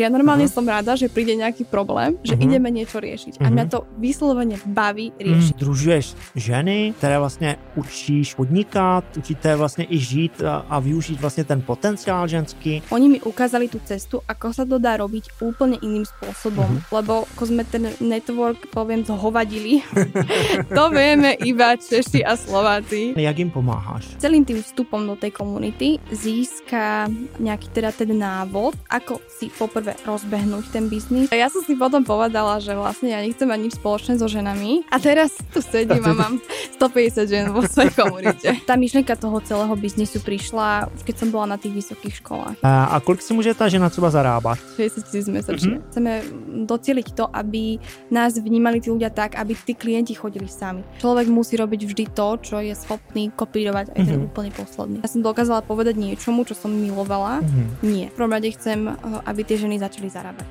Že 0.00 0.08
ja 0.08 0.16
normálne 0.16 0.48
uh-huh. 0.48 0.56
som 0.56 0.64
rada, 0.64 0.96
že 0.96 1.12
príde 1.12 1.36
nejaký 1.36 1.68
problém, 1.68 2.16
že 2.24 2.32
uh-huh. 2.32 2.48
ideme 2.48 2.72
niečo 2.72 3.04
riešiť. 3.04 3.36
Uh-huh. 3.36 3.44
A 3.44 3.52
mňa 3.52 3.64
to 3.68 3.84
vyslovene 4.00 4.56
baví 4.64 5.12
riešiť. 5.20 5.52
Hmm. 5.52 5.60
Družuješ 5.60 6.06
ženy, 6.40 6.96
které 6.96 7.18
vlastně 7.20 7.56
učíš 7.76 8.34
podnikat, 8.34 9.04
učíte 9.16 9.56
vlastně 9.56 9.84
i 9.92 9.98
žít 10.00 10.40
a, 10.40 10.64
a 10.68 10.80
využít 10.80 11.20
vlastně 11.20 11.44
ten 11.44 11.60
potenciál 11.60 12.24
ženský. 12.28 12.80
Oni 12.88 13.12
mi 13.12 13.20
ukázali 13.20 13.68
tú 13.68 13.76
cestu, 13.84 14.24
ako 14.24 14.56
sa 14.56 14.64
to 14.64 14.80
dá 14.80 14.96
robiť 14.96 15.36
úplne 15.44 15.76
iným 15.84 16.08
spôsobom. 16.08 16.80
Uh-huh. 16.80 16.96
Lebo 16.96 17.28
ako 17.36 17.44
sme 17.52 17.68
ten 17.68 17.92
network, 18.00 18.72
poviem, 18.72 19.04
zhovadili, 19.04 19.84
to 20.80 20.84
vieme 20.88 21.36
iba 21.44 21.76
Češi 21.76 22.24
a 22.24 22.40
Slováci. 22.40 23.12
Jak 23.20 23.36
im 23.36 23.52
pomáháš? 23.52 24.16
Celým 24.16 24.48
tým 24.48 24.64
vstupom 24.64 25.04
do 25.04 25.20
tej 25.20 25.36
komunity 25.36 26.00
získa 26.08 27.12
nejaký 27.36 27.68
teda 27.68 27.92
ten 27.92 28.16
návod, 28.16 28.80
ako 28.88 29.20
si 29.28 29.52
poprvé 29.52 29.89
rozbehnúť 30.04 30.64
ten 30.70 30.86
biznis. 30.90 31.28
Ja 31.30 31.48
som 31.48 31.62
si 31.64 31.74
potom 31.78 32.02
povedala, 32.02 32.58
že 32.58 32.74
vlastne 32.74 33.12
ja 33.12 33.20
nechcem 33.22 33.48
mať 33.48 33.60
nič 33.60 33.74
spoločné 33.78 34.18
so 34.18 34.26
ženami. 34.26 34.86
A 34.90 34.96
teraz 34.98 35.34
tu 35.50 35.62
sedím 35.62 36.02
a 36.04 36.12
mám 36.12 36.34
150 36.80 37.30
žien 37.30 37.46
vo 37.52 37.64
svojej 37.64 37.92
komunite. 37.94 38.48
Tá 38.70 38.78
myšlienka 38.78 39.18
toho 39.18 39.42
celého 39.42 39.74
biznisu 39.74 40.22
prišla, 40.22 40.86
keď 41.02 41.14
som 41.26 41.28
bola 41.34 41.56
na 41.56 41.58
tých 41.58 41.74
vysokých 41.74 42.22
školách. 42.22 42.54
A, 42.62 42.94
a 42.94 42.96
kolik 43.02 43.18
si 43.18 43.34
môže 43.34 43.50
tá 43.50 43.66
žena 43.66 43.90
třeba 43.90 44.14
zarábať? 44.14 44.62
60 44.78 45.10
tisíc 45.10 45.26
mesačne. 45.26 45.82
Mm-hmm. 45.82 45.90
Chceme 45.90 46.12
docieliť 46.70 47.06
to, 47.18 47.26
aby 47.26 47.82
nás 48.14 48.38
vnímali 48.38 48.78
tí 48.78 48.94
ľudia 48.94 49.10
tak, 49.10 49.34
aby 49.34 49.58
tí 49.58 49.74
klienti 49.74 50.14
chodili 50.14 50.46
sami. 50.46 50.86
Človek 51.02 51.26
musí 51.26 51.58
robiť 51.58 51.80
vždy 51.82 52.04
to, 52.14 52.28
čo 52.38 52.56
je 52.62 52.74
schopný 52.78 53.34
kopírovať 53.34 53.90
aj 53.96 54.00
ten 54.06 54.06
mm-hmm. 54.06 54.28
úplne 54.30 54.50
posledný. 54.54 54.96
Ja 55.02 55.10
som 55.10 55.24
dokázala 55.24 55.66
povedať 55.66 55.98
niečomu, 55.98 56.46
čo 56.46 56.54
som 56.54 56.70
milovala. 56.70 57.42
Mm-hmm. 57.42 57.66
Nie. 57.82 58.06
V 58.12 58.16
prvom 58.16 58.32
rade 58.32 58.54
chcem, 58.54 58.86
eh, 58.86 58.94
aby 59.26 59.40
tie 59.42 59.56
ženy 59.58 59.79
začali 59.80 60.08
zarábať. 60.12 60.46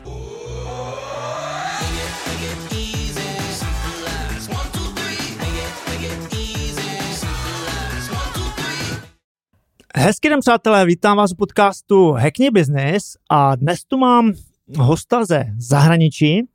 Hezký 9.96 10.30
den, 10.30 10.40
přátelé, 10.40 10.86
vítám 10.86 11.18
vás 11.18 11.32
u 11.32 11.36
podcastu 11.36 12.12
Hackney 12.12 12.50
Business 12.50 13.18
a 13.30 13.56
dnes 13.56 13.84
tu 13.84 13.98
mám 13.98 14.34
hosta 14.78 15.26
ze 15.26 15.46
zahraničí. 15.58 16.48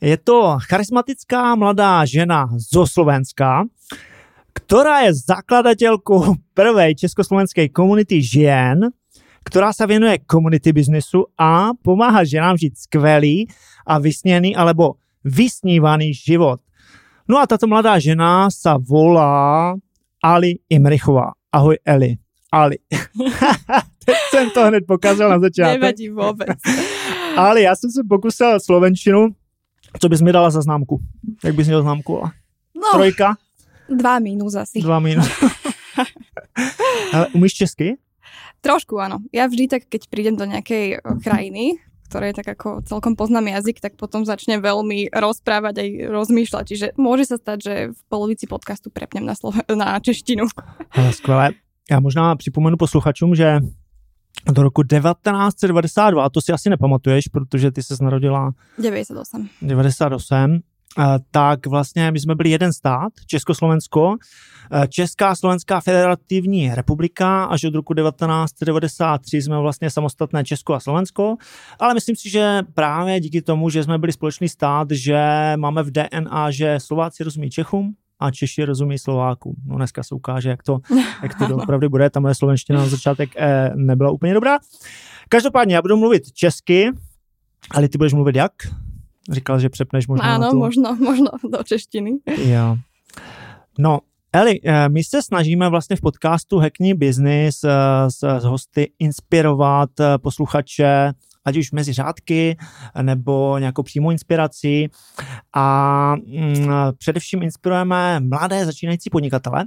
Je 0.00 0.16
to 0.16 0.58
charismatická 0.66 1.54
mladá 1.54 2.02
žena 2.02 2.50
zo 2.58 2.86
Slovenska, 2.86 3.70
ktorá 4.50 5.06
je 5.06 5.14
zakladateľkou 5.14 6.42
prvej 6.58 6.98
československej 6.98 7.70
komunity 7.70 8.18
žien, 8.18 8.90
ktorá 9.42 9.72
sa 9.74 9.86
venuje 9.86 10.22
community 10.26 10.72
biznesu 10.72 11.26
a 11.38 11.74
pomáha 11.82 12.24
ženám 12.24 12.56
žiť 12.58 12.72
skvelý 12.78 13.46
a 13.86 13.98
vysněný 13.98 14.56
alebo 14.56 14.96
vysnívaný 15.24 16.14
život. 16.14 16.60
No 17.28 17.38
a 17.38 17.46
táto 17.46 17.70
mladá 17.70 17.98
žena 17.98 18.50
sa 18.50 18.78
volá 18.78 19.74
Ali 20.22 20.58
Imrichová. 20.70 21.34
Ahoj 21.52 21.78
Eli. 21.86 22.18
Ali. 22.52 22.78
Teď 24.04 24.16
jsem 24.30 24.50
to 24.50 24.66
hned 24.66 24.86
pokazal 24.86 25.30
na 25.30 25.38
začátku. 25.38 25.72
Nevadí 25.80 26.08
vůbec. 26.08 26.58
Ali, 27.36 27.62
já 27.62 27.76
jsem 27.76 27.90
se 27.90 28.00
pokusil 28.08 28.60
slovenčinu. 28.60 29.28
Co 30.00 30.08
bys 30.08 30.20
mi 30.20 30.32
dala 30.32 30.50
za 30.50 30.60
známku? 30.62 31.00
Jak 31.44 31.54
bys 31.54 31.66
měl 31.66 31.82
známku? 31.82 32.22
No, 32.74 32.88
Trojka? 32.92 33.36
dva 33.88 34.18
mínus 34.18 34.54
asi. 34.54 34.80
Dva 34.80 34.98
minus. 34.98 35.28
Ale 37.12 37.26
umíš 37.34 37.54
česky? 37.54 37.96
Trošku 38.62 38.94
áno. 39.02 39.18
Ja 39.34 39.50
vždy 39.50 39.66
tak, 39.66 39.90
keď 39.90 40.06
prídem 40.06 40.38
do 40.38 40.46
nejakej 40.46 40.84
eh, 40.96 41.00
krajiny, 41.18 41.82
ktoré 42.12 42.36
tak 42.36 42.44
ako 42.44 42.84
celkom 42.84 43.16
poznám 43.16 43.48
jazyk, 43.48 43.80
tak 43.80 43.96
potom 43.96 44.28
začnem 44.28 44.60
veľmi 44.60 45.08
rozprávať 45.16 45.74
aj 45.80 45.88
rozmýšľať. 46.12 46.64
Čiže 46.68 46.86
môže 47.00 47.24
sa 47.24 47.40
stať, 47.40 47.58
že 47.58 47.74
v 47.96 48.00
polovici 48.12 48.44
podcastu 48.44 48.92
prepnem 48.92 49.24
na, 49.24 49.32
Slove- 49.32 49.64
na 49.72 49.96
češtinu. 49.96 50.44
Ale 50.96 51.12
skvělé. 51.12 51.50
Já 51.90 52.00
možná 52.00 52.36
připomenu 52.36 52.76
posluchačům, 52.76 53.34
že 53.34 53.60
do 54.52 54.62
roku 54.62 54.82
1992, 54.82 56.24
a 56.24 56.28
to 56.28 56.40
si 56.40 56.52
asi 56.52 56.70
nepamatuješ, 56.70 57.28
protože 57.28 57.70
ty 57.70 57.82
se 57.82 57.94
narodila 58.00 58.50
98. 58.78 59.48
98, 59.62 60.54
eh, 60.54 60.71
tak 61.30 61.66
vlastně 61.66 62.10
my 62.10 62.20
jsme 62.20 62.34
byli 62.34 62.50
jeden 62.50 62.72
stát, 62.72 63.12
Československo, 63.26 64.16
Česká 64.88 65.34
Slovenská 65.34 65.80
federativní 65.80 66.74
republika, 66.74 67.44
až 67.44 67.64
od 67.64 67.74
roku 67.74 67.94
1993 67.94 69.42
jsme 69.42 69.58
vlastně 69.58 69.90
samostatné 69.90 70.44
Česko 70.44 70.74
a 70.74 70.80
Slovensko, 70.80 71.36
ale 71.80 71.94
myslím 71.94 72.16
si, 72.16 72.30
že 72.30 72.60
právě 72.74 73.20
díky 73.20 73.42
tomu, 73.42 73.70
že 73.70 73.84
jsme 73.84 73.98
byli 73.98 74.12
společný 74.12 74.48
stát, 74.48 74.88
že 74.90 75.52
máme 75.56 75.82
v 75.82 75.90
DNA, 75.90 76.50
že 76.50 76.80
Slováci 76.80 77.24
rozumí 77.24 77.50
Čechům, 77.50 77.94
a 78.22 78.30
Češi 78.30 78.64
rozumí 78.64 78.98
Slovákům. 78.98 79.54
No 79.66 79.76
dneska 79.76 80.02
se 80.02 80.14
ukáže, 80.14 80.48
jak 80.48 80.62
to, 80.62 80.78
jak 81.22 81.38
to 81.38 81.56
opravdu 81.62 81.88
bude. 81.88 82.10
Ta 82.10 82.20
moje 82.20 82.34
slovenština 82.34 82.78
na 82.78 82.88
začátek 82.88 83.30
eh, 83.36 83.70
nebyla 83.74 84.10
úplně 84.10 84.34
dobrá. 84.34 84.58
Každopádně 85.28 85.74
já 85.74 85.82
budu 85.82 85.96
mluvit 85.96 86.32
česky, 86.32 86.90
ale 87.70 87.88
ty 87.88 87.98
budeš 87.98 88.12
mluvit 88.12 88.36
jak? 88.36 88.52
Říkal, 89.30 89.58
že 89.58 89.68
přepneš 89.68 90.06
možná 90.06 90.34
Áno, 90.34 90.50
tu... 90.50 90.58
možno, 90.58 90.96
možno 90.96 91.30
do 91.50 91.62
češtiny. 91.62 92.10
Jo. 92.26 92.76
No, 93.78 94.00
Eli, 94.34 94.60
eh, 94.64 94.88
my 94.88 95.04
se 95.04 95.22
snažíme 95.22 95.68
vlastně 95.68 95.96
v 95.96 96.00
podcastu 96.00 96.58
Hackney 96.58 96.94
Business 96.94 97.64
eh, 97.64 97.70
s, 98.08 98.38
s 98.38 98.44
hosty 98.44 98.92
inspirovat 98.98 99.90
eh, 100.00 100.18
posluchače, 100.18 101.12
ať 101.44 101.56
už 101.56 101.72
mezi 101.72 101.92
řádky 101.92 102.56
nebo 103.02 103.58
nějakou 103.58 103.82
přímou 103.82 104.10
inspirací 104.10 104.88
a 105.54 106.16
mm, 106.16 106.68
především 106.98 107.42
inspirujeme 107.42 108.20
mladé 108.20 108.66
začínající 108.66 109.10
podnikatele. 109.10 109.64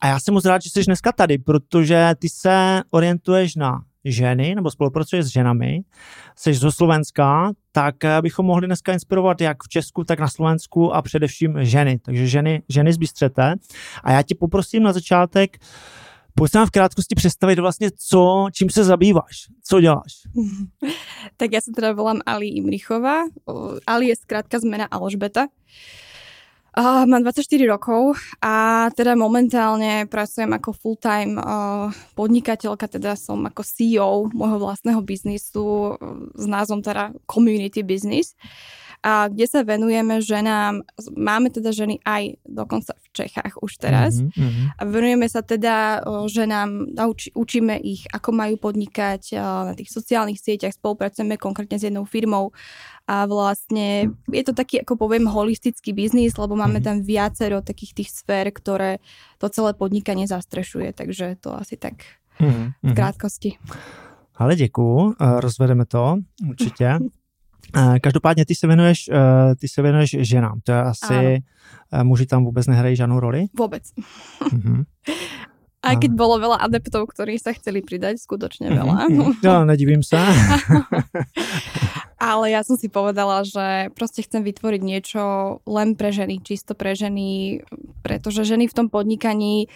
A 0.00 0.06
já 0.06 0.20
jsem 0.20 0.34
moc 0.34 0.44
rád, 0.44 0.62
že 0.62 0.70
jsi 0.70 0.84
dneska 0.84 1.12
tady, 1.12 1.38
protože 1.38 2.14
ty 2.18 2.28
se 2.28 2.82
orientuješ 2.90 3.56
na 3.56 3.82
ženy 4.04 4.54
nebo 4.54 4.70
spolupracuješ 4.70 5.24
s 5.24 5.28
ženami, 5.28 5.80
jsi 6.36 6.54
zo 6.54 6.72
Slovenska, 6.72 7.52
tak 7.72 8.04
eh, 8.04 8.22
bychom 8.22 8.46
mohli 8.46 8.66
dneska 8.66 8.92
inspirovat 8.92 9.40
jak 9.40 9.62
v 9.62 9.68
Česku, 9.68 10.04
tak 10.04 10.20
na 10.20 10.28
Slovensku 10.28 10.94
a 10.94 11.02
především 11.02 11.64
ženy. 11.64 11.98
Takže 11.98 12.28
ženy, 12.28 12.62
ženy 12.68 12.92
z 12.92 12.96
Bystřete. 12.96 13.54
A 14.04 14.12
já 14.12 14.22
tě 14.22 14.34
poprosím 14.34 14.82
na 14.82 14.92
začátek, 14.92 15.58
Pojď 16.34 16.54
nám 16.54 16.66
v 16.66 16.70
krátkosti 16.70 17.14
představit 17.14 17.58
vlastně, 17.58 17.90
co, 18.08 18.46
čím 18.52 18.70
se 18.70 18.84
zabýváš, 18.84 19.46
co 19.64 19.80
děláš. 19.80 20.12
tak 21.36 21.52
ja 21.52 21.60
sa 21.60 21.68
teda 21.76 21.92
volám 21.92 22.24
Ali 22.24 22.56
Imrichová. 22.56 23.28
Ali 23.84 24.08
je 24.08 24.16
skrátka 24.16 24.56
zmena 24.56 24.88
Alžbeta. 24.88 25.52
Uh, 26.72 27.04
mám 27.04 27.20
24 27.20 27.68
rokov 27.68 28.16
a 28.40 28.88
teda 28.96 29.12
momentálne 29.12 30.08
pracujem 30.08 30.56
ako 30.56 30.72
full-time 30.72 31.36
uh, 31.36 31.92
podnikateľka, 32.16 32.88
teda 32.88 33.12
som 33.12 33.44
ako 33.44 33.60
CEO 33.60 34.32
môjho 34.32 34.56
vlastného 34.56 35.04
biznisu 35.04 35.60
uh, 35.60 35.96
s 36.32 36.48
názvom 36.48 36.80
teda 36.80 37.12
Community 37.28 37.84
Business. 37.84 38.32
Uh, 38.32 38.82
a 39.02 39.26
kde 39.26 39.50
sa 39.50 39.66
venujeme 39.66 40.22
ženám, 40.22 40.86
máme 41.18 41.50
teda 41.50 41.74
ženy 41.74 41.98
aj 42.06 42.38
dokonca 42.46 42.94
v 42.94 43.06
Čechách 43.10 43.58
už 43.58 43.82
teraz 43.82 44.22
mm-hmm. 44.22 44.78
a 44.78 44.82
venujeme 44.86 45.26
sa 45.26 45.42
teda 45.42 46.06
ženám, 46.30 46.94
uč, 47.10 47.34
učíme 47.34 47.82
ich, 47.82 48.06
ako 48.14 48.30
majú 48.30 48.54
podnikať 48.62 49.34
na 49.42 49.74
tých 49.74 49.90
sociálnych 49.90 50.38
sieťach, 50.38 50.78
spolupracujeme 50.78 51.34
konkrétne 51.34 51.82
s 51.82 51.90
jednou 51.90 52.06
firmou 52.06 52.54
a 53.06 53.26
vlastne 53.26 54.14
je 54.30 54.42
to 54.46 54.52
taký, 54.54 54.80
ako 54.82 54.96
poviem, 54.96 55.26
holistický 55.26 55.92
biznis, 55.92 56.38
lebo 56.38 56.54
máme 56.56 56.78
mm-hmm. 56.78 57.02
tam 57.02 57.06
viacero 57.06 57.58
takých 57.60 57.92
tých 57.94 58.10
sfér, 58.14 58.54
ktoré 58.54 59.02
to 59.42 59.50
celé 59.50 59.74
podnikanie 59.74 60.26
zastrešuje, 60.30 60.94
takže 60.94 61.36
to 61.42 61.54
asi 61.54 61.76
tak 61.76 62.02
mm-hmm. 62.40 62.66
v 62.82 62.92
krátkosti. 62.94 63.50
Ale 64.36 64.56
děkuju, 64.56 65.14
rozvedeme 65.20 65.86
to 65.86 66.16
určitě. 66.48 66.98
Každopádně 68.02 68.44
ty 68.46 68.54
se 68.54 68.66
věnuješ, 68.66 69.10
ty 69.58 69.68
se 69.68 69.82
věnuješ 69.82 70.16
ženám, 70.20 70.60
to 70.64 70.72
je 70.72 70.82
asi, 70.82 71.42
ano. 71.92 72.04
muži 72.04 72.26
tam 72.26 72.44
vůbec 72.44 72.66
nehrají 72.66 72.96
žádnou 72.96 73.20
roli? 73.20 73.46
Vůbec. 73.58 73.82
Mm-hmm. 74.42 74.84
Aj 75.82 75.98
keď 75.98 76.14
bolo 76.14 76.38
veľa 76.38 76.62
adeptov, 76.62 77.10
ktorí 77.10 77.42
sa 77.42 77.50
chceli 77.58 77.82
pridať, 77.82 78.22
skutočne 78.22 78.70
mhm, 78.70 78.76
veľa. 78.78 78.96
Mm-hmm. 79.10 79.42
Ja, 79.42 79.62
nedivím 79.70 80.06
sa. 80.06 80.22
Ale 82.22 82.54
ja 82.54 82.62
som 82.62 82.78
si 82.78 82.86
povedala, 82.86 83.42
že 83.42 83.90
proste 83.98 84.22
chcem 84.22 84.46
vytvoriť 84.46 84.78
niečo 84.78 85.22
len 85.66 85.98
pre 85.98 86.14
ženy, 86.14 86.38
čisto 86.38 86.78
pre 86.78 86.94
ženy, 86.94 87.60
pretože 88.06 88.46
ženy 88.46 88.70
v 88.70 88.76
tom 88.78 88.86
podnikaní 88.86 89.66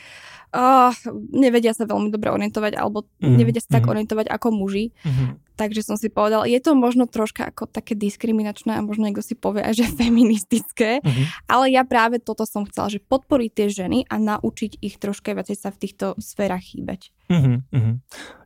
uh, 0.54 0.94
nevedia 1.34 1.74
sa 1.74 1.90
veľmi 1.90 2.14
dobre 2.14 2.30
orientovať 2.30 2.78
alebo 2.78 3.02
mm, 3.18 3.34
nevedia 3.34 3.58
sa 3.58 3.82
tak 3.82 3.90
mhm. 3.90 3.90
orientovať 3.90 4.26
ako 4.30 4.54
muži. 4.54 4.94
Mm. 5.02 5.42
Takže 5.56 5.80
som 5.80 5.96
si 5.96 6.12
povedal, 6.12 6.44
je 6.44 6.60
to 6.60 6.76
možno 6.76 7.08
troška 7.08 7.48
ako 7.48 7.64
také 7.64 7.96
diskriminačné 7.96 8.76
a 8.76 8.84
možno 8.84 9.08
niekto 9.08 9.24
si 9.24 9.32
povie 9.32 9.64
aj, 9.64 9.74
že 9.80 9.86
feministické, 10.00 11.00
mm. 11.00 11.48
ale 11.48 11.72
ja 11.72 11.82
práve 11.82 12.20
toto 12.20 12.44
som 12.44 12.68
chcela, 12.68 12.92
že 12.92 13.00
podporiť 13.00 13.50
tie 13.52 13.66
ženy 13.72 13.98
a 14.06 14.20
naučiť 14.20 14.78
ich 14.84 15.00
troška 15.00 15.32
viacej 15.32 15.56
sa 15.56 15.72
v 15.72 15.80
týchto 15.80 16.06
sférach 16.20 16.62
chýbať. 16.62 17.10
Mm. 17.32 17.66
Mm. 17.72 17.94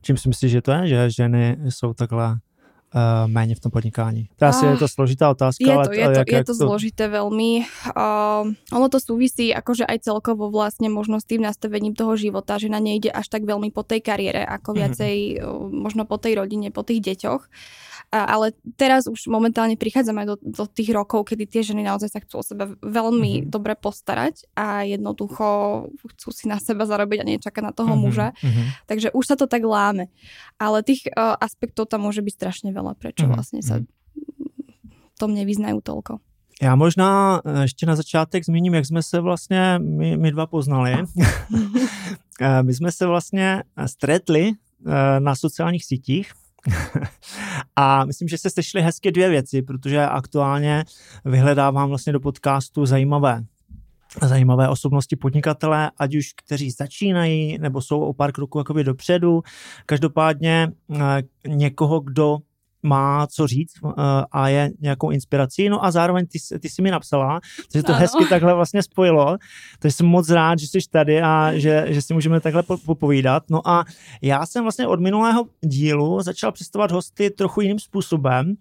Čím 0.01 0.17
si 0.17 0.27
myslíš, 0.33 0.53
že 0.57 0.65
to 0.65 0.71
je, 0.73 0.83
že 0.89 1.27
ženy 1.27 1.69
sú 1.69 1.93
takhle 1.93 2.41
méně 3.27 3.55
v 3.55 3.61
tom 3.61 3.71
podnikání? 3.71 4.29
To 4.37 4.47
asi 4.47 4.67
je 4.67 4.77
to 4.77 4.89
složitá 4.89 5.31
otázka. 5.31 5.65
Je 5.67 5.75
ale 5.75 5.85
to, 5.87 5.93
je 5.93 6.07
to, 6.07 6.11
jak, 6.11 6.33
je 6.33 6.45
to, 6.45 6.45
to 6.45 6.55
zložité 6.55 7.05
veľmi. 7.07 7.63
Uh, 7.95 8.51
ono 8.75 8.87
to 8.91 8.99
súvisí 8.99 9.55
akože 9.55 9.87
aj 9.87 10.11
celkovo 10.11 10.51
vlastne 10.51 10.91
možno 10.91 11.23
s 11.23 11.27
tým 11.27 11.47
nastavením 11.47 11.95
toho 11.95 12.19
života, 12.19 12.59
že 12.59 12.67
na 12.67 12.83
nejde 12.83 13.15
až 13.15 13.31
tak 13.31 13.47
veľmi 13.47 13.71
po 13.71 13.87
tej 13.87 14.03
kariére, 14.03 14.43
ako 14.43 14.75
mhm. 14.75 14.79
viacej 14.79 15.17
mm-hmm. 15.39 15.47
uh, 15.47 15.71
možno 15.71 16.03
po 16.03 16.19
tej 16.19 16.35
rodine, 16.35 16.75
po 16.75 16.83
tých 16.83 16.99
deťoch. 17.03 17.43
A, 18.11 18.27
ale 18.27 18.51
teraz 18.75 19.07
už 19.07 19.31
momentálne 19.31 19.79
prichádzame 19.79 20.27
do, 20.27 20.35
do 20.43 20.67
tých 20.67 20.91
rokov, 20.91 21.31
kedy 21.31 21.47
tie 21.47 21.63
ženy 21.63 21.87
naozaj 21.87 22.11
sa 22.11 22.19
chcú 22.19 22.43
o 22.43 22.45
seba 22.45 22.67
veľmi 22.83 23.47
mm-hmm. 23.47 23.51
dobre 23.55 23.79
postarať 23.79 24.51
a 24.59 24.83
jednoducho 24.83 25.47
chcú 26.19 26.29
si 26.35 26.51
na 26.51 26.59
seba 26.59 26.91
zarobiť 26.91 27.23
a 27.23 27.29
nečakať 27.31 27.63
na 27.63 27.71
toho 27.71 27.95
mm-hmm. 27.95 28.03
muža. 28.03 28.35
Mm-hmm. 28.35 28.67
Takže 28.91 29.09
už 29.15 29.25
sa 29.31 29.39
to 29.39 29.47
tak 29.47 29.63
láme. 29.63 30.11
Ale 30.59 30.83
tých 30.83 31.07
uh, 31.07 31.39
aspektov 31.39 31.87
tam 31.87 32.03
môže 32.03 32.19
byť 32.19 32.35
strašne 32.35 32.71
veľa, 32.75 32.99
prečo 32.99 33.31
mm-hmm. 33.31 33.35
vlastne 33.39 33.63
sa 33.63 33.79
mhm. 33.79 33.87
tom 35.21 35.31
nevyznajú 35.37 35.79
toľko. 35.85 36.19
Já 36.63 36.77
možná 36.77 37.41
e, 37.45 37.63
ještě 37.63 37.87
na 37.87 37.97
začátek 37.97 38.45
zmíním, 38.45 38.75
jak 38.75 38.87
jsme 38.87 39.03
se 39.03 39.21
vlastně 39.21 39.79
my, 39.79 40.17
my 40.17 40.31
dva 40.31 40.47
poznali. 40.47 40.93
E, 42.41 42.63
my 42.63 42.75
jsme 42.75 42.93
se 42.93 43.07
vlastně 43.07 43.63
stretli 43.87 44.53
na 45.19 45.37
sociálních 45.37 45.85
sítích 45.85 46.33
a 47.77 48.05
myslím, 48.05 48.29
že 48.29 48.39
se 48.39 48.51
sešly 48.51 48.83
hezky 48.83 49.13
dvě 49.13 49.29
věci, 49.29 49.63
protože 49.63 50.07
aktuálně 50.07 50.85
vyhledávám 51.25 51.89
vlastně 51.89 52.13
do 52.13 52.21
podcastu 52.21 52.87
zajímavé 52.87 53.45
zajímavé 54.23 54.69
osobnosti 54.69 55.17
podnikatele, 55.17 55.91
ať 55.99 56.15
už 56.15 56.33
kteří 56.45 56.71
začínají, 56.71 57.59
nebo 57.59 57.83
jsou 57.83 58.01
o 58.01 58.13
pár 58.13 58.33
kroků 58.33 58.59
jakoby 58.59 58.85
dopředu. 58.85 59.43
Každopádně 59.87 60.73
eh, 60.95 61.23
někoho, 61.49 62.01
kdo 62.01 62.39
má 62.83 63.27
co 63.27 63.47
říct 63.47 63.73
uh, 63.83 63.93
a 64.33 64.49
je 64.49 64.71
nějakou 64.81 65.11
inspirací. 65.11 65.69
No 65.69 65.85
a 65.85 65.91
zároveň 65.91 66.27
ty, 66.27 66.39
ty 66.61 66.69
jsi 66.69 66.83
mi 66.83 66.91
napsala, 66.91 67.41
že 67.75 67.83
to 67.83 67.93
ano. 67.93 68.01
hezky 68.01 68.25
takhle 68.29 68.55
vlastně 68.55 68.83
spojilo. 68.83 69.37
Takže 69.79 69.97
jsem 69.97 70.07
moc 70.07 70.31
rád, 70.31 70.59
že 70.59 70.67
jsi 70.67 70.79
tady 70.91 71.23
a 71.23 71.53
že, 71.55 71.87
že 71.89 72.03
si 72.03 72.15
můžeme 72.15 72.41
takhle 72.41 72.63
popovídat. 72.63 73.43
No 73.51 73.69
a 73.69 73.85
já 74.23 74.47
jsem 74.47 74.63
vlastně 74.63 74.87
od 74.87 75.01
minulého 75.01 75.45
dílu 75.61 76.23
začal 76.23 76.53
představovat 76.53 76.91
hosty 76.91 77.31
trochu 77.31 77.61
jiným 77.61 77.79
způsobem, 77.79 78.55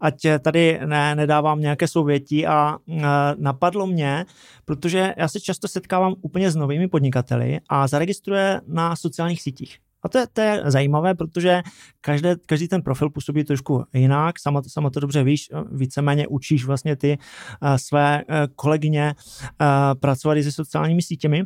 ať 0.00 0.26
tady 0.40 0.80
ne, 0.86 1.14
nedávám 1.14 1.60
nějaké 1.60 1.88
souvětí 1.88 2.46
a 2.46 2.76
uh, 2.86 3.02
napadlo 3.38 3.86
mě, 3.86 4.26
protože 4.64 5.14
já 5.16 5.28
se 5.28 5.40
často 5.40 5.68
setkávám 5.68 6.14
úplně 6.20 6.50
s 6.50 6.56
novými 6.56 6.88
podnikateli 6.88 7.58
a 7.68 7.86
zaregistruje 7.86 8.60
na 8.66 8.96
sociálních 8.96 9.42
sítích. 9.42 9.78
A 10.02 10.08
to 10.08 10.18
je, 10.18 10.26
to 10.32 10.40
je 10.40 10.62
zajímavé, 10.66 11.14
protože 11.14 11.62
každé, 12.00 12.36
každý 12.46 12.68
ten 12.68 12.82
profil 12.82 13.10
působí 13.10 13.44
trošku 13.44 13.84
jinak, 13.94 14.38
sama, 14.38 14.62
sama 14.66 14.90
to 14.90 15.00
dobře 15.00 15.24
víš, 15.24 15.48
víceméně 15.72 16.26
učíš 16.26 16.64
vlastně 16.64 16.96
ty 16.96 17.18
uh, 17.62 17.74
své 17.74 18.24
uh, 18.24 18.34
kolegyně 18.56 19.14
uh, 19.14 19.66
pracovat 20.00 20.38
se 20.42 20.52
sociálními 20.52 21.02
sítěmi, 21.02 21.42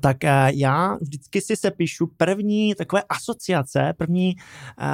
tak 0.00 0.16
uh, 0.24 0.30
já 0.54 0.96
vždycky 1.00 1.40
si 1.40 1.56
se 1.56 1.70
píšu 1.70 2.06
první 2.16 2.74
takové 2.74 3.02
asociace, 3.08 3.94
první 3.96 4.36
uh, 4.80 4.86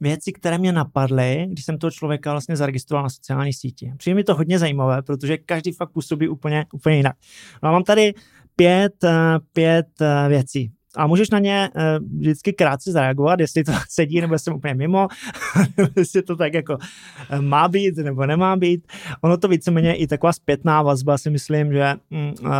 věci, 0.00 0.32
které 0.32 0.58
mě 0.58 0.72
napadly, 0.72 1.46
když 1.48 1.64
jsem 1.64 1.78
toho 1.78 1.90
člověka 1.90 2.30
vlastně 2.30 2.56
zaregistroval 2.56 3.02
na 3.02 3.10
sociální 3.10 3.52
síti. 3.52 3.92
Přijde 3.96 4.14
mi 4.14 4.24
to 4.24 4.34
hodně 4.34 4.58
zajímavé, 4.58 5.02
protože 5.02 5.38
každý 5.38 5.72
fakt 5.72 5.92
působí 5.92 6.28
úplně, 6.28 6.66
úplně 6.72 6.96
jinak. 6.96 7.16
No 7.62 7.68
a 7.68 7.72
mám 7.72 7.82
tady 7.82 8.14
pět, 8.56 9.04
pět 9.52 9.86
věcí 10.28 10.72
a 10.96 11.06
můžeš 11.06 11.30
na 11.30 11.38
ně 11.38 11.70
uh, 11.74 11.82
vždycky 12.18 12.52
krátce 12.52 12.92
zareagovat, 12.92 13.40
jestli 13.40 13.64
to 13.64 13.72
sedí, 13.88 14.20
nebo 14.20 14.38
jsem 14.38 14.54
úplně 14.54 14.74
mimo, 14.74 15.08
jestli 15.96 16.22
to 16.22 16.36
tak 16.36 16.54
jako 16.54 16.76
uh, 16.76 17.40
má 17.40 17.68
být, 17.68 17.96
nebo 17.96 18.26
nemá 18.26 18.56
být. 18.56 18.92
Ono 19.20 19.36
to 19.36 19.48
víceméně 19.48 19.94
i 19.94 20.06
taková 20.06 20.32
zpětná 20.32 20.82
vazba 20.82 21.18
si 21.18 21.30
myslím, 21.30 21.72
že 21.72 21.94
uh, 22.10 22.50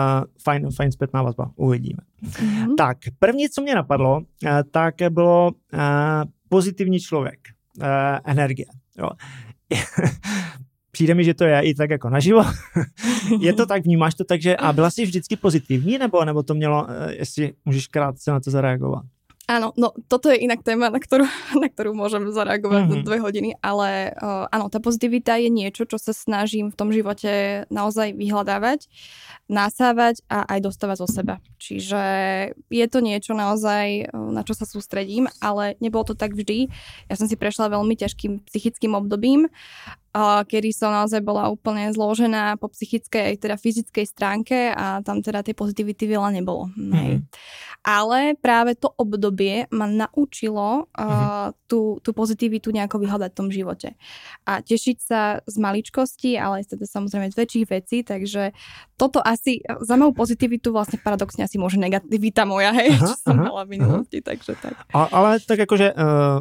fajn, 0.42 0.70
fajn 0.76 0.92
zpětná 0.92 1.22
vazba, 1.22 1.50
uvidíme. 1.56 2.00
Mm-hmm. 2.24 2.74
Tak, 2.78 2.98
první, 3.18 3.48
co 3.48 3.62
mě 3.62 3.74
napadlo, 3.74 4.18
uh, 4.18 4.24
tak 4.70 4.94
bylo 5.10 5.50
uh, 5.72 5.80
pozitivní 6.48 7.00
člověk, 7.00 7.38
uh, 7.78 7.86
energie. 8.24 8.66
Jo. 8.98 9.10
Přijde 10.94 11.14
mi, 11.14 11.24
že 11.24 11.34
to 11.34 11.44
je 11.44 11.60
i 11.60 11.74
tak 11.74 11.90
jako 11.90 12.10
naživo. 12.10 12.42
je 13.40 13.52
to 13.52 13.66
tak, 13.70 13.82
vnímáš 13.84 14.14
to 14.14 14.24
tak, 14.24 14.40
že 14.42 14.56
a 14.56 14.72
byla 14.72 14.90
jsi 14.90 15.04
vždycky 15.04 15.36
pozitivní, 15.36 15.98
nebo, 15.98 16.24
nebo 16.24 16.42
to 16.42 16.54
mělo, 16.54 16.86
eh, 16.88 17.14
jestli 17.18 17.52
můžeš 17.64 17.86
krátce 17.86 18.30
na 18.30 18.40
to 18.40 18.50
zareagovat? 18.50 19.04
Áno, 19.44 19.76
no 19.76 19.92
toto 20.08 20.32
je 20.32 20.40
inak 20.40 20.64
téma, 20.64 20.88
na 20.88 20.96
ktorú, 20.96 21.28
na 21.62 21.68
ktorú 21.68 21.92
môžem 21.92 22.32
zareagovať 22.32 22.80
mm-hmm. 22.80 22.92
do 22.92 22.96
dve 23.04 23.18
hodiny, 23.20 23.50
ale 23.60 24.16
uh, 24.16 24.48
áno, 24.48 24.72
tá 24.72 24.80
pozitivita 24.80 25.36
je 25.36 25.52
niečo, 25.52 25.84
čo 25.84 26.00
sa 26.00 26.16
snažím 26.16 26.72
v 26.72 26.78
tom 26.80 26.88
živote 26.88 27.64
naozaj 27.68 28.16
vyhľadávať, 28.16 28.88
nasávať 29.52 30.24
a 30.32 30.48
aj 30.48 30.64
dostávať 30.64 30.96
zo 31.04 31.08
seba. 31.12 31.44
Čiže 31.60 32.02
je 32.72 32.86
to 32.88 33.04
niečo 33.04 33.36
naozaj, 33.36 34.08
na 34.16 34.40
čo 34.48 34.56
sa 34.56 34.64
sústredím, 34.64 35.28
ale 35.44 35.76
nebolo 35.76 36.08
to 36.08 36.16
tak 36.16 36.32
vždy. 36.32 36.72
Ja 37.12 37.14
som 37.20 37.28
si 37.28 37.36
prešla 37.36 37.68
veľmi 37.68 38.00
ťažkým 38.00 38.48
psychickým 38.48 38.96
obdobím, 38.96 39.52
kedy 40.46 40.70
som 40.70 40.94
naozaj 40.94 41.18
bola 41.26 41.50
úplne 41.50 41.90
zložená 41.90 42.54
po 42.62 42.70
psychickej 42.70 43.34
teda 43.34 43.58
fyzickej 43.58 44.06
stránke 44.06 44.70
a 44.70 45.02
tam 45.02 45.18
teda 45.18 45.42
tej 45.42 45.58
pozitivity 45.58 46.06
veľa 46.06 46.30
nebolo. 46.38 46.70
Mm-hmm. 46.78 47.26
Ale 47.84 48.38
práve 48.38 48.78
to 48.78 48.88
obdobie 48.94 49.68
ma 49.74 49.84
naučilo 49.84 50.88
uh, 50.88 51.52
tú, 51.68 52.00
tú 52.00 52.16
pozitivitu 52.16 52.72
nejako 52.72 52.96
vyhľadať 53.02 53.30
v 53.34 53.38
tom 53.42 53.48
živote. 53.52 53.92
A 54.48 54.64
tešiť 54.64 54.96
sa 55.02 55.44
z 55.44 55.56
maličkosti, 55.60 56.38
ale 56.40 56.62
aj 56.62 56.78
teda 56.78 56.86
samozrejme 56.88 57.28
z 57.28 57.36
väčších 57.36 57.66
vecí, 57.68 58.00
takže 58.00 58.56
toto 58.96 59.20
asi, 59.20 59.60
za 59.84 60.00
moju 60.00 60.16
pozitivitu 60.16 60.72
vlastne 60.72 60.96
paradoxne 60.96 61.44
asi 61.44 61.60
môže 61.60 61.76
negativita 61.76 62.48
moja, 62.48 62.72
hej, 62.72 62.94
aha, 62.96 63.04
čo 63.04 63.14
som 63.20 63.36
aha, 63.36 63.50
mala 63.52 63.62
v 63.66 63.70
minulosti, 63.76 64.22
aha. 64.22 64.26
takže 64.32 64.52
tak. 64.62 64.74
A, 64.94 65.10
ale 65.10 65.42
tak 65.44 65.58
akože 65.60 65.92
uh, 65.92 66.40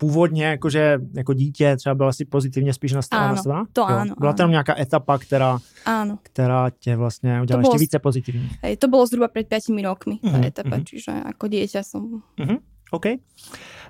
původně, 0.00 0.44
jakože 0.44 0.98
jako 1.14 1.32
dítě 1.34 1.76
třeba 1.76 1.94
byla 1.94 2.12
si 2.12 2.24
pozitivně 2.24 2.72
spíš 2.72 2.92
nastavená? 2.92 3.64
to 3.72 3.80
jo. 3.80 3.86
áno. 3.86 4.14
Byla 4.16 4.32
tam 4.32 4.50
nějaká 4.50 4.80
etapa, 4.80 5.18
která, 5.18 5.58
áno. 5.84 6.18
která 6.22 6.70
tě 6.70 6.96
vlastně 6.96 7.42
udělala 7.42 7.62
ještě 7.68 7.78
více 7.78 7.98
pozitivní? 7.98 8.50
Hej, 8.62 8.76
to 8.76 8.88
bylo 8.88 9.06
zhruba 9.06 9.28
před 9.28 9.48
5 9.48 9.84
rokmi, 9.84 10.18
ta 10.18 10.28
uh-huh, 10.28 10.46
etapa, 10.46 10.76
uh-huh. 10.76 10.84
čiže 10.84 11.12
jako 11.12 11.46
dieťa 11.46 11.82
som... 11.84 12.24
Uh-huh, 12.40 12.58
OK. 12.90 13.06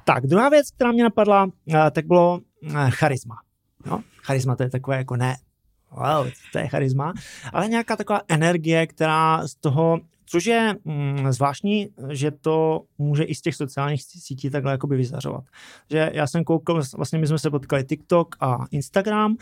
Tak, 0.04 0.26
druhá 0.26 0.48
věc, 0.48 0.70
která 0.70 0.92
mě 0.92 1.02
napadla, 1.02 1.46
eh, 1.70 1.90
tak 1.90 2.06
bylo 2.06 2.40
eh, 2.66 2.90
charisma. 2.90 3.36
No, 3.86 4.02
charisma 4.26 4.56
to 4.56 4.62
je 4.62 4.70
takové 4.70 4.96
jako 4.96 5.16
ne, 5.16 5.36
wow, 5.90 6.26
to 6.52 6.58
je 6.58 6.68
charisma, 6.68 7.12
ale 7.52 7.68
nějaká 7.68 7.96
taková 7.96 8.20
energie, 8.28 8.86
která 8.86 9.46
z 9.46 9.54
toho 9.54 10.00
Což 10.30 10.46
je 10.46 10.74
mm, 10.84 11.32
zvláštní, 11.32 11.88
že 12.10 12.30
to 12.30 12.82
může 12.98 13.24
i 13.24 13.34
z 13.34 13.40
těch 13.40 13.54
sociálních 13.54 14.02
sítí 14.02 14.50
takhle 14.50 14.72
jakoby 14.72 14.96
vyzařovat. 14.96 15.44
Že 15.90 16.10
já 16.14 16.26
jsem 16.26 16.44
koukal, 16.44 16.82
vlastně 16.96 17.18
my 17.18 17.26
jsme 17.26 17.38
se 17.38 17.50
potkali 17.50 17.84
TikTok 17.84 18.36
a 18.40 18.66
Instagram, 18.70 19.36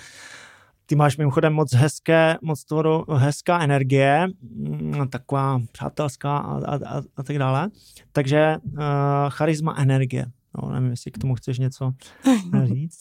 ty 0.86 0.96
máš 0.96 1.16
mimochodem 1.16 1.52
moc 1.52 1.74
hezké, 1.74 2.36
moc 2.42 2.64
toho 2.64 3.06
hezká 3.08 3.62
energie, 3.62 4.26
mm, 4.42 5.08
taková 5.08 5.60
přátelská 5.72 6.38
a, 6.38 6.74
a, 6.74 6.98
a, 7.16 7.22
tak 7.22 7.38
dále. 7.38 7.68
Takže 8.12 8.56
uh, 8.62 8.80
charisma 9.28 9.74
energie. 9.78 10.26
No, 10.54 10.70
nevím, 10.70 10.90
jestli 10.90 11.10
k 11.10 11.18
tomu 11.18 11.34
chceš 11.34 11.58
něco 11.58 11.92
říct. 12.64 13.00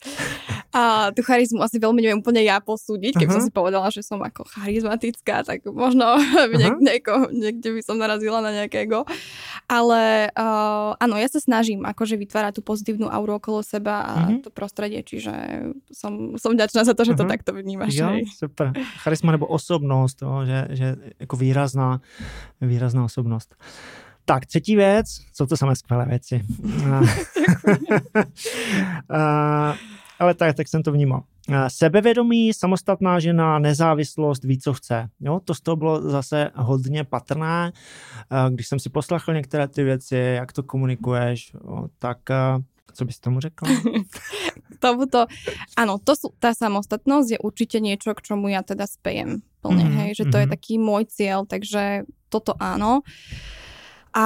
A 0.78 1.10
tú 1.16 1.26
charizmu 1.26 1.64
asi 1.64 1.80
veľmi 1.82 2.04
neviem 2.04 2.20
úplne 2.22 2.44
ja 2.44 2.62
posúdiť, 2.62 3.18
keby 3.18 3.26
uh-huh. 3.26 3.42
som 3.42 3.48
si 3.48 3.52
povedala, 3.56 3.88
že 3.90 4.06
som 4.06 4.22
ako 4.22 4.46
charizmatická, 4.46 5.42
tak 5.42 5.66
možno 5.66 6.06
uh-huh. 6.20 6.78
nieko, 6.78 7.32
niekde 7.34 7.74
by 7.74 7.82
som 7.82 7.98
narazila 7.98 8.44
na 8.46 8.54
nejakého. 8.54 9.08
Ale 9.66 10.30
uh, 10.38 10.94
áno, 11.02 11.16
ja 11.18 11.26
sa 11.32 11.42
snažím 11.42 11.82
akože 11.82 12.20
vytvárať 12.20 12.60
tú 12.60 12.62
pozitívnu 12.62 13.10
auru 13.10 13.42
okolo 13.42 13.66
seba 13.66 14.06
a 14.06 14.14
uh-huh. 14.28 14.44
to 14.46 14.50
prostredie, 14.54 15.02
čiže 15.02 15.34
som, 15.90 16.38
som 16.38 16.54
vďačná 16.54 16.86
za 16.86 16.94
to, 16.94 17.08
že 17.08 17.18
uh-huh. 17.18 17.26
to 17.26 17.32
takto 17.32 17.52
vnímaš. 17.58 17.98
Jo, 17.98 18.14
super. 18.38 18.76
Charisma 19.02 19.34
nebo 19.34 19.50
osobnost, 19.50 20.22
jo, 20.22 20.46
že, 20.46 20.68
že 20.78 20.88
jako 21.20 21.36
výrazná, 21.42 22.04
výrazná 22.62 23.08
osobnost. 23.08 23.56
Tak, 24.28 24.46
třetí 24.46 24.76
věc, 24.76 25.06
jsou 25.34 25.46
to 25.46 25.58
samé 25.58 25.76
skvělé 25.76 26.06
věci. 26.06 26.42
ale 30.20 30.34
tak, 30.34 30.56
tak 30.56 30.68
jsem 30.68 30.84
to 30.84 30.92
vnímal. 30.92 31.24
Sebevědomí, 31.68 32.54
samostatná 32.54 33.20
žena, 33.20 33.60
nezávislost, 33.60 34.44
ví, 34.44 34.60
co 34.60 34.74
chce. 34.74 35.10
Jo, 35.20 35.40
to 35.44 35.54
z 35.54 35.62
toho 35.62 35.76
bylo 35.76 36.02
zase 36.02 36.52
hodně 36.56 37.04
patrné. 37.04 37.72
Když 38.50 38.68
jsem 38.68 38.80
si 38.80 38.90
poslechl 38.90 39.34
některé 39.34 39.68
ty 39.68 39.84
věci, 39.84 40.16
jak 40.16 40.54
to 40.54 40.64
komunikuješ, 40.64 41.54
jo, 41.54 41.88
tak 42.00 42.18
co 42.94 43.06
bys 43.06 43.20
tomu 43.20 43.40
řekla? 43.40 43.70
Tomuto, 44.80 45.26
áno, 45.78 45.98
to 45.98 46.14
sú, 46.14 46.34
tá 46.38 46.54
samostatnosť 46.54 47.38
je 47.38 47.40
určite 47.42 47.78
niečo, 47.82 48.14
k 48.14 48.22
čomu 48.22 48.50
ja 48.50 48.62
teda 48.62 48.86
spejem 48.86 49.42
plne, 49.62 49.86
mm-hmm, 49.86 49.98
hej, 50.02 50.10
že 50.18 50.26
to 50.30 50.38
mm-hmm. 50.38 50.50
je 50.50 50.54
taký 50.54 50.74
môj 50.78 51.04
cieľ, 51.10 51.40
takže 51.50 52.06
toto 52.30 52.54
áno. 52.58 53.02
A 54.16 54.26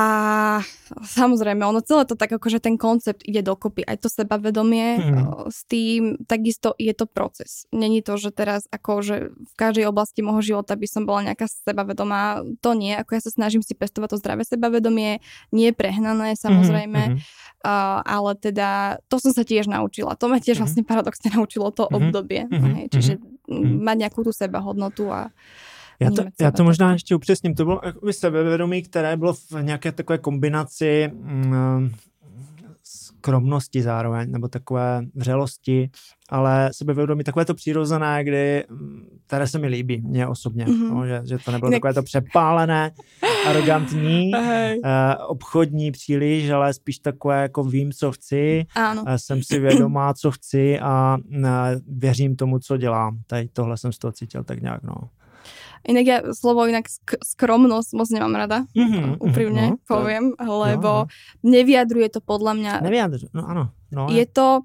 samozrejme, 1.01 1.65
ono 1.65 1.81
celé 1.81 2.05
to 2.05 2.13
tak 2.13 2.31
akože 2.31 2.61
ten 2.61 2.77
koncept 2.77 3.25
ide 3.25 3.41
dokopy, 3.41 3.81
aj 3.81 4.05
to 4.05 4.07
sebavedomie 4.07 5.01
mm. 5.01 5.49
s 5.49 5.65
tým, 5.65 6.21
takisto 6.29 6.77
je 6.77 6.93
to 6.93 7.09
proces. 7.09 7.65
Není 7.73 8.05
to, 8.05 8.15
že 8.15 8.29
teraz 8.29 8.69
akože 8.69 9.33
v 9.33 9.53
každej 9.57 9.89
oblasti 9.89 10.21
môjho 10.21 10.41
života 10.55 10.77
by 10.77 10.87
som 10.87 11.03
bola 11.09 11.33
nejaká 11.33 11.49
sebavedomá, 11.49 12.45
to 12.61 12.71
nie, 12.77 12.93
ako 12.93 13.17
ja 13.17 13.21
sa 13.25 13.31
snažím 13.33 13.65
si 13.65 13.73
pestovať 13.73 14.15
to 14.15 14.21
zdravé 14.21 14.43
sebavedomie, 14.45 15.19
nie 15.49 15.69
prehnané 15.73 16.37
samozrejme, 16.37 17.01
mm-hmm. 17.17 17.19
uh, 17.65 17.99
ale 18.05 18.37
teda 18.37 19.01
to 19.09 19.17
som 19.17 19.33
sa 19.33 19.41
tiež 19.41 19.67
naučila, 19.67 20.13
to 20.15 20.29
ma 20.29 20.37
tiež 20.37 20.61
mm-hmm. 20.61 20.61
vlastne 20.61 20.83
paradoxne 20.85 21.29
naučilo 21.35 21.73
to 21.73 21.89
mm-hmm. 21.89 21.97
obdobie, 21.97 22.41
mm-hmm. 22.47 22.73
hej, 22.77 22.85
čiže 22.93 23.13
mm-hmm. 23.17 23.81
mať 23.81 23.97
nejakú 24.07 24.19
tú 24.23 24.31
sebahodnotu 24.31 25.09
a 25.09 25.33
já 26.01 26.11
to, 26.11 26.23
já 26.41 26.51
to 26.51 26.63
možná 26.63 26.93
ještě 26.93 27.15
upřesním. 27.15 27.55
To 27.55 27.65
bylo 27.65 27.81
jakoby 27.85 28.13
sebevědomí, 28.13 28.81
které 28.81 29.17
bylo 29.17 29.33
v 29.33 29.51
nějaké 29.61 29.91
takové 29.91 30.17
kombinaci 30.17 31.11
mm, 31.13 31.91
skromnosti 32.83 33.81
zároveň, 33.81 34.31
nebo 34.31 34.47
takové 34.47 35.01
vřelosti, 35.15 35.89
ale 36.29 36.69
sebevědomí 36.73 37.23
takové 37.23 37.45
to 37.45 37.53
přirozené, 37.53 38.23
kdy, 38.23 38.63
které 39.27 39.47
se 39.47 39.59
mi 39.59 39.67
líbí, 39.67 40.01
mně 40.01 40.27
osobně, 40.27 40.65
mm-hmm. 40.65 40.93
no, 40.93 41.07
že, 41.07 41.21
že 41.25 41.37
to 41.37 41.51
nebylo 41.51 41.71
takové 41.71 41.93
to 41.93 42.03
přepálené, 42.03 42.91
arrogantní, 43.47 44.31
uh, 44.33 44.89
obchodní 45.27 45.91
příliš, 45.91 46.49
ale 46.49 46.73
spíš 46.73 46.99
takové 46.99 47.41
jako 47.41 47.63
vím, 47.63 47.91
co 47.91 48.11
chci, 48.11 48.65
ano. 48.75 49.01
Uh, 49.01 49.13
jsem 49.15 49.43
si 49.43 49.59
vědomá, 49.59 50.13
co 50.13 50.31
chci 50.31 50.79
a 50.79 51.17
uh, 51.17 51.47
věřím 51.87 52.35
tomu, 52.35 52.59
co 52.59 52.77
dělám. 52.77 53.19
Tady 53.27 53.47
tohle 53.47 53.77
jsem 53.77 53.91
z 53.91 53.97
toho 53.97 54.11
cítil 54.11 54.43
tak 54.43 54.61
nějak, 54.61 54.83
no. 54.83 54.95
Inak 55.81 56.05
ja 56.05 56.17
slovo 56.37 56.69
inak 56.69 56.85
sk- 56.85 57.17
skromnosť 57.21 57.97
moc 57.97 58.07
nemám 58.13 58.33
rada, 58.37 58.59
mm-hmm, 58.77 59.17
úprimne 59.17 59.65
no, 59.73 59.81
poviem, 59.89 60.37
lebo 60.37 61.05
no, 61.05 61.09
no. 61.09 61.45
nevyjadruje 61.45 62.07
to 62.13 62.21
podľa 62.21 62.53
mňa... 62.53 62.73
Nevyjadruje, 62.85 63.33
no 63.33 63.41
áno. 63.49 63.63
No, 63.91 64.07
je 64.07 64.23
to 64.29 64.63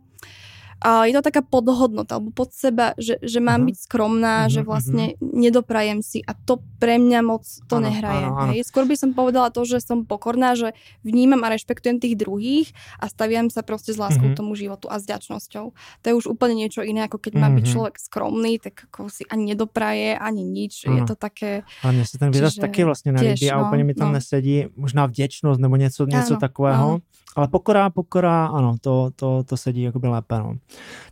a 0.76 1.08
je 1.08 1.14
to 1.16 1.24
taká 1.24 1.40
podhodnota, 1.40 2.20
alebo 2.20 2.36
pod 2.36 2.52
seba, 2.52 2.92
že, 3.00 3.16
že 3.24 3.40
mám 3.40 3.64
uh-huh. 3.64 3.68
byť 3.72 3.76
skromná, 3.88 4.36
uh-huh, 4.44 4.52
že 4.52 4.60
mhm, 4.60 4.66
vlastne 4.68 5.04
uh-huh. 5.16 5.32
nedoprajem 5.32 6.00
si 6.04 6.20
a 6.20 6.36
to 6.36 6.60
pre 6.76 7.00
mňa 7.00 7.20
moc 7.24 7.48
to 7.48 7.80
ano, 7.80 7.88
nehraje. 7.88 8.24
Ano, 8.28 8.36
ano. 8.36 8.52
Hej? 8.52 8.68
Skôr 8.68 8.84
by 8.84 8.96
som 8.96 9.16
povedala 9.16 9.48
to, 9.48 9.64
že 9.64 9.80
som 9.80 10.04
pokorná, 10.04 10.52
že 10.52 10.76
vnímam 11.00 11.40
a 11.48 11.52
rešpektujem 11.56 11.96
tých 11.96 12.20
druhých 12.20 12.76
a 13.00 13.08
staviam 13.08 13.48
sa 13.48 13.64
proste 13.64 13.96
s 13.96 13.98
láskou 13.98 14.32
uh-huh. 14.32 14.38
tomu 14.38 14.52
životu 14.52 14.92
a 14.92 15.00
s 15.00 15.08
ďačnosťou. 15.08 15.64
To 15.72 16.04
je 16.04 16.14
už 16.14 16.28
úplne 16.28 16.60
niečo 16.60 16.84
iné, 16.84 17.08
ako 17.08 17.24
keď 17.24 17.32
uh-huh. 17.40 17.48
má 17.48 17.56
byť 17.56 17.64
človek 17.64 17.94
skromný, 17.96 18.60
tak 18.60 18.92
ako 18.92 19.08
si 19.08 19.24
ani 19.32 19.56
nedopraje, 19.56 20.12
ani 20.20 20.44
nič. 20.44 20.84
Ano. 20.84 21.00
Je 21.00 21.02
to 21.08 21.16
také... 21.16 21.64
Ale 21.80 21.96
mne 21.96 22.04
sa 22.04 22.20
ten 22.20 22.28
výraz 22.28 22.52
čiže... 22.52 22.64
taky 22.68 22.84
vlastne 22.84 23.16
nelíbí 23.16 23.48
a 23.48 23.64
úplne 23.64 23.84
mi 23.88 23.96
tam 23.96 24.12
no. 24.12 24.20
nesedí. 24.20 24.68
Možná 24.76 25.08
vděčnosť 25.08 25.60
nebo 25.60 25.76
něco, 25.76 26.06
něco 26.06 26.36
takového. 26.36 27.00
Ano. 27.00 27.16
Ale 27.36 27.48
pokora, 27.48 27.90
pokora, 27.90 28.46
ano, 28.46 28.76
to, 28.80 29.10
to, 29.16 29.44
to 29.44 29.56
sedí 29.56 29.82
jakoby 29.82 30.08
lépe, 30.08 30.38
no. 30.38 30.54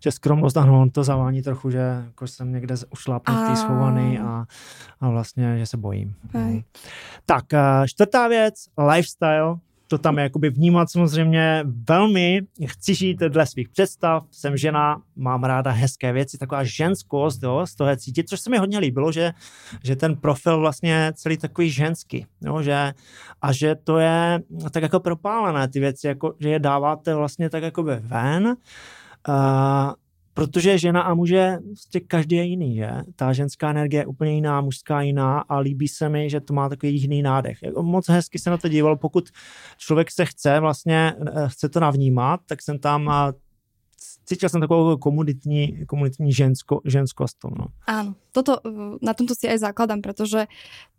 Že 0.01 0.13
skromnost, 0.13 0.57
ano, 0.57 0.91
to 0.93 1.05
zavání 1.05 1.43
trochu, 1.43 1.71
že 1.71 1.79
jako 2.07 2.27
jsem 2.27 2.53
někde 2.53 2.75
ušlápnutý, 2.93 3.57
schovaný 3.57 4.19
a, 4.19 4.45
a 5.01 5.09
vlastně, 5.09 5.59
že 5.59 5.67
se 5.67 5.77
bojím. 5.77 6.15
No. 6.35 6.63
Tak, 7.27 7.53
eh, 7.53 7.61
čtvrtá 7.87 8.29
věc, 8.29 8.55
lifestyle, 8.95 9.57
to 9.89 9.99
tam 9.99 10.19
jakoby 10.19 10.51
vnímat 10.51 10.91
samozřejmě 10.91 11.65
velmi, 11.89 12.41
chci 12.67 12.95
žít 12.95 13.19
dle 13.19 13.47
svých 13.47 13.69
představ, 13.69 14.25
jsem 14.31 14.57
žena, 14.57 15.03
mám 15.17 15.45
ráda 15.45 15.71
hezké 15.71 16.13
věci, 16.13 16.39
taková 16.39 16.65
ženskost, 16.65 17.43
jo, 17.43 17.67
z 17.67 17.75
toho 17.75 17.97
cítit, 17.97 18.29
což 18.29 18.41
se 18.41 18.51
mi 18.51 18.59
hodně 18.59 18.79
líbilo, 18.79 19.13
že, 19.13 19.33
že 19.85 19.97
ten 19.97 20.17
profil 20.17 20.61
vlastně 20.61 21.13
celý 21.15 21.37
takový 21.37 21.71
ženský, 21.71 22.27
jo, 22.43 22.63
že, 22.63 22.93
a 23.43 23.53
že 23.53 23.75
to 23.75 23.99
je 23.99 24.41
tak 24.71 24.83
jako 24.83 25.01
propálené 25.01 25.69
ty 25.69 25.81
věci, 25.81 26.07
jako, 26.07 26.35
že 26.41 26.49
je 26.49 26.59
dáváte 26.59 27.15
vlastně 27.15 27.51
tak 27.51 27.63
jako 27.63 27.83
ven, 27.83 28.57
uh, 29.29 29.93
protože 30.35 30.79
žena 30.79 31.03
a 31.03 31.15
muže, 31.15 31.59
prostě 31.67 32.01
každý 32.01 32.37
je 32.37 32.45
jiný, 32.45 32.77
že? 32.77 32.91
Ta 33.17 33.33
ženská 33.33 33.71
energie 33.71 34.03
je 34.03 34.07
úplně 34.07 34.35
jiná, 34.35 34.61
mužská 34.61 35.03
jiná 35.03 35.39
a 35.39 35.59
líbí 35.59 35.89
se 35.89 36.09
mi, 36.09 36.31
že 36.31 36.41
to 36.41 36.55
má 36.55 36.69
takový 36.69 37.01
jiný 37.01 37.23
nádech. 37.23 37.59
Moc 37.81 38.09
hezky 38.09 38.39
se 38.39 38.51
na 38.51 38.57
to 38.57 38.69
díval, 38.69 38.97
pokud 38.97 39.29
člověk 39.79 40.11
se 40.11 40.25
chce 40.25 40.61
vlastně, 40.61 41.15
eh, 41.27 41.49
chce 41.49 41.69
to 41.69 41.81
navnímat, 41.81 42.41
tak 42.47 42.63
jsem 42.63 42.79
tam 42.79 43.35
cítil 44.25 44.49
som 44.49 44.61
takovou 44.61 44.97
komunitní, 44.97 45.87
komunitní 45.87 46.33
žensko, 46.33 46.81
ženskost. 46.85 47.45
No. 47.45 47.71
Áno, 47.87 48.17
toto, 48.33 48.61
na 49.05 49.13
tomto 49.13 49.37
si 49.37 49.47
aj 49.47 49.61
zakladám, 49.61 50.01
pretože 50.01 50.49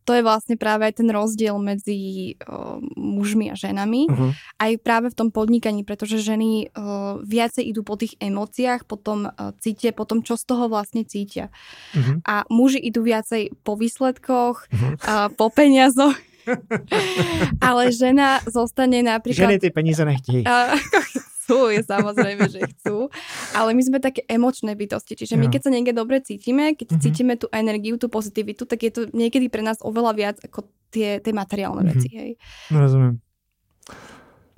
to 0.05 0.13
je 0.13 0.21
vlastne 0.21 0.53
práve 0.53 0.85
aj 0.85 1.01
ten 1.01 1.09
rozdiel 1.09 1.57
medzi 1.57 2.37
uh, 2.45 2.77
mužmi 2.93 3.49
a 3.49 3.57
ženami. 3.57 4.05
Uh-huh. 4.05 4.31
Aj 4.61 4.71
práve 4.77 5.09
v 5.09 5.17
tom 5.17 5.29
podnikaní, 5.33 5.81
pretože 5.81 6.21
ženy 6.21 6.69
uh, 6.69 7.17
viacej 7.25 7.65
idú 7.65 7.81
po 7.81 7.97
tých 7.97 8.13
emóciách, 8.21 8.85
potom 8.85 9.25
uh, 9.25 9.51
cítia, 9.57 9.97
potom 9.97 10.21
čo 10.21 10.37
z 10.37 10.45
toho 10.45 10.69
vlastne 10.69 11.01
cítia. 11.09 11.49
Uh-huh. 11.97 12.21
A 12.21 12.45
muži 12.53 12.77
idú 12.77 13.01
viacej 13.01 13.57
po 13.65 13.73
výsledkoch, 13.73 14.69
uh-huh. 14.69 14.93
uh, 15.01 15.27
po 15.33 15.49
peniazoch. 15.49 16.13
Ale 17.65 17.89
žena 17.89 18.37
zostane 18.45 19.01
napríklad... 19.01 19.49
Ženy 19.49 19.59
ty 19.59 19.69
peníze 19.73 20.05
nechtějí. 20.05 20.43
Chcú, 21.45 21.69
je 21.69 21.85
samozrejme, 21.85 22.49
že 22.49 22.65
chcú. 22.73 23.13
Ale 23.53 23.77
my 23.77 23.81
sme 23.85 24.01
také 24.01 24.25
emočné 24.25 24.73
bytosti, 24.73 25.13
čiže 25.13 25.37
my 25.37 25.45
keď 25.53 25.61
sa 25.61 25.69
niekde 25.69 25.93
dobre 25.93 26.17
cítime, 26.25 26.73
keď 26.73 26.97
mm-hmm. 26.97 27.03
cítime 27.05 27.33
tú 27.37 27.45
energiu, 27.53 28.01
tú 28.01 28.09
pozitivitu, 28.09 28.65
tak 28.65 28.81
je 28.81 28.89
to 28.89 29.01
niekedy 29.13 29.45
pre 29.45 29.61
nás 29.61 29.77
oveľa 29.85 30.17
viac 30.17 30.37
ako 30.41 30.65
tie, 30.89 31.21
tie 31.21 31.33
materiálne 31.37 31.85
mm-hmm. 31.85 32.01
veci. 32.01 32.09
Hej. 32.17 32.31
No, 32.73 32.81
rozumím. 32.81 33.21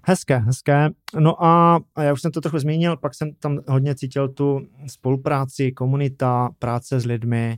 Hezké, 0.08 0.38
hezké. 0.38 0.90
No 1.20 1.44
a, 1.44 1.80
a 1.96 2.04
já 2.04 2.14
už 2.14 2.22
jsem 2.22 2.32
to 2.32 2.42
trochu 2.42 2.60
zmínil, 2.60 2.98
pak 2.98 3.16
jsem 3.16 3.34
tam 3.40 3.60
hodně 3.68 3.96
cítil 3.96 4.28
tu 4.30 4.62
spolupráci, 4.88 5.72
komunita, 5.72 6.50
práce 6.60 7.00
s 7.00 7.06
lidmi, 7.06 7.58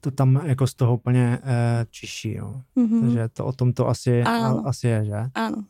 to 0.00 0.10
tam 0.10 0.40
jako 0.44 0.66
z 0.66 0.74
toho 0.74 0.94
úplně 0.94 1.38
e, 1.42 1.86
čiší, 1.90 2.32
jo. 2.34 2.60
Mm-hmm. 2.76 3.00
Takže 3.00 3.28
to 3.28 3.44
o 3.44 3.52
tom 3.52 3.72
to 3.72 3.88
asi, 3.88 4.22
a, 4.22 4.48
asi 4.48 4.88
je, 4.88 5.04
že? 5.04 5.20
Ano. 5.34 5.64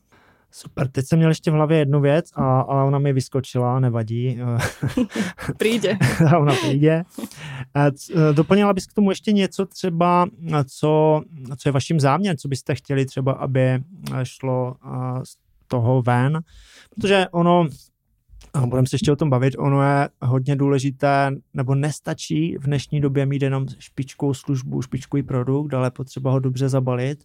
Super, 0.59 0.89
teď 0.89 1.07
jsem 1.07 1.19
měl 1.19 1.31
ještě 1.31 1.51
v 1.51 1.55
hlavě 1.55 1.79
jednu 1.79 2.01
věc, 2.01 2.31
a, 2.35 2.61
ale 2.61 2.85
ona 2.85 2.99
mi 2.99 3.13
vyskočila, 3.13 3.81
nevadí. 3.81 4.39
Přijde. 5.59 5.99
ona 6.39 6.53
přijde. 6.53 7.03
Doplnila 8.33 8.73
bys 8.73 8.87
k 8.87 8.93
tomu 8.93 9.11
ještě 9.11 9.33
něco 9.33 9.67
třeba, 9.67 10.27
co, 10.69 11.23
co 11.57 11.69
je 11.69 11.73
vaším 11.73 12.01
záměrem, 12.01 12.37
co 12.37 12.49
byste 12.49 12.75
chtěli 12.75 13.07
třeba, 13.07 13.33
aby 13.33 13.83
šlo 14.23 14.75
z 15.25 15.37
toho 15.69 16.03
ven, 16.03 16.41
protože 16.95 17.27
ono 17.31 17.69
a 18.57 18.67
budeme 18.67 18.87
se 18.89 18.95
ještě 18.95 19.13
o 19.13 19.17
tom 19.17 19.31
bavit, 19.31 19.55
ono 19.59 19.83
je 19.83 20.09
hodně 20.23 20.57
důležité, 20.57 21.31
nebo 21.55 21.75
nestačí 21.75 22.57
v 22.61 22.65
dnešní 22.65 23.01
době 23.01 23.27
mít 23.27 23.43
jenom 23.43 23.67
špičkou 23.79 24.35
službu, 24.35 24.83
špičkový 24.83 25.23
produkt, 25.23 25.75
ale 25.75 25.91
potřeba 25.91 26.31
ho 26.31 26.39
dobře 26.39 26.69
zabalit 26.69 27.25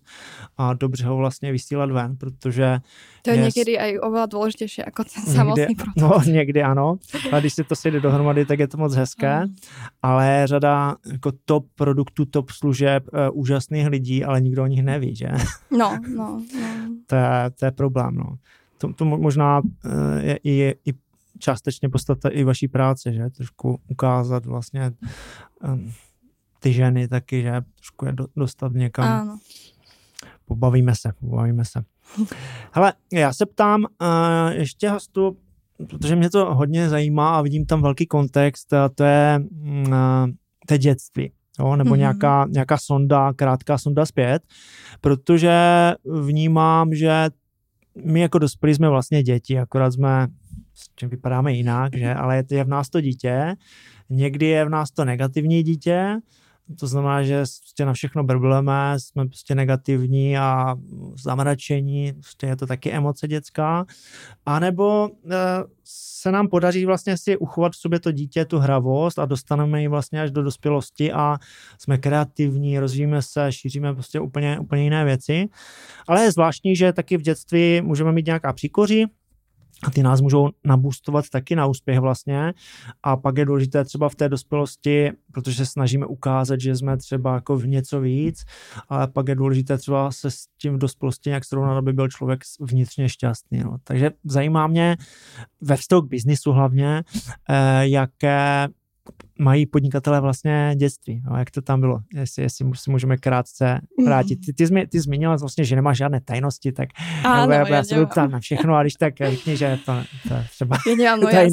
a 0.57 0.73
dobře 0.73 1.05
ho 1.05 1.17
vlastně 1.17 1.51
vysílat 1.51 1.91
ven, 1.91 2.17
protože... 2.17 2.79
To 3.21 3.31
je, 3.31 3.37
je 3.37 3.43
někdy 3.43 3.71
i 3.77 3.99
oveľa 3.99 4.27
důležitější 4.27 4.81
jako 4.85 5.03
ten 5.03 5.33
samotný 5.33 5.75
produkt. 5.75 5.97
No, 5.97 6.31
někdy 6.31 6.63
ano, 6.63 6.97
ale 7.31 7.41
když 7.41 7.53
si 7.53 7.63
to 7.63 7.75
sejde 7.75 7.99
dohromady, 7.99 8.45
tak 8.45 8.59
je 8.59 8.67
to 8.67 8.77
moc 8.77 8.95
hezké, 8.95 9.45
mm. 9.45 9.55
ale 10.01 10.41
řada 10.45 10.95
jako 11.11 11.31
top 11.45 11.65
produktů, 11.75 12.25
top 12.25 12.49
služeb, 12.49 13.03
uh, 13.13 13.39
úžasných 13.39 13.87
lidí, 13.87 14.23
ale 14.23 14.41
nikdo 14.41 14.63
o 14.63 14.67
nich 14.67 14.83
neví, 14.83 15.15
že? 15.15 15.27
No, 15.77 15.97
no, 16.15 16.15
no. 16.15 16.43
to, 17.07 17.15
je, 17.15 17.51
to 17.59 17.65
je 17.65 17.71
problém, 17.71 18.15
no. 18.15 18.35
To, 18.77 18.93
to 18.93 19.05
možná 19.05 19.59
uh, 19.59 19.69
je, 20.19 20.39
je 20.43 20.75
i 20.85 20.93
částečně 21.41 21.89
podstata 21.89 22.29
i 22.29 22.43
vaší 22.43 22.67
práce, 22.67 23.13
že 23.13 23.29
trošku 23.29 23.79
ukázat 23.87 24.45
vlastně 24.45 24.91
um, 25.63 25.91
ty 26.59 26.73
ženy 26.73 27.07
taky, 27.07 27.41
že 27.41 27.61
trošku 27.75 28.05
je 28.05 28.11
do, 28.11 28.27
dostat 28.35 28.71
někam. 28.73 29.07
Ano. 29.07 29.39
Pobavíme 30.45 30.95
se, 30.95 31.13
pobavíme 31.19 31.65
se. 31.65 31.83
Hele, 32.71 32.93
já 33.13 33.33
se 33.33 33.45
ptám 33.45 33.81
uh, 33.83 34.51
ještě 34.51 34.89
hostu, 34.89 35.37
protože 35.89 36.15
mě 36.15 36.29
to 36.29 36.55
hodně 36.55 36.89
zajímá 36.89 37.37
a 37.37 37.41
vidím 37.41 37.65
tam 37.65 37.81
velký 37.81 38.05
kontext, 38.05 38.73
a 38.73 38.89
to 38.89 39.03
je 39.03 39.39
uh, 39.87 39.93
to 40.67 40.77
dětství. 40.77 41.31
Jo, 41.59 41.75
nebo 41.75 41.89
mm-hmm. 41.89 41.97
nějaká, 41.97 42.45
nějaká 42.49 42.77
sonda, 42.77 43.33
krátká 43.33 43.77
sonda 43.77 44.05
zpět, 44.05 44.43
protože 45.01 45.53
vnímám, 46.21 46.93
že 46.93 47.29
my 48.05 48.19
jako 48.19 48.39
dospělí 48.39 48.75
jsme 48.75 48.89
vlastně 48.89 49.23
děti, 49.23 49.59
akorát 49.59 49.91
jsme 49.91 50.27
s 50.73 50.89
čím 50.95 51.09
vypadáme 51.09 51.53
jinak, 51.53 51.95
že? 51.95 52.13
ale 52.13 52.43
je 52.51 52.63
v 52.63 52.67
nás 52.67 52.89
to 52.89 53.01
dítě, 53.01 53.55
někdy 54.09 54.45
je 54.45 54.65
v 54.65 54.69
nás 54.69 54.91
to 54.91 55.05
negativní 55.05 55.63
dítě, 55.63 56.17
to 56.79 56.87
znamená, 56.87 57.23
že 57.23 57.37
prostě 57.37 57.85
na 57.85 57.93
všechno 57.93 58.23
brbleme, 58.23 58.93
jsme 58.97 59.27
prostě 59.27 59.55
negativní 59.55 60.37
a 60.37 60.75
zamračení, 61.23 62.13
prostě 62.13 62.47
je 62.47 62.55
to 62.55 62.67
taky 62.67 62.91
emoce 62.91 63.27
dětská. 63.27 63.85
A 64.45 64.59
nebo 64.59 65.09
e, 65.09 65.37
se 65.83 66.31
nám 66.31 66.47
podaří 66.47 66.85
vlastně 66.85 67.17
si 67.17 67.37
uchovat 67.37 67.73
v 67.73 67.75
sobě 67.75 67.99
to 67.99 68.11
dítě, 68.11 68.45
tu 68.45 68.59
hravost 68.59 69.19
a 69.19 69.25
dostaneme 69.25 69.81
ji 69.81 69.87
vlastně 69.87 70.21
až 70.21 70.31
do 70.31 70.43
dospělosti 70.43 71.11
a 71.11 71.37
jsme 71.77 71.97
kreativní, 71.97 72.79
rozvíjíme 72.79 73.21
se, 73.21 73.51
šíříme 73.51 73.93
prostě 73.93 74.19
úplně, 74.19 74.59
úplně 74.59 74.83
jiné 74.83 75.05
věci. 75.05 75.49
Ale 76.07 76.23
je 76.23 76.31
zvláštní, 76.31 76.75
že 76.75 76.93
taky 76.93 77.17
v 77.17 77.21
dětství 77.21 77.81
můžeme 77.81 78.11
mít 78.11 78.25
nějaká 78.25 78.53
příkoří, 78.53 79.05
a 79.83 79.91
ty 79.91 80.03
nás 80.03 80.21
můžou 80.21 80.49
nabůstovat 80.63 81.29
taky 81.29 81.55
na 81.55 81.65
úspěch 81.65 81.99
vlastně 81.99 82.53
a 83.03 83.17
pak 83.17 83.37
je 83.37 83.45
důležité 83.45 83.85
třeba 83.85 84.09
v 84.09 84.15
té 84.15 84.29
dospělosti, 84.29 85.11
protože 85.33 85.55
se 85.55 85.65
snažíme 85.65 86.05
ukázat, 86.05 86.59
že 86.59 86.75
jsme 86.75 86.97
třeba 86.97 87.33
jako 87.33 87.57
v 87.57 87.67
něco 87.67 88.01
víc, 88.01 88.43
ale 88.89 89.07
pak 89.07 89.27
je 89.27 89.35
důležité 89.35 89.77
třeba 89.77 90.11
se 90.11 90.31
s 90.31 90.45
tím 90.61 90.73
v 90.73 90.77
dospělosti 90.77 91.29
nějak 91.29 91.45
srovnat, 91.45 91.77
aby 91.77 91.93
byl 91.93 92.07
člověk 92.07 92.41
vnitřně 92.59 93.09
šťastný. 93.09 93.59
No. 93.59 93.77
Takže 93.83 94.11
zajímá 94.23 94.67
mě 94.67 94.97
ve 95.61 95.77
vztahu 95.77 96.01
k 96.01 96.09
biznisu 96.09 96.51
hlavně, 96.51 97.03
eh, 97.49 97.87
jaké 97.87 98.67
mají 99.39 99.65
podnikatelé 99.65 100.21
vlastně 100.21 100.73
dětství. 100.77 101.21
No, 101.25 101.37
jak 101.37 101.51
to 101.51 101.61
tam 101.61 101.79
bylo? 101.79 101.99
Jestli, 102.13 102.43
jestli 102.43 102.65
si 102.75 102.91
můžeme 102.91 103.17
krátce 103.17 103.81
vrátit. 104.05 104.35
Ty, 104.45 104.53
ty, 104.53 104.67
jsi, 104.67 104.87
ty 104.89 104.99
zmínila 104.99 105.35
vlastně, 105.35 105.63
že 105.63 105.75
nemáš 105.75 105.97
žádné 105.97 106.21
tajnosti, 106.21 106.71
tak 106.71 106.89
Áno, 107.23 107.53
já, 107.53 107.59
ja, 107.59 107.75
já 107.75 107.83
se 107.83 107.95
budu 107.95 108.07
na 108.31 108.39
všechno, 108.39 108.75
a 108.75 108.81
když 108.81 108.93
tak 108.93 109.13
řekni, 109.17 109.57
že 109.57 109.79
to, 109.85 109.93
to 110.27 110.35
třeba 110.51 110.77
Ja 110.87 110.95
nemám, 110.95 111.19
no 111.21 111.29
je 111.29 111.49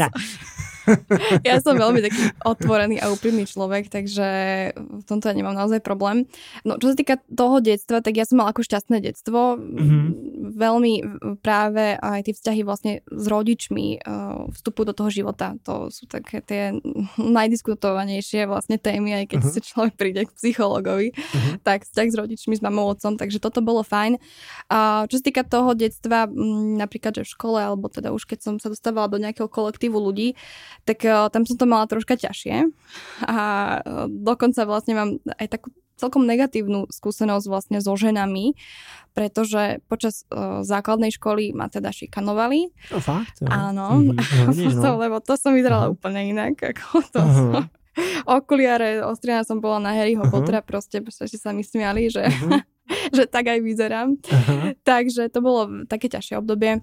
ja, 1.46 1.60
som 1.60 1.76
veľmi 1.76 2.00
taký 2.00 2.22
otvorený 2.44 2.98
a 2.98 3.10
úprimný 3.10 3.44
človek, 3.44 3.88
takže 3.88 4.28
v 4.76 5.04
tomto 5.04 5.28
ja 5.30 5.34
nemám 5.36 5.56
naozaj 5.56 5.80
problém. 5.80 6.24
No, 6.64 6.76
čo 6.76 6.92
sa 6.92 6.96
týka 6.96 7.20
toho 7.28 7.60
detstva, 7.60 8.00
tak 8.00 8.16
ja 8.16 8.24
som 8.24 8.40
mal 8.40 8.50
ako 8.50 8.64
šťastné 8.64 8.98
detstvo. 9.00 9.56
Mhm. 9.58 9.98
Veľmi 10.58 10.92
práve 11.44 11.94
aj 11.98 12.26
tie 12.26 12.34
vzťahy 12.34 12.60
vlastne 12.66 12.92
s 13.06 13.24
rodičmi 13.28 14.00
uh, 14.02 14.48
vstupujú 14.52 14.84
do 14.90 14.94
toho 14.96 15.10
života. 15.12 15.54
To 15.68 15.92
sú 15.92 16.08
také 16.08 16.40
tie 16.42 16.74
najdiskutovanejšie 17.18 18.48
vlastne 18.48 18.76
témy, 18.76 19.24
aj 19.24 19.24
keď 19.34 19.40
Mhm. 19.44 19.50
si 19.52 19.60
človek 19.62 19.94
príde 19.94 20.22
k 20.26 20.34
psychologovi, 20.34 21.12
Mhm. 21.14 21.62
tak 21.62 21.84
vzťah 21.86 22.08
s 22.10 22.16
rodičmi, 22.16 22.54
s 22.58 22.62
mamou, 22.62 22.90
otcom, 22.90 23.14
takže 23.14 23.38
toto 23.38 23.60
bolo 23.62 23.82
fajn. 23.82 24.18
A 24.72 25.04
čo 25.06 25.20
sa 25.20 25.24
týka 25.24 25.42
toho 25.44 25.72
detstva, 25.72 26.26
napríklad, 26.78 27.20
že 27.20 27.22
v 27.24 27.32
škole, 27.32 27.58
alebo 27.60 27.86
teda 27.88 28.10
už 28.10 28.24
keď 28.24 28.38
som 28.42 28.54
sa 28.58 28.68
dostávala 28.72 29.08
do 29.08 29.18
nejakého 29.20 29.48
kolektívu 29.48 29.96
ľudí, 29.96 30.34
tak 30.84 31.02
uh, 31.02 31.26
tam 31.30 31.42
som 31.42 31.56
to 31.56 31.64
mala 31.64 31.86
troška 31.86 32.14
ťažšie. 32.14 32.68
A 33.24 33.38
uh, 33.78 34.06
dokonca 34.06 34.62
vlastne 34.62 34.92
mám 34.94 35.10
aj 35.38 35.48
takú 35.48 35.68
celkom 35.98 36.30
negatívnu 36.30 36.86
skúsenosť 36.94 37.46
vlastne 37.50 37.78
so 37.82 37.90
ženami, 37.98 38.54
pretože 39.18 39.82
počas 39.90 40.22
uh, 40.30 40.62
základnej 40.62 41.10
školy 41.10 41.50
ma 41.50 41.66
teda 41.66 41.90
šikanovali. 41.90 42.70
No, 42.94 43.02
fakt, 43.02 43.42
jo. 43.42 43.50
Áno. 43.50 43.98
Mhm. 43.98 44.14
No, 44.48 44.54
Potom, 44.54 44.94
no. 44.94 45.02
lebo 45.02 45.16
to 45.18 45.34
som 45.34 45.58
vyzerala 45.58 45.90
Aha. 45.90 45.94
úplne 45.98 46.30
inak. 46.30 46.54
Ako 46.62 47.02
to 47.10 47.18
Aha. 47.18 47.34
som, 47.34 47.46
okuliare, 48.30 49.02
ostriana 49.02 49.42
som 49.42 49.58
bola 49.58 49.82
na 49.82 49.90
Harryho 49.90 50.22
Aha. 50.22 50.30
Pottera, 50.30 50.62
proste 50.62 51.02
ešte 51.02 51.34
sa 51.34 51.50
mi 51.50 51.66
smiali, 51.66 52.06
že, 52.06 52.30
Mhm. 52.30 52.62
že 53.18 53.26
tak 53.26 53.50
aj 53.50 53.58
vyzerám. 53.58 54.22
Aha. 54.22 54.78
Takže 54.86 55.26
to 55.28 55.42
bolo 55.42 55.82
také 55.90 56.06
ťažšie 56.06 56.38
obdobie. 56.38 56.78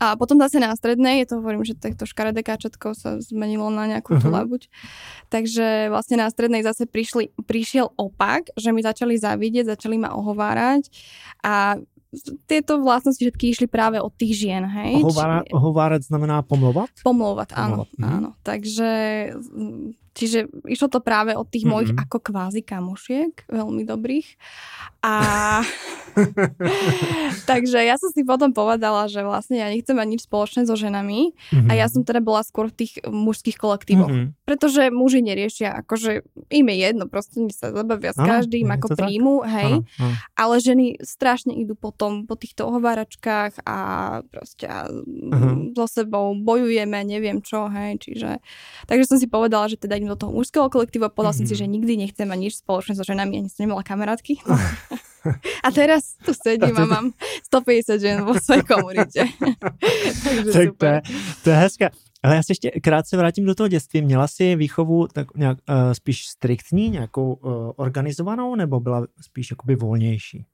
A 0.00 0.16
potom 0.16 0.40
zase 0.40 0.56
na 0.58 0.72
strednej, 0.72 1.28
to 1.28 1.38
hovorím, 1.38 1.62
že 1.62 1.76
takto 1.76 2.08
škaredé 2.08 2.40
káčatko 2.40 2.96
sa 2.96 3.20
zmenilo 3.20 3.68
na 3.68 3.84
nejakú 3.84 4.16
labuť. 4.16 4.72
Takže 5.28 5.92
vlastne 5.92 6.20
na 6.20 6.28
strednej 6.32 6.64
zase 6.64 6.88
prišli, 6.88 7.36
prišiel 7.44 7.92
opak, 7.94 8.48
že 8.56 8.72
mi 8.72 8.80
začali 8.80 9.20
závidieť, 9.20 9.76
začali 9.76 10.00
ma 10.00 10.16
ohovárať 10.16 10.88
a 11.44 11.76
tieto 12.46 12.78
vlastnosti 12.78 13.18
všetky 13.18 13.50
išli 13.50 13.66
práve 13.66 13.98
od 13.98 14.12
tých 14.14 14.46
žien, 14.46 14.62
hej? 14.62 15.02
Ohovára, 15.02 15.42
Či- 15.42 15.50
ohovárat 15.50 16.02
znamená 16.06 16.46
pomlouvat? 16.46 16.90
Pomlouvať, 17.02 17.58
áno, 17.58 17.84
Pomlouvať, 17.84 17.98
mhm. 17.98 18.06
áno. 18.06 18.30
Takže, 18.46 18.90
mm, 19.34 20.03
čiže 20.14 20.38
išlo 20.64 20.88
to 20.88 20.98
práve 20.98 21.34
od 21.34 21.44
tých 21.44 21.62
Mhm. 21.62 21.70
mojich 21.70 21.92
ako 21.92 22.18
kvázi 22.22 22.62
kamošiek, 22.62 23.46
veľmi 23.46 23.82
dobrých. 23.84 24.28
A 25.02 25.14
takže 27.44 27.78
ja 27.78 27.96
som 27.96 28.10
si 28.10 28.22
potom 28.22 28.50
povedala, 28.50 29.06
že 29.06 29.20
vlastne 29.20 29.58
ja 29.58 29.68
nechcem 29.68 29.92
mať 29.92 30.08
nič 30.08 30.22
spoločné 30.24 30.64
so 30.64 30.74
ženami 30.74 31.34
Mhm. 31.50 31.68
a 31.68 31.72
ja 31.74 31.86
som 31.86 32.02
teda 32.02 32.20
bola 32.20 32.40
skôr 32.40 32.70
v 32.70 32.76
tých 32.76 33.02
mužských 33.02 33.56
kolektívoch. 33.56 34.08
Mhm. 34.08 34.26
Pretože 34.44 34.88
muži 34.88 35.20
neriešia, 35.20 35.82
akože 35.82 36.22
im 36.48 36.66
je 36.66 36.76
jedno, 36.78 37.04
proste 37.04 37.38
oni 37.38 37.50
sa 37.50 37.70
zabavia 37.70 38.12
s 38.12 38.18
každým, 38.18 38.70
ako 38.70 38.86
tak. 38.90 38.98
príjmu, 39.00 39.34
hej. 39.44 39.72
Áno, 39.74 39.88
áno. 39.98 40.14
Ale 40.34 40.54
ženy 40.58 40.84
strašne 41.00 41.52
idú 41.52 41.74
potom 41.74 42.24
po 42.24 42.34
týchto 42.34 42.68
ohováračkách 42.68 43.64
a 43.64 43.76
proste 44.24 44.66
Mhm. 45.24 45.74
so 45.74 45.86
sebou 45.86 46.32
bojujeme, 46.34 47.02
neviem 47.02 47.40
čo, 47.40 47.66
hej, 47.68 47.98
čiže... 47.98 48.38
Takže 48.86 49.04
som 49.06 49.18
si 49.18 49.26
povedala, 49.26 49.66
že 49.66 49.76
teda 49.76 49.96
idem 50.04 50.12
do 50.12 50.20
toho 50.20 50.32
mužského 50.36 50.68
kolektívu 50.68 51.04
a 51.04 51.08
povedala 51.08 51.32
som 51.32 51.48
si, 51.48 51.56
Mhm. 51.56 51.60
že 51.64 51.66
nikdy 51.66 51.92
nechcem 51.96 52.28
mať 52.28 52.38
nič 52.38 52.54
spoločné 52.60 52.92
so 52.94 53.04
ženami, 53.08 53.40
ani 53.40 53.48
som 53.48 53.64
nemala 53.64 53.80
kamarátky. 53.82 54.44
a 55.64 55.68
teraz 55.72 56.20
tu 56.20 56.36
sedím 56.36 56.76
a 56.76 56.84
mám 56.84 57.06
150 57.48 57.96
žen 58.00 58.20
vo 58.24 58.36
svojej 58.36 58.62
komunite. 58.68 59.24
Takže 60.24 60.52
Tak 60.52 60.68
to 60.76 60.84
je, 60.86 60.98
to 61.44 61.50
je 61.50 61.56
hezké. 61.56 61.86
Ale 62.24 62.36
já 62.36 62.42
se 62.42 62.50
ještě 62.52 62.70
krátce 62.70 63.16
vrátím 63.16 63.44
do 63.44 63.54
toho 63.54 63.68
dětství. 63.68 64.02
Měla 64.02 64.28
jsi 64.28 64.56
výchovu 64.56 65.06
tak 65.12 65.36
nějak 65.36 65.58
uh, 65.68 65.92
spíš 65.92 66.26
striktní, 66.26 66.90
nějakou 66.90 67.34
uh, 67.34 67.70
organizovanou, 67.76 68.54
nebo 68.56 68.80
byla 68.80 69.06
spíš 69.20 69.50
jakoby 69.50 69.76
volnější? 69.76 70.44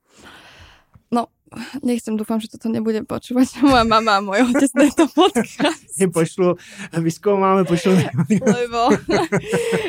Nechcem, 1.83 2.15
dúfam, 2.15 2.39
že 2.39 2.47
toto 2.47 2.71
nebude 2.71 3.03
počúvať 3.03 3.59
moja 3.67 3.83
mama 3.83 4.19
a 4.19 4.23
môj 4.23 4.47
otec 4.55 4.71
tento 4.71 5.11
podcast. 5.11 5.83
Jim 5.99 6.15
pošlu, 6.17 6.55
vyzkoumáme, 6.95 7.67
pošlu. 7.67 7.99
lebo, 8.59 8.81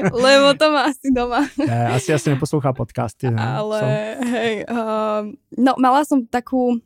lebo 0.09 0.47
to 0.57 0.65
má 0.73 0.89
asi 0.89 1.13
doma. 1.13 1.45
asi 1.93 2.09
asi 2.17 2.33
neposlouchá 2.33 2.73
podcasty. 2.73 3.29
Ne? 3.29 3.37
Ale 3.37 3.77
Co? 3.77 3.85
hej, 4.25 4.53
um, 4.65 5.23
no 5.53 5.71
mala 5.77 6.01
som 6.01 6.25
takú 6.25 6.81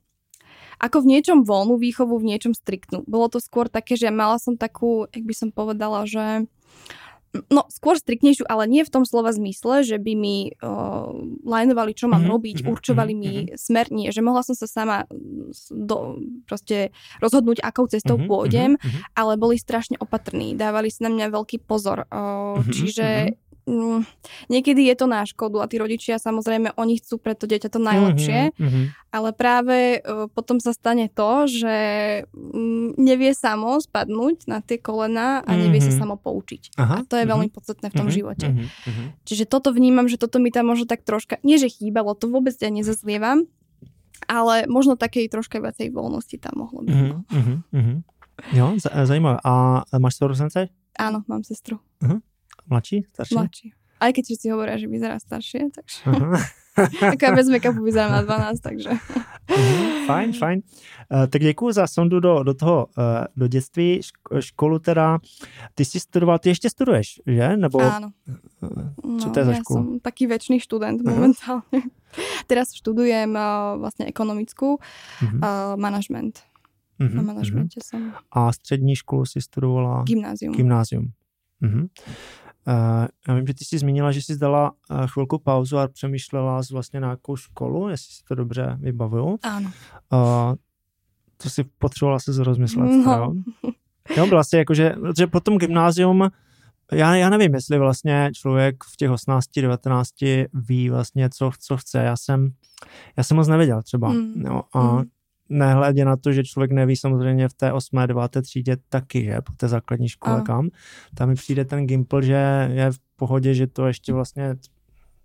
ako 0.76 1.08
v 1.08 1.10
niečom 1.16 1.48
voľnú 1.48 1.80
výchovu, 1.80 2.20
v 2.20 2.36
niečom 2.36 2.52
striktnú. 2.52 3.08
Bolo 3.08 3.32
to 3.32 3.40
skôr 3.40 3.72
také, 3.72 3.96
že 3.96 4.12
mala 4.12 4.36
som 4.36 4.60
takú, 4.60 5.08
jak 5.08 5.24
by 5.24 5.32
som 5.32 5.50
povedala, 5.56 6.04
že 6.04 6.44
no 7.50 7.68
skôr 7.72 7.98
striktnejšiu, 8.00 8.46
ale 8.48 8.68
nie 8.70 8.84
v 8.86 8.94
tom 8.94 9.04
slova 9.04 9.32
zmysle, 9.34 9.84
že 9.84 9.98
by 9.98 10.14
mi 10.16 10.54
uh, 10.62 11.12
lajnovali, 11.44 11.92
čo 11.96 12.08
mám 12.08 12.24
Mhm, 12.26 12.32
robiť, 12.32 12.58
mhm, 12.64 12.68
určovali 12.72 13.14
mhm, 13.14 13.20
mi 13.20 13.34
smer, 13.56 13.92
nie, 13.92 14.10
že 14.12 14.22
mohla 14.24 14.42
som 14.42 14.56
sa 14.56 14.68
sama 14.68 14.98
do, 15.72 16.20
proste 16.50 16.96
rozhodnúť, 17.20 17.62
akou 17.62 17.86
cestou 17.88 18.16
pôjdem, 18.20 18.80
ale 19.14 19.36
boli 19.36 19.60
strašne 19.60 20.00
opatrní, 20.00 20.56
dávali 20.56 20.90
si 20.90 21.04
na 21.04 21.12
mňa 21.12 21.34
veľký 21.34 21.64
pozor. 21.66 22.08
Mhm, 22.10 22.72
čiže 22.72 23.08
mm, 23.66 24.02
niekedy 24.48 24.86
je 24.86 24.96
to 24.96 25.06
na 25.06 25.22
škodu 25.22 25.58
a 25.58 25.66
tí 25.66 25.76
rodičia 25.76 26.16
samozrejme, 26.16 26.74
oni 26.74 26.98
chcú 26.98 27.18
pre 27.18 27.34
to 27.34 27.44
dieťa 27.44 27.68
to 27.68 27.80
najlepšie, 27.80 28.40
Mhm, 28.52 28.62
mhm. 28.62 28.82
ale 29.10 29.30
práve 29.32 29.78
o, 30.00 30.28
potom 30.28 30.58
sa 30.58 30.72
stane 30.72 31.08
to, 31.08 31.32
že 31.46 31.76
mm, 32.28 32.96
nevie 32.96 33.32
samo 33.32 33.78
spadnúť 33.78 34.46
na 34.46 34.60
tie 34.60 34.78
kolena 34.78 35.40
a 35.40 35.52
nevie 35.52 35.80
sa 35.80 35.90
Mhm. 35.90 36.00
samo 36.00 36.16
poučiť. 36.16 36.76
Aha, 36.76 36.96
A 36.96 37.04
to 37.04 37.16
je 37.16 37.24
mhm, 37.24 37.32
veľmi 37.32 37.50
podstatné 37.50 37.88
v 37.88 37.96
tom 37.96 38.06
mhm, 38.06 38.14
živote. 38.14 38.48
mhm, 38.48 38.66
mhm. 38.66 39.04
Čiže 39.24 39.46
toto 39.46 39.70
vnímam, 39.70 40.06
že 40.06 40.16
toto 40.16 40.38
mi 40.38 40.50
tam 40.50 40.68
možno 40.68 40.86
tak 40.86 41.02
troška, 41.02 41.38
nie 41.42 41.56
že 41.56 41.68
chýbalo, 41.68 42.14
to 42.14 42.28
vôbec 42.28 42.54
ja 42.56 42.70
nezazlievam, 42.70 43.46
ale 44.26 44.66
možno 44.66 44.96
takej 44.96 45.28
troška 45.28 45.58
viacej 45.58 45.90
voľnosti 45.90 46.38
tam 46.38 46.54
mohlo 46.58 46.82
byť. 46.82 46.98
Mhm, 47.30 47.56
mhm. 47.72 47.96
Jo, 48.52 48.76
z- 48.76 48.92
zajímavé. 49.06 49.40
A 49.42 49.80
máš 49.94 50.18
sourozence? 50.18 50.68
Áno, 50.94 51.24
mám 51.26 51.40
sestru. 51.42 51.80
Mladší? 52.70 53.04
Starší? 53.14 53.36
Mladší. 53.36 53.68
Aj 53.96 54.12
keď 54.12 54.24
všetci 54.28 54.48
hovoria, 54.52 54.76
že 54.76 54.92
vyzerá 54.92 55.16
staršie, 55.18 55.72
takže 55.72 56.04
ako 57.16 57.22
ja 57.24 57.32
bez 57.32 57.48
make-upu 57.48 57.80
vyzerám 57.80 58.12
na 58.12 58.22
12, 58.28 58.60
takže 58.60 58.92
Mhm, 59.46 60.06
fajn, 60.10 60.30
fajn. 60.34 60.58
Uh, 61.08 61.28
tak 61.30 61.42
děkuji 61.42 61.72
za 61.72 61.88
sondu 61.88 62.20
do, 62.20 62.44
do 62.44 62.54
toho, 62.54 62.88
uh, 62.98 63.04
do 63.36 63.48
dětství, 63.48 64.00
šk- 64.02 64.40
školu 64.42 64.80
teda. 64.80 65.18
Ty 65.76 65.86
jsi 65.86 66.00
studoval, 66.00 66.40
ty 66.40 66.50
ještě 66.50 66.70
studuješ, 66.70 67.22
že? 67.28 67.58
Nebo 67.58 67.80
áno. 67.80 68.10
uh, 68.62 68.92
No, 69.06 69.30
to 69.32 69.40
je 69.40 69.46
za 69.46 69.52
ja 69.52 69.58
školu? 69.64 69.78
som 69.80 69.86
taký 70.02 70.28
väčší 70.28 70.60
študent 70.60 71.00
Aha. 71.06 71.08
momentálne. 71.16 71.80
Teraz 72.50 72.74
študujem 72.76 73.32
uh, 73.38 73.78
vlastne 73.80 74.10
ekonomickú 74.10 74.76
mhm, 75.24 75.40
uh, 75.40 75.78
manažment. 75.86 76.42
mhm, 77.00 77.16
Na 77.16 77.22
mhm. 77.22 77.28
manažmente 77.32 77.80
som. 77.86 78.12
A 78.34 78.52
střední 78.52 78.96
školu 78.96 79.26
si 79.26 79.40
studovala 79.42 80.04
Gymnázium. 80.04 80.52
gymnázium. 80.58 81.06
Mhm. 81.62 81.88
Já 83.28 83.36
vím, 83.36 83.48
že 83.48 83.54
ty 83.54 83.66
jsi 83.66 83.78
zmínila, 83.80 84.12
že 84.12 84.22
jsi 84.22 84.38
dala 84.38 84.72
uh, 84.72 85.08
chvilku 85.08 85.38
pauzu 85.38 85.78
a 85.78 85.88
přemýšlela 85.88 86.64
jsi 86.64 86.74
vlastně 86.74 87.00
na 87.00 87.10
jakou 87.10 87.36
školu, 87.36 87.90
jestli 87.90 88.14
si 88.14 88.24
to 88.28 88.36
dobře 88.36 88.78
vybavuju. 88.80 89.38
Áno. 89.44 89.72
Uh, 90.14 90.56
to 91.38 91.50
si 91.50 91.64
potřebovala 91.64 92.20
se 92.20 92.44
rozmyslet. 92.44 92.90
No. 93.06 93.14
jo? 93.14 93.34
Jo, 94.18 94.28
byla 94.28 94.44
si 94.44 94.58
jakože, 94.58 94.96
že 95.18 95.28
potom 95.28 95.58
gymnázium 95.58 96.30
já, 96.92 97.16
já 97.16 97.30
nevím, 97.30 97.54
jestli 97.54 97.80
vlastně 97.80 98.30
člověk 98.34 98.84
v 98.84 98.98
těch 98.98 99.12
18, 99.12 99.46
19 99.62 100.10
ví 100.54 100.90
vlastně, 100.90 101.30
co, 101.30 101.52
co 101.60 101.78
chce. 101.78 101.98
Já 101.98 102.18
jsem, 102.18 102.50
já 103.18 103.24
jsem 103.24 103.38
moc 103.38 103.48
nevěděl 103.48 103.82
třeba. 103.82 104.10
Mm. 104.10 104.34
No, 104.36 104.64
a 104.74 104.82
mm. 104.82 105.04
Nehledě 105.50 106.06
na 106.06 106.18
to, 106.18 106.32
že 106.32 106.44
člověk 106.44 106.72
neví 106.72 106.96
samozřejmě 106.96 107.48
v 107.48 107.54
té 107.54 107.74
8. 107.74 107.98
9. 108.06 108.22
třídě 108.42 108.78
taky, 108.90 109.26
že 109.26 109.42
po 109.42 109.54
té 109.54 109.68
základní 109.68 110.10
škole 110.10 110.38
a. 110.38 110.42
kam. 110.42 110.70
Tam 111.16 111.30
mi 111.30 111.36
přijde 111.36 111.66
ten 111.66 111.88
gimpl, 111.88 112.22
že 112.22 112.70
je 112.74 112.92
v 112.92 113.00
pohodě, 113.16 113.54
že 113.54 113.68
to 113.68 113.88
ještě 113.88 114.14
vlastně 114.14 114.56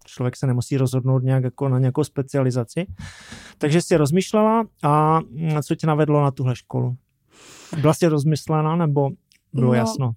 člověk 0.04 0.36
se 0.36 0.46
nemusí 0.46 0.76
rozhodnout 0.76 1.22
nějak 1.22 1.44
jako 1.44 1.68
na 1.68 1.78
nějakou 1.78 2.04
specializaci. 2.04 2.86
Takže 3.58 3.82
si 3.82 3.96
rozmýšlela 3.96 4.64
a 4.82 5.20
co 5.62 5.74
tě 5.74 5.86
navedlo 5.86 6.22
na 6.22 6.30
tuhle 6.30 6.56
školu? 6.56 6.96
Byla 7.80 7.94
jsi 7.94 8.06
rozmyslená 8.06 8.76
nebo 8.76 9.10
bylo 9.52 9.66
no, 9.66 9.74
jasno? 9.74 10.12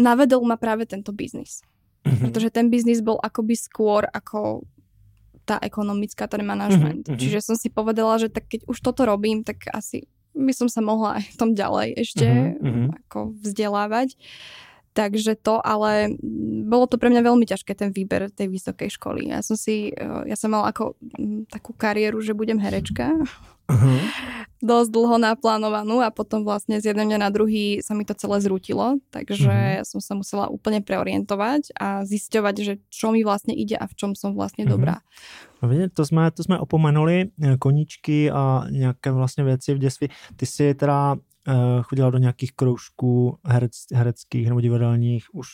Navedol 0.00 0.40
ma 0.42 0.56
práve 0.56 0.86
tento 0.86 1.12
biznis. 1.12 1.60
Mm-hmm. 2.04 2.18
Pretože 2.18 2.50
ten 2.50 2.70
biznis 2.70 2.98
bol 3.04 3.20
akoby 3.22 3.54
skôr 3.54 4.02
ako 4.10 4.66
tá 5.42 5.58
ekonomická, 5.58 6.30
ten 6.30 6.46
manažment. 6.46 7.06
Mm-hmm. 7.06 7.18
Čiže 7.18 7.38
som 7.42 7.56
si 7.58 7.68
povedala, 7.68 8.18
že 8.18 8.30
tak 8.30 8.46
keď 8.46 8.66
už 8.70 8.78
toto 8.78 9.02
robím, 9.02 9.42
tak 9.42 9.66
asi 9.70 10.06
by 10.32 10.52
som 10.56 10.68
sa 10.70 10.80
mohla 10.80 11.20
aj 11.20 11.24
v 11.28 11.36
tom 11.36 11.50
ďalej 11.52 11.88
ešte 11.98 12.26
mm-hmm. 12.26 12.86
ako 13.04 13.36
vzdelávať. 13.42 14.16
Takže 14.92 15.40
to, 15.40 15.56
ale 15.64 16.20
bolo 16.68 16.84
to 16.84 17.00
pre 17.00 17.08
mňa 17.08 17.24
veľmi 17.24 17.48
ťažké 17.48 17.72
ten 17.72 17.88
výber 17.96 18.28
tej 18.28 18.52
vysokej 18.52 18.92
školy. 19.00 19.32
Ja 19.32 19.40
som 19.40 19.56
si, 19.56 19.88
eh, 19.88 20.22
ja 20.28 20.36
som 20.36 20.52
mala 20.52 20.68
ako 20.68 21.00
takú 21.48 21.72
kariéru, 21.72 22.20
že 22.20 22.36
budem 22.36 22.60
herečka. 22.60 23.16
Uh-huh. 23.72 24.00
Dosť 24.62 24.94
dlho 24.94 25.16
naplánovanú 25.18 26.04
a 26.04 26.12
potom 26.12 26.44
vlastne 26.44 26.78
z 26.78 26.92
jedného 26.92 27.08
dňa 27.08 27.18
na 27.24 27.30
druhý 27.32 27.80
sa 27.82 27.96
mi 27.96 28.04
to 28.04 28.14
celé 28.14 28.38
zrútilo, 28.44 29.00
takže 29.10 29.80
uh-huh. 29.80 29.88
som 29.88 29.98
sa 30.04 30.12
musela 30.14 30.46
úplne 30.52 30.84
preorientovať 30.84 31.72
a 31.80 32.04
zisťovať, 32.04 32.54
že 32.60 32.74
čo 32.92 33.10
mi 33.10 33.24
vlastne 33.24 33.56
ide 33.56 33.74
a 33.74 33.88
v 33.88 33.96
čom 33.96 34.12
som 34.12 34.36
vlastne 34.36 34.68
uh-huh. 34.68 34.76
dobrá. 34.76 35.00
No 35.62 35.68
vidíte, 35.68 35.88
to 35.88 36.06
jsme, 36.06 36.30
to 36.30 36.42
jsme 36.42 36.58
opomenuli, 36.58 37.30
eh, 37.42 37.56
koníčky 37.56 38.30
a 38.30 38.64
nějaké 38.70 39.10
vlastně 39.10 39.44
věci 39.44 39.74
v 39.74 39.78
dětství. 39.78 40.08
Ty 40.36 40.46
si 40.46 40.74
teda 40.74 41.16
chodila 41.82 42.10
do 42.10 42.18
nějakých 42.18 42.52
kroužků 42.52 43.38
herec, 43.44 43.72
hereckých 43.94 44.48
nebo 44.48 44.60
divadelních 44.60 45.34
už 45.34 45.48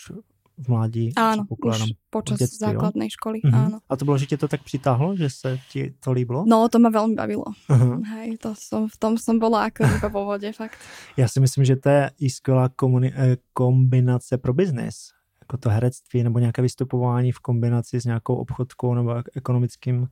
v 0.58 0.68
mládí? 0.68 1.14
Áno, 1.16 1.46
už 1.48 1.94
počas 2.10 2.38
detství, 2.38 2.66
základnej 2.66 3.06
jo? 3.06 3.14
školy, 3.14 3.38
uh-huh. 3.46 3.54
áno. 3.54 3.76
A 3.88 3.94
to 3.96 4.04
bolo, 4.04 4.18
že 4.18 4.26
ti 4.26 4.36
to 4.36 4.48
tak 4.48 4.66
přitáhlo, 4.66 5.14
že 5.14 5.30
sa 5.30 5.54
ti 5.70 5.94
to 6.02 6.10
líbilo? 6.12 6.42
No, 6.50 6.66
to 6.66 6.82
ma 6.82 6.90
veľmi 6.90 7.14
bavilo. 7.14 7.46
Uh-huh. 7.70 8.02
Hej, 8.02 8.42
to 8.42 8.58
som, 8.58 8.90
v 8.90 8.96
tom 8.98 9.14
som 9.14 9.38
bola 9.38 9.70
ako 9.70 9.86
iba 9.86 10.08
vode, 10.10 10.50
fakt. 10.52 10.78
Já 11.16 11.28
si 11.28 11.40
myslím, 11.40 11.64
že 11.64 11.76
to 11.76 11.88
je 11.88 12.10
i 12.20 12.30
skvělá 12.30 12.68
komuni- 12.68 13.12
eh, 13.14 13.36
kombinace 13.52 14.38
pro 14.38 14.52
biznis. 14.52 15.14
Jako 15.40 15.56
to 15.56 15.70
herectví 15.70 16.22
nebo 16.22 16.38
nějaké 16.38 16.62
vystupování 16.62 17.32
v 17.32 17.40
kombinaci 17.40 18.00
s 18.00 18.04
nějakou 18.04 18.34
obchodkou 18.34 18.94
nebo 18.94 19.14
ekonomickým 19.36 20.08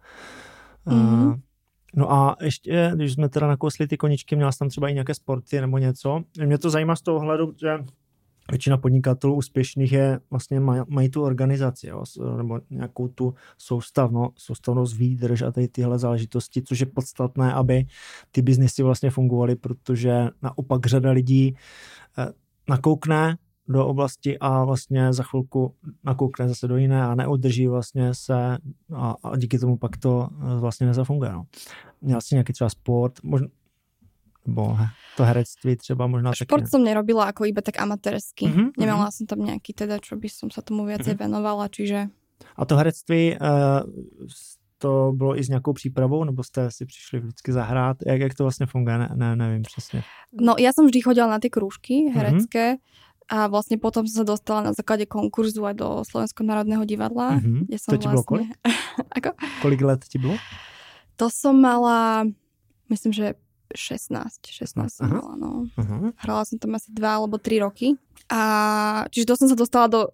uh, 0.87 1.35
No 1.97 2.13
a 2.13 2.37
ještě, 2.41 2.93
když 2.95 3.13
jsme 3.13 3.29
teda 3.29 3.47
nakousli 3.47 3.87
ty 3.87 3.97
koničky, 3.97 4.37
měla 4.37 4.53
jsi 4.53 4.59
tam 4.59 4.69
třeba 4.69 4.89
i 4.89 4.95
nějaké 4.95 5.15
sporty 5.15 5.61
nebo 5.61 5.79
něco. 5.79 6.23
Mě 6.45 6.59
to 6.59 6.71
zajímá 6.71 6.97
z 6.97 7.03
toho 7.03 7.21
hledu, 7.21 7.55
že 7.61 7.79
většina 8.51 8.77
podnikatelů 8.77 9.35
úspěšných 9.35 9.93
je 9.93 10.21
vlastně 10.31 10.61
maj, 10.61 10.81
mají 10.89 11.09
tu 11.09 11.23
organizaci, 11.23 11.87
jo, 11.87 12.05
nebo 12.37 12.61
nějakou 12.71 13.09
tu 13.09 13.35
soustavno, 13.59 14.31
soustavnost 14.37 14.97
výdrž 14.97 15.43
a 15.43 15.53
tady 15.53 15.69
tyhle 15.69 15.99
záležitosti, 15.99 16.63
což 16.63 16.81
je 16.81 16.87
podstatné, 16.87 17.53
aby 17.53 17.87
ty 18.31 18.43
biznesy 18.43 18.83
vlastně 18.83 19.11
fungovaly, 19.11 19.57
protože 19.57 20.29
naopak 20.43 20.87
řada 20.87 21.11
lidí 21.11 21.57
eh, 22.19 22.33
nakoukne 22.69 23.37
do 23.69 23.87
oblasti 23.87 24.39
a 24.39 24.65
vlastně 24.65 25.13
za 25.13 25.23
chvilku 25.23 25.75
nakoukne 26.05 26.49
zase 26.49 26.69
do 26.69 26.77
jiné 26.77 27.03
a 27.03 27.15
neudrží 27.15 27.67
vlastně 27.67 28.15
se 28.15 28.59
a, 28.95 29.15
a 29.23 29.37
díky 29.37 29.59
tomu 29.59 29.77
pak 29.77 29.97
to 29.97 30.29
eh, 30.31 30.61
vlastně 30.61 30.87
nezafunguje. 30.87 31.33
No. 31.33 31.45
Měl 32.01 32.21
jsi 32.21 32.35
nějaký 32.35 32.53
třeba 32.53 32.71
sport, 32.71 33.23
možná, 33.23 33.49
nebo 34.47 34.79
to 35.17 35.25
herectví 35.25 35.77
třeba 35.77 36.07
možná 36.07 36.33
Šport 36.33 36.49
taky 36.49 36.63
ne. 36.63 36.71
som 36.71 36.85
nerobila 36.85 37.25
ako 37.25 37.45
iba 37.45 37.61
tak 37.63 37.83
amatérsky. 37.83 38.47
Mm-hmm, 38.47 38.79
Nemala 38.79 39.11
mm-hmm. 39.11 39.17
som 39.17 39.25
tam 39.27 39.41
nejaký 39.43 39.73
teda, 39.75 39.99
čo 39.99 40.15
by 40.15 40.29
som 40.31 40.49
sa 40.55 40.63
tomu 40.63 40.87
viacej 40.87 41.19
mm-hmm. 41.19 41.27
venovala, 41.27 41.67
čiže... 41.67 42.13
A 42.57 42.63
to 42.65 42.77
herectví, 42.77 43.35
uh, 43.41 43.83
to 44.79 45.13
bylo 45.17 45.39
i 45.39 45.45
s 45.45 45.49
nějakou 45.49 45.73
přípravou, 45.73 46.25
nebo 46.25 46.43
jste 46.43 46.71
si 46.71 46.87
přišli 46.87 47.21
vždycky 47.21 47.53
zahrát? 47.53 47.97
Jak, 48.07 48.21
jak 48.21 48.35
to 48.35 48.45
vlastně 48.45 48.67
funguje? 48.67 48.99
Ne, 48.99 49.11
ne, 49.15 49.37
nevím 49.37 49.63
přesně. 49.63 50.03
No, 50.41 50.55
ja 50.59 50.73
som 50.77 50.87
vždy 50.87 51.01
chodila 51.01 51.27
na 51.33 51.39
tie 51.41 51.49
krúžky 51.49 52.13
herecké 52.13 52.77
mm-hmm. 52.77 53.16
A 53.27 53.51
vlastne 53.51 53.75
potom 53.75 54.07
som 54.07 54.23
sa 54.23 54.27
dostala 54.27 54.71
na 54.71 54.73
základe 54.73 55.03
konkurzu 55.11 55.67
aj 55.67 55.75
do 55.75 55.89
Slovenského 56.07 56.47
národného 56.47 56.87
divadla. 56.87 57.43
Mm-hmm. 57.43 57.61
Kde 57.67 57.79
som 57.83 57.91
to 57.91 57.99
ti 57.99 58.07
vlastne... 58.07 58.15
bylo 58.15 58.25
kolik? 58.27 58.51
Ako? 59.19 59.31
Kolik 59.63 59.81
let 59.83 60.03
ti 60.07 60.19
bylo? 60.23 60.39
To 61.19 61.27
som 61.27 61.59
mala, 61.59 62.29
myslím, 62.87 63.11
že 63.11 63.27
16, 63.75 64.47
16 64.47 64.79
som 64.87 65.11
mala, 65.11 65.35
no. 65.35 65.67
Uh-huh. 65.75 66.15
Hrala 66.23 66.47
som 66.47 66.55
tam 66.63 66.79
asi 66.79 66.95
2 66.95 67.03
alebo 67.03 67.35
3 67.35 67.67
roky. 67.67 67.99
A 68.31 69.07
čiže 69.11 69.27
to 69.27 69.35
som 69.35 69.51
sa 69.51 69.59
dostala 69.59 69.91
do, 69.91 70.07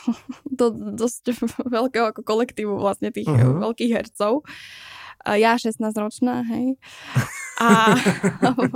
do 0.60 0.68
dosť 0.92 1.32
veľkého 1.76 2.12
ako 2.12 2.20
kolektívu 2.20 2.76
vlastne 2.76 3.08
tých 3.08 3.28
uh-huh. 3.28 3.64
veľkých 3.64 3.92
hercov. 3.96 4.44
Ja 5.26 5.58
16 5.58 5.82
ročná, 5.98 6.46
hej. 6.46 6.78
A 7.58 7.98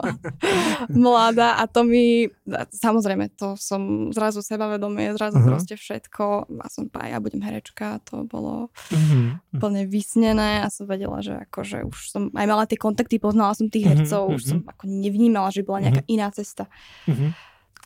mladá 0.90 1.54
a 1.62 1.70
to 1.70 1.86
mi, 1.86 2.26
samozrejme, 2.74 3.30
to 3.38 3.54
som 3.54 4.10
zrazu 4.10 4.42
sebavedomie, 4.42 5.14
zrazu 5.14 5.38
uh-huh. 5.38 5.54
proste 5.54 5.78
všetko. 5.78 6.50
A 6.58 6.66
som 6.66 6.90
pa, 6.90 7.06
ja 7.06 7.22
budem 7.22 7.46
herečka, 7.46 8.02
to 8.02 8.26
bolo 8.26 8.74
uh-huh. 8.74 9.38
plne 9.54 9.86
vysnené 9.86 10.66
a 10.66 10.68
som 10.68 10.90
vedela, 10.90 11.22
že 11.22 11.46
akože 11.46 11.86
už 11.86 11.98
som 12.10 12.22
aj 12.34 12.46
mala 12.50 12.66
tie 12.66 12.74
kontakty, 12.74 13.22
poznala 13.22 13.54
som 13.54 13.70
tých 13.70 13.86
hercov, 13.86 14.26
uh-huh. 14.26 14.36
už 14.36 14.42
som 14.42 14.58
ako 14.66 14.90
nevnímala, 14.90 15.54
že 15.54 15.62
bola 15.62 15.86
nejaká 15.86 16.02
uh-huh. 16.02 16.14
iná 16.18 16.28
cesta. 16.34 16.66
Uh-huh. 17.06 17.30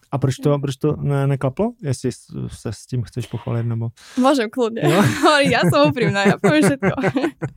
A 0.07 0.19
proč 0.19 0.39
to, 0.39 0.55
proč 0.59 0.77
to 0.77 0.97
ne, 0.97 1.27
neklaplo? 1.27 1.73
Jestli 1.83 2.13
se 2.49 2.73
s 2.73 2.87
tím 2.87 3.03
chceš 3.03 3.27
pochválit, 3.27 3.67
nebo... 3.67 3.91
Môžem 4.17 4.47
kľudne. 4.47 4.87
No? 4.87 5.03
ja 5.53 5.67
som 5.67 5.91
úprimná, 5.91 6.25
ja 6.25 6.37
poviem 6.39 6.63
všetko. 6.63 6.95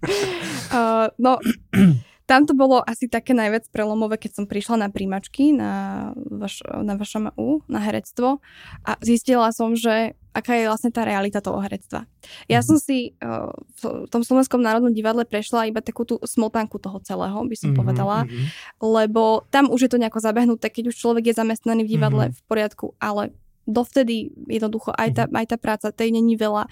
uh, 0.80 1.12
no, 1.20 1.44
tam 2.30 2.46
to 2.46 2.54
bolo 2.54 2.78
asi 2.86 3.10
také 3.10 3.34
najviac 3.34 3.74
prelomové, 3.74 4.22
keď 4.22 4.32
som 4.38 4.46
prišla 4.46 4.86
na 4.86 4.90
príjmačky 4.94 5.50
na, 5.50 5.74
vaš, 6.14 6.62
na 6.62 6.94
vašom 6.94 7.34
U, 7.34 7.66
na 7.66 7.82
herectvo 7.82 8.38
a 8.86 9.02
zistila 9.02 9.50
som, 9.50 9.74
že 9.74 10.14
aká 10.30 10.54
je 10.54 10.70
vlastne 10.70 10.94
tá 10.94 11.10
realita 11.10 11.42
toho 11.42 11.58
herectva. 11.58 12.06
Ja 12.46 12.62
mm. 12.62 12.66
som 12.70 12.78
si 12.78 13.18
uh, 13.18 13.50
v 13.82 14.06
tom 14.14 14.22
Slovenskom 14.22 14.62
národnom 14.62 14.94
divadle 14.94 15.26
prešla 15.26 15.66
iba 15.66 15.82
takú 15.82 16.06
tú 16.06 16.22
smoltánku 16.22 16.78
toho 16.78 17.02
celého, 17.02 17.42
by 17.42 17.56
som 17.58 17.74
mm-hmm, 17.74 17.80
povedala, 17.82 18.18
mm-hmm. 18.30 18.46
lebo 18.78 19.50
tam 19.50 19.74
už 19.74 19.90
je 19.90 19.92
to 19.92 19.98
nejako 19.98 20.22
zabehnuté, 20.22 20.70
keď 20.70 20.94
už 20.94 21.02
človek 21.02 21.34
je 21.34 21.40
zamestnaný 21.42 21.90
v 21.90 21.98
divadle 21.98 22.30
mm-hmm. 22.30 22.38
v 22.38 22.46
poriadku, 22.46 22.94
ale 23.02 23.34
dovtedy 23.70 24.34
jednoducho 24.50 24.90
aj 24.98 25.10
tá, 25.14 25.24
mhm. 25.30 25.36
aj 25.38 25.46
tá 25.46 25.58
práca, 25.62 25.88
tej 25.94 26.10
není 26.10 26.34
veľa. 26.34 26.66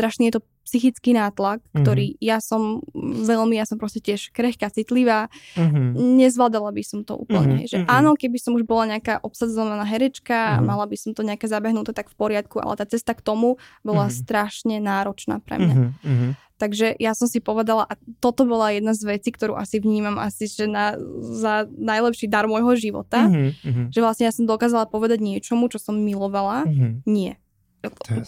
Strašne 0.00 0.32
je 0.32 0.40
to 0.40 0.42
psychický 0.64 1.12
nátlak, 1.12 1.60
ktorý 1.76 2.16
mm-hmm. 2.16 2.24
ja 2.24 2.40
som 2.40 2.80
veľmi, 2.96 3.58
ja 3.58 3.68
som 3.68 3.76
proste 3.76 4.00
tiež 4.00 4.32
krehká, 4.32 4.72
citlivá, 4.72 5.28
mm-hmm. 5.58 5.92
nezvládala 6.16 6.72
by 6.72 6.80
som 6.80 7.04
to 7.04 7.20
úplne. 7.20 7.66
Mm-hmm. 7.66 7.68
Že 7.68 7.76
mm-hmm. 7.84 7.96
áno, 8.00 8.16
keby 8.16 8.38
som 8.40 8.56
už 8.56 8.64
bola 8.64 8.96
nejaká 8.96 9.20
obsadzovaná 9.20 9.84
herečka 9.84 10.56
mm-hmm. 10.56 10.62
a 10.62 10.64
mala 10.64 10.88
by 10.88 10.96
som 10.96 11.12
to 11.12 11.20
nejaké 11.20 11.50
zabehnuté, 11.50 11.92
tak 11.92 12.08
v 12.08 12.16
poriadku, 12.16 12.64
ale 12.64 12.80
tá 12.80 12.88
cesta 12.88 13.12
k 13.12 13.20
tomu 13.20 13.60
bola 13.84 14.08
mm-hmm. 14.08 14.20
strašne 14.24 14.76
náročná 14.80 15.44
pre 15.44 15.60
mňa. 15.60 15.76
Mm-hmm. 15.76 16.32
Takže 16.60 16.92
ja 17.00 17.16
som 17.16 17.24
si 17.24 17.40
povedala, 17.40 17.88
a 17.88 17.96
toto 18.20 18.44
bola 18.44 18.68
jedna 18.68 18.92
z 18.92 19.08
vecí, 19.08 19.32
ktorú 19.32 19.56
asi 19.56 19.80
vnímam 19.80 20.20
asi, 20.20 20.44
že 20.44 20.68
na, 20.68 20.92
za 21.24 21.64
najlepší 21.72 22.28
dar 22.28 22.44
môjho 22.44 22.76
života, 22.76 23.24
mm-hmm. 23.24 23.88
že 23.88 24.00
vlastne 24.04 24.28
ja 24.28 24.32
som 24.36 24.44
dokázala 24.44 24.84
povedať 24.84 25.24
niečomu, 25.24 25.72
čo 25.72 25.80
som 25.80 25.96
milovala, 25.96 26.68
mm-hmm. 26.68 27.08
nie. 27.08 27.39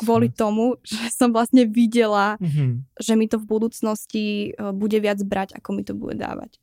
Kvôli 0.01 0.33
tomu, 0.33 0.81
že 0.81 1.13
som 1.13 1.29
vlastne 1.29 1.69
videla, 1.69 2.41
mm-hmm. 2.41 2.97
že 2.97 3.13
mi 3.17 3.29
to 3.29 3.37
v 3.37 3.45
budúcnosti 3.45 4.27
e, 4.57 4.73
bude 4.73 4.97
viac 4.97 5.21
brať, 5.21 5.61
ako 5.61 5.69
mi 5.77 5.83
to 5.85 5.93
bude 5.93 6.17
dávať. 6.17 6.57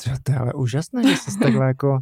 To, 0.00 0.14
to 0.22 0.32
je 0.32 0.38
ale 0.38 0.52
úžasné, 0.54 1.02
že 1.04 1.16
jsi 1.16 1.38
takhle 1.38 1.66
jako, 1.66 2.00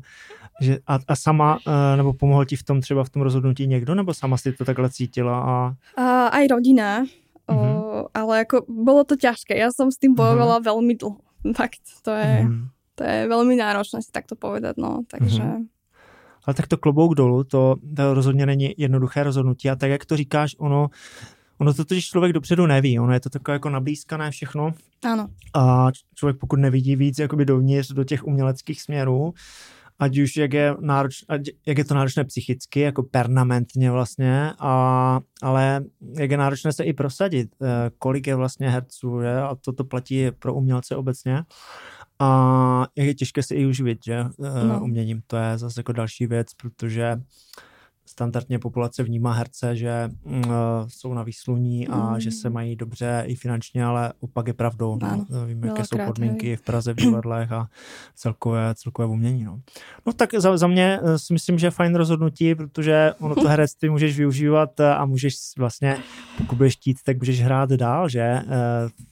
že 0.61 0.79
a, 0.87 0.99
a 1.09 1.15
sama, 1.17 1.59
uh, 1.67 1.97
nebo 1.97 2.13
pomohl 2.13 2.45
ti 2.45 2.57
v 2.57 2.63
tom 2.63 2.81
třeba 2.81 3.05
v 3.05 3.11
tom 3.11 3.23
rozhodnutí 3.23 3.67
někdo, 3.67 3.95
nebo 3.95 4.15
sama 4.15 4.37
si 4.37 4.53
to 4.53 4.65
takhle 4.65 4.91
cítila? 4.91 5.43
A... 5.43 5.55
Uh, 5.99 6.31
aj 6.31 6.47
rodina, 6.47 7.07
Mm-hmm. 7.49 7.77
O, 7.81 8.13
ale 8.13 8.45
ako 8.45 8.69
bolo 8.69 9.09
to 9.09 9.17
ťažké. 9.17 9.57
Ja 9.57 9.73
som 9.73 9.89
s 9.89 9.97
tým 9.97 10.13
mhm. 10.13 10.21
bojovala 10.21 10.61
mm-hmm. 10.61 10.69
veľmi 10.69 10.95
dlho. 11.01 11.21
Fakt, 11.57 11.85
to 12.05 12.13
je, 12.13 12.45
mm-hmm. 12.45 12.65
to 12.99 13.03
je 13.09 13.19
veľmi 13.25 13.55
náročné 13.57 14.05
si 14.05 14.13
takto 14.13 14.37
povedať, 14.37 14.77
no. 14.77 15.09
Takže... 15.09 15.43
Mm-hmm. 15.43 15.78
Ale 16.45 16.55
tak 16.55 16.67
to 16.67 16.77
klobouk 16.77 17.15
dolů, 17.15 17.45
to, 17.45 17.77
to 17.97 18.15
rozhodně 18.15 18.47
není 18.47 18.75
jednoduché 18.77 19.23
rozhodnutí 19.23 19.71
a 19.71 19.77
tak, 19.77 19.91
jak 19.91 20.05
to 20.05 20.17
říkáš, 20.17 20.57
ono, 20.59 20.89
ono 21.59 21.75
to 21.75 21.85
totiž 21.85 22.09
člověk 22.09 22.33
dopředu 22.33 22.67
neví, 22.67 22.99
ono 22.99 23.13
je 23.13 23.21
to 23.21 23.31
takové 23.31 23.55
jako 23.55 23.71
nablízkané 23.71 24.31
všechno. 24.31 24.75
Ano. 25.05 25.29
A 25.55 25.89
člověk 26.15 26.37
pokud 26.39 26.59
nevidí 26.59 26.97
víc 26.97 27.19
jakoby 27.19 27.45
dovnitř 27.45 27.93
do 27.93 28.05
těch 28.05 28.27
uměleckých 28.27 28.83
směrů, 28.83 29.35
ať 29.99 30.19
už 30.19 30.37
jak 30.37 30.53
je, 30.53 30.75
nároč, 30.81 31.25
ať, 31.29 31.41
jak 31.67 31.79
je 31.79 31.85
to 31.85 31.95
náročné 31.95 32.25
psychicky, 32.25 32.81
jako 32.81 33.03
permanentně 33.03 33.91
vlastně, 33.91 34.53
a, 34.59 35.21
ale 35.43 35.85
jak 36.19 36.31
je 36.31 36.37
náročné 36.37 36.73
se 36.73 36.85
i 36.85 36.93
prosadit, 36.93 37.51
eh, 37.63 37.91
kolik 37.99 38.27
je 38.27 38.35
vlastně 38.35 38.71
herců, 38.71 39.21
že? 39.23 39.37
a 39.37 39.55
toto 39.55 39.85
platí 39.85 40.31
pro 40.39 40.55
umělce 40.55 40.97
obecně. 40.97 41.43
A 42.21 42.87
je 42.97 43.15
těžké 43.15 43.43
se 43.43 43.55
i 43.55 43.67
uživit, 43.67 43.99
že, 44.05 44.15
eh, 44.15 44.65
no. 44.67 44.81
uměním, 44.83 45.23
to 45.27 45.37
je 45.37 45.59
zase 45.59 45.81
jako 45.81 45.93
další 45.93 46.27
věc, 46.27 46.55
protože 46.55 47.17
standardně 48.09 48.59
populace 48.59 49.03
vnímá 49.03 49.33
herce, 49.33 49.77
že 49.77 50.11
uh, 50.25 50.43
jsou 50.89 51.15
na 51.15 51.23
výsluní 51.23 51.89
a 51.89 52.13
mm. 52.13 52.21
že 52.21 52.31
se 52.31 52.51
mají 52.51 52.77
dobře 52.77 53.25
i 53.27 53.35
finančně, 53.35 53.85
ale 53.85 54.13
opak 54.21 54.47
je 54.47 54.55
pravdou. 54.55 54.99
No. 55.03 55.27
no 55.31 55.47
víme, 55.47 55.67
jaké 55.67 55.85
jsou 55.85 55.99
podmínky 56.07 56.47
hej. 56.47 56.57
v 56.57 56.63
Praze 56.63 56.93
v 56.93 56.97
divadlech 56.97 57.53
a 57.53 57.69
celkové, 58.15 58.75
celkové 58.75 59.09
umění. 59.09 59.45
No. 59.45 59.61
no 60.07 60.13
tak 60.13 60.35
za, 60.35 60.57
za 60.57 60.67
mě 60.67 61.01
eh, 61.03 61.19
si 61.19 61.33
myslím, 61.33 61.59
že 61.59 61.67
je 61.67 61.71
fajn 61.71 61.95
rozhodnutí, 61.95 62.55
protože 62.55 63.15
ono 63.21 63.35
to 63.35 63.49
herectví 63.49 63.89
můžeš 63.89 64.19
využívat 64.19 64.81
a 64.81 65.05
můžeš 65.05 65.35
vlastně, 65.59 65.97
pokud 66.39 66.57
budeš 66.57 66.77
chtít, 66.77 66.97
tak 67.05 67.19
můžeš 67.19 67.43
hrát 67.43 67.71
dál, 67.71 68.09
že? 68.09 68.43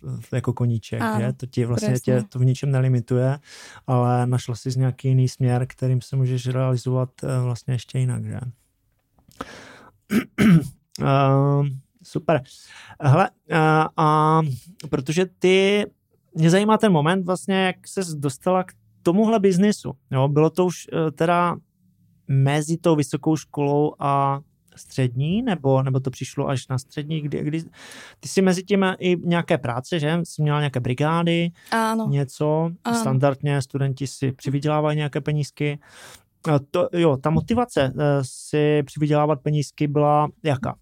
Uh, 0.03 0.21
jako 0.33 0.53
koníček, 0.53 1.01
ano, 1.01 1.21
že? 1.21 1.33
To 1.33 1.47
ti 1.47 1.65
vlastně 1.65 1.95
tě 2.01 2.23
to 2.29 2.39
v 2.39 2.45
ničem 2.45 2.71
nelimituje, 2.71 3.39
ale 3.87 4.27
našla 4.27 4.55
jsi 4.55 4.69
nějaký 4.77 5.09
jiný 5.09 5.29
směr, 5.29 5.67
kterým 5.69 6.01
se 6.01 6.17
můžeš 6.17 6.47
realizovat 6.47 7.11
uh, 7.23 7.31
vlastně 7.45 7.75
ještě 7.75 7.99
jinak, 7.99 8.25
že? 8.25 8.41
Uh, 11.01 11.67
super. 12.03 12.43
Hele, 13.01 13.31
uh, 13.31 13.57
a 13.97 14.41
protože 14.91 15.27
ty, 15.39 15.87
mě 16.35 16.51
zajímá 16.51 16.79
ten 16.79 16.93
moment 16.93 17.27
vlastně, 17.27 17.55
jak 17.55 17.89
se 17.89 18.01
dostala 18.15 18.65
k 18.65 18.73
tomuhle 19.03 19.41
biznisu. 19.41 19.93
Jo? 20.11 20.29
Bylo 20.29 20.51
to 20.51 20.67
už 20.67 20.87
uh, 20.93 21.11
teda 21.11 21.57
mezi 22.29 22.77
tou 22.77 22.97
vysokou 22.97 23.37
školou 23.37 23.93
a 23.99 24.41
střední, 24.77 25.43
nebo, 25.43 25.83
nebo 25.83 26.01
to 26.01 26.11
přišlo 26.11 26.49
až 26.49 26.69
na 26.69 26.79
střední, 26.79 27.21
kdy, 27.21 27.43
kdy 27.45 27.63
ty 28.21 28.29
jsi 28.29 28.43
mezi 28.43 28.63
tím 28.63 28.85
i 28.99 29.17
nějaké 29.25 29.59
práce, 29.59 30.01
že? 30.01 30.19
Jsi 30.25 30.43
měla 30.43 30.61
nějaké 30.61 30.81
brigády, 30.81 31.51
ano. 31.71 32.07
něco, 32.11 32.71
ano. 32.85 32.99
standardně 33.01 33.63
studenti 33.63 34.07
si 34.07 34.33
přivydělávají 34.33 34.97
nějaké 34.97 35.21
penízky, 35.21 35.79
to, 36.71 36.89
jo, 36.93 37.17
ta 37.17 37.31
motivace 37.31 37.93
eh, 37.99 38.19
si 38.23 38.83
přivydělávat 38.83 39.41
penízky 39.41 39.87
byla 39.89 40.29
jaká? 40.43 40.75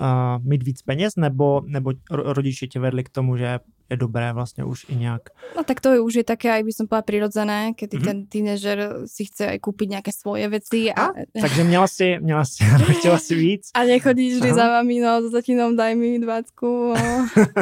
Uh, 0.00 0.42
mít 0.42 0.62
víc 0.62 0.82
peněz, 0.82 1.16
nebo, 1.16 1.62
nebo 1.66 1.92
rodiče 2.10 2.66
tě 2.66 2.80
vedli 2.80 3.04
k 3.04 3.08
tomu, 3.08 3.36
že 3.36 3.60
je 3.92 3.96
dobré 4.00 4.32
vlastne 4.32 4.64
už 4.64 4.88
i 4.88 4.96
nejak. 4.96 5.36
No 5.52 5.68
tak 5.68 5.84
to 5.84 5.92
je 5.92 6.00
už 6.00 6.14
je 6.22 6.24
také, 6.24 6.48
aj 6.48 6.64
by 6.64 6.72
som 6.72 6.84
povedala, 6.88 7.04
prirodzené, 7.04 7.60
keď 7.76 7.88
mm-hmm. 7.92 8.06
ten 8.08 8.16
tínežer 8.24 8.78
si 9.04 9.28
chce 9.28 9.52
aj 9.52 9.58
kúpiť 9.60 10.00
nejaké 10.00 10.12
svoje 10.16 10.48
veci. 10.48 10.88
A... 10.88 11.12
a 11.12 11.40
takže 11.44 11.64
měla 11.68 11.88
si, 11.88 12.16
měla 12.24 12.44
si, 12.44 12.64
chtěla 12.98 13.18
si 13.18 13.34
víc. 13.36 13.62
A 13.76 13.84
nechodíš 13.84 14.40
vždy 14.40 14.50
za 14.56 14.66
vami, 14.80 14.96
no, 15.04 15.28
za 15.28 15.30
tatinom 15.30 15.76
daj 15.76 15.92
mi 15.92 16.16
dvacku. 16.16 16.96
No. 16.96 17.12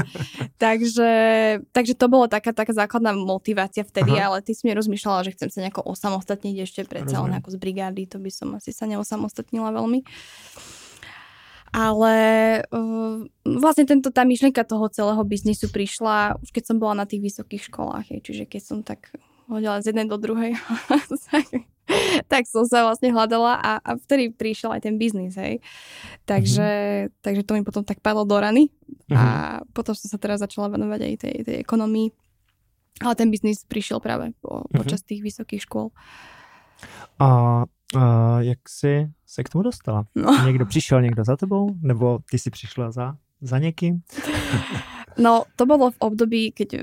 takže, 0.65 1.11
takže 1.75 1.95
to 1.99 2.07
bolo 2.07 2.31
taká, 2.31 2.55
taká 2.55 2.73
základná 2.73 3.11
motivácia 3.11 3.83
vtedy, 3.83 4.15
Aha. 4.15 4.31
ale 4.31 4.37
ty 4.47 4.55
si 4.55 4.63
mi 4.71 4.77
rozmýšľala, 4.79 5.27
že 5.27 5.35
chcem 5.35 5.51
sa 5.51 5.59
nejako 5.67 5.83
osamostatniť 5.83 6.57
ešte 6.63 6.81
predsa 6.87 7.27
len 7.27 7.35
ako 7.35 7.51
z 7.51 7.57
brigády, 7.59 8.07
to 8.07 8.23
by 8.23 8.31
som 8.31 8.55
asi 8.55 8.71
sa 8.71 8.87
neosamostatnila 8.87 9.75
veľmi. 9.75 10.07
Ale 11.71 12.15
uh, 12.67 13.23
vlastne 13.47 13.87
tento, 13.87 14.11
tá 14.11 14.27
myšlienka 14.27 14.67
toho 14.67 14.91
celého 14.91 15.23
biznisu 15.23 15.71
prišla 15.71 16.43
už 16.43 16.51
keď 16.51 16.65
som 16.67 16.77
bola 16.83 17.03
na 17.03 17.07
tých 17.07 17.23
vysokých 17.23 17.71
školách, 17.71 18.11
hej, 18.11 18.21
čiže 18.27 18.45
keď 18.51 18.63
som 18.63 18.79
tak 18.83 19.15
hodila 19.47 19.83
z 19.83 19.95
jednej 19.95 20.07
do 20.07 20.19
druhej, 20.19 20.59
tak, 22.33 22.47
som 22.47 22.63
sa 22.67 22.87
vlastne 22.87 23.11
hľadala 23.11 23.59
a, 23.59 23.73
a 23.83 23.91
vtedy 23.99 24.31
prišiel 24.31 24.71
aj 24.75 24.87
ten 24.87 24.95
biznis, 24.95 25.35
hej. 25.35 25.59
Takže, 26.27 26.71
mm-hmm. 27.11 27.23
takže 27.23 27.43
to 27.43 27.53
mi 27.59 27.63
potom 27.67 27.83
tak 27.83 27.99
padlo 27.99 28.23
do 28.23 28.39
rany 28.39 28.71
mm-hmm. 28.71 29.15
a 29.19 29.23
mhm. 29.63 29.75
potom 29.75 29.95
som 29.95 30.07
sa 30.07 30.19
teraz 30.23 30.39
začala 30.39 30.71
venovať 30.71 31.01
aj 31.03 31.15
tej, 31.19 31.37
tej 31.43 31.57
ekonomii. 31.63 32.15
Ale 33.01 33.15
ten 33.17 33.33
biznis 33.33 33.65
prišiel 33.65 33.99
práve 33.99 34.37
po, 34.39 34.67
mm-hmm. 34.67 34.77
počas 34.77 35.03
tých 35.03 35.25
vysokých 35.25 35.67
škôl. 35.67 35.91
A 37.21 37.65
a 37.97 38.37
jak 38.41 38.59
jsi 38.69 39.11
se 39.27 39.45
k 39.45 39.49
tomu 39.49 39.63
dostala? 39.63 40.05
No. 40.15 40.47
Někdo 40.47 40.67
přišel 40.67 41.03
někdo 41.03 41.25
za 41.25 41.37
tebou? 41.37 41.77
Nebo 41.83 42.19
ty 42.31 42.39
si 42.39 42.51
přišla 42.51 42.91
za, 42.91 43.17
za 43.41 43.59
někým? 43.59 44.03
No, 45.19 45.45
to 45.57 45.67
bolo 45.67 45.91
v 45.91 45.99
období, 46.01 46.43
keď 46.55 46.69
e, 46.75 46.83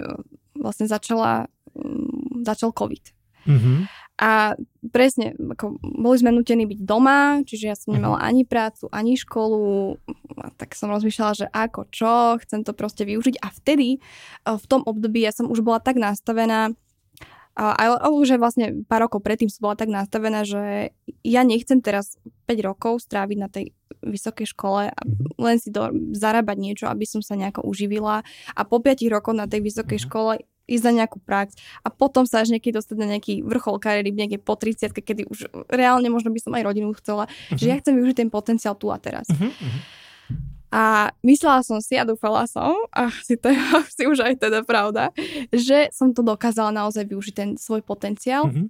vlastne 0.59 0.85
začala, 0.85 1.47
mm, 1.73 2.43
začal 2.43 2.69
COVID. 2.75 3.03
Mm-hmm. 3.47 3.77
A 4.17 4.57
presne, 4.89 5.37
ako 5.37 5.77
boli 5.81 6.17
sme 6.17 6.33
nutení 6.33 6.65
byť 6.65 6.79
doma, 6.81 7.45
čiže 7.45 7.65
ja 7.69 7.75
som 7.77 7.93
nemala 7.93 8.17
mm-hmm. 8.17 8.29
ani 8.33 8.41
prácu, 8.43 8.85
ani 8.89 9.13
školu, 9.13 9.95
a 10.41 10.49
tak 10.57 10.73
som 10.73 10.89
rozmýšľala, 10.89 11.33
že 11.33 11.47
ako, 11.53 11.81
čo, 11.93 12.41
chcem 12.45 12.65
to 12.65 12.73
proste 12.73 13.05
využiť. 13.05 13.41
A 13.41 13.47
vtedy, 13.49 13.97
e, 13.97 13.99
v 14.45 14.65
tom 14.69 14.85
období, 14.85 15.25
ja 15.25 15.33
som 15.33 15.49
už 15.49 15.65
bola 15.65 15.81
tak 15.81 15.97
nastavená, 15.97 16.75
ale 17.57 17.97
už 18.13 18.37
vlastne 18.37 18.85
pár 18.85 19.09
rokov 19.09 19.25
predtým 19.25 19.49
som 19.49 19.65
bola 19.65 19.75
tak 19.75 19.89
nastavená, 19.89 20.45
že 20.45 20.93
ja 21.25 21.41
nechcem 21.41 21.81
teraz 21.81 22.21
5 22.45 22.53
rokov 22.61 23.01
stráviť 23.01 23.37
na 23.41 23.49
tej 23.49 23.73
vysokej 24.05 24.53
škole 24.53 24.93
a 24.93 24.99
mm-hmm. 25.01 25.41
len 25.41 25.57
si 25.57 25.73
do, 25.73 25.89
zarábať 26.13 26.57
niečo, 26.61 26.85
aby 26.85 27.09
som 27.09 27.25
sa 27.25 27.33
nejako 27.33 27.65
uživila 27.65 28.21
a 28.53 28.61
po 28.61 28.77
5 28.77 29.01
rokoch 29.09 29.33
na 29.33 29.49
tej 29.49 29.65
vysokej 29.65 29.97
mm-hmm. 29.97 30.13
škole 30.13 30.33
ísť 30.67 30.83
za 30.83 30.91
nejakú 30.91 31.17
prax 31.23 31.55
a 31.81 31.87
potom 31.87 32.27
sa 32.27 32.43
až 32.43 32.51
niekedy 32.51 32.75
dostať 32.75 32.97
na 32.99 33.07
nejaký 33.15 33.39
vrchol 33.41 33.79
kariéry, 33.79 34.11
niekde 34.11 34.37
po 34.37 34.59
30 34.59 34.91
kedy 34.91 35.23
už 35.31 35.47
reálne 35.71 36.11
možno 36.11 36.29
by 36.29 36.39
som 36.43 36.53
aj 36.53 36.63
rodinu 36.67 36.91
chcela, 36.99 37.25
mm-hmm. 37.25 37.57
že 37.57 37.65
mhm. 37.65 37.71
ja 37.71 37.75
chcem 37.81 37.93
využiť 37.97 38.17
ten 38.21 38.29
potenciál 38.29 38.75
tu 38.75 38.91
a 38.91 38.99
teraz. 38.99 39.25
Mm-hmm. 39.31 40.05
A 40.67 41.15
myslela 41.23 41.63
som 41.63 41.79
si 41.79 41.95
a 41.95 42.03
dúfala 42.03 42.43
som, 42.43 42.75
a 42.91 43.07
si 43.23 43.39
to 43.39 43.47
je 43.47 43.57
si 43.95 44.03
už 44.03 44.19
aj 44.19 44.35
teda 44.43 44.67
pravda, 44.67 45.15
že 45.51 45.87
som 45.95 46.11
to 46.11 46.19
dokázala 46.19 46.75
naozaj 46.75 47.07
využiť 47.07 47.33
ten 47.35 47.49
svoj 47.55 47.83
potenciál. 47.87 48.51
Mm-hmm. 48.51 48.67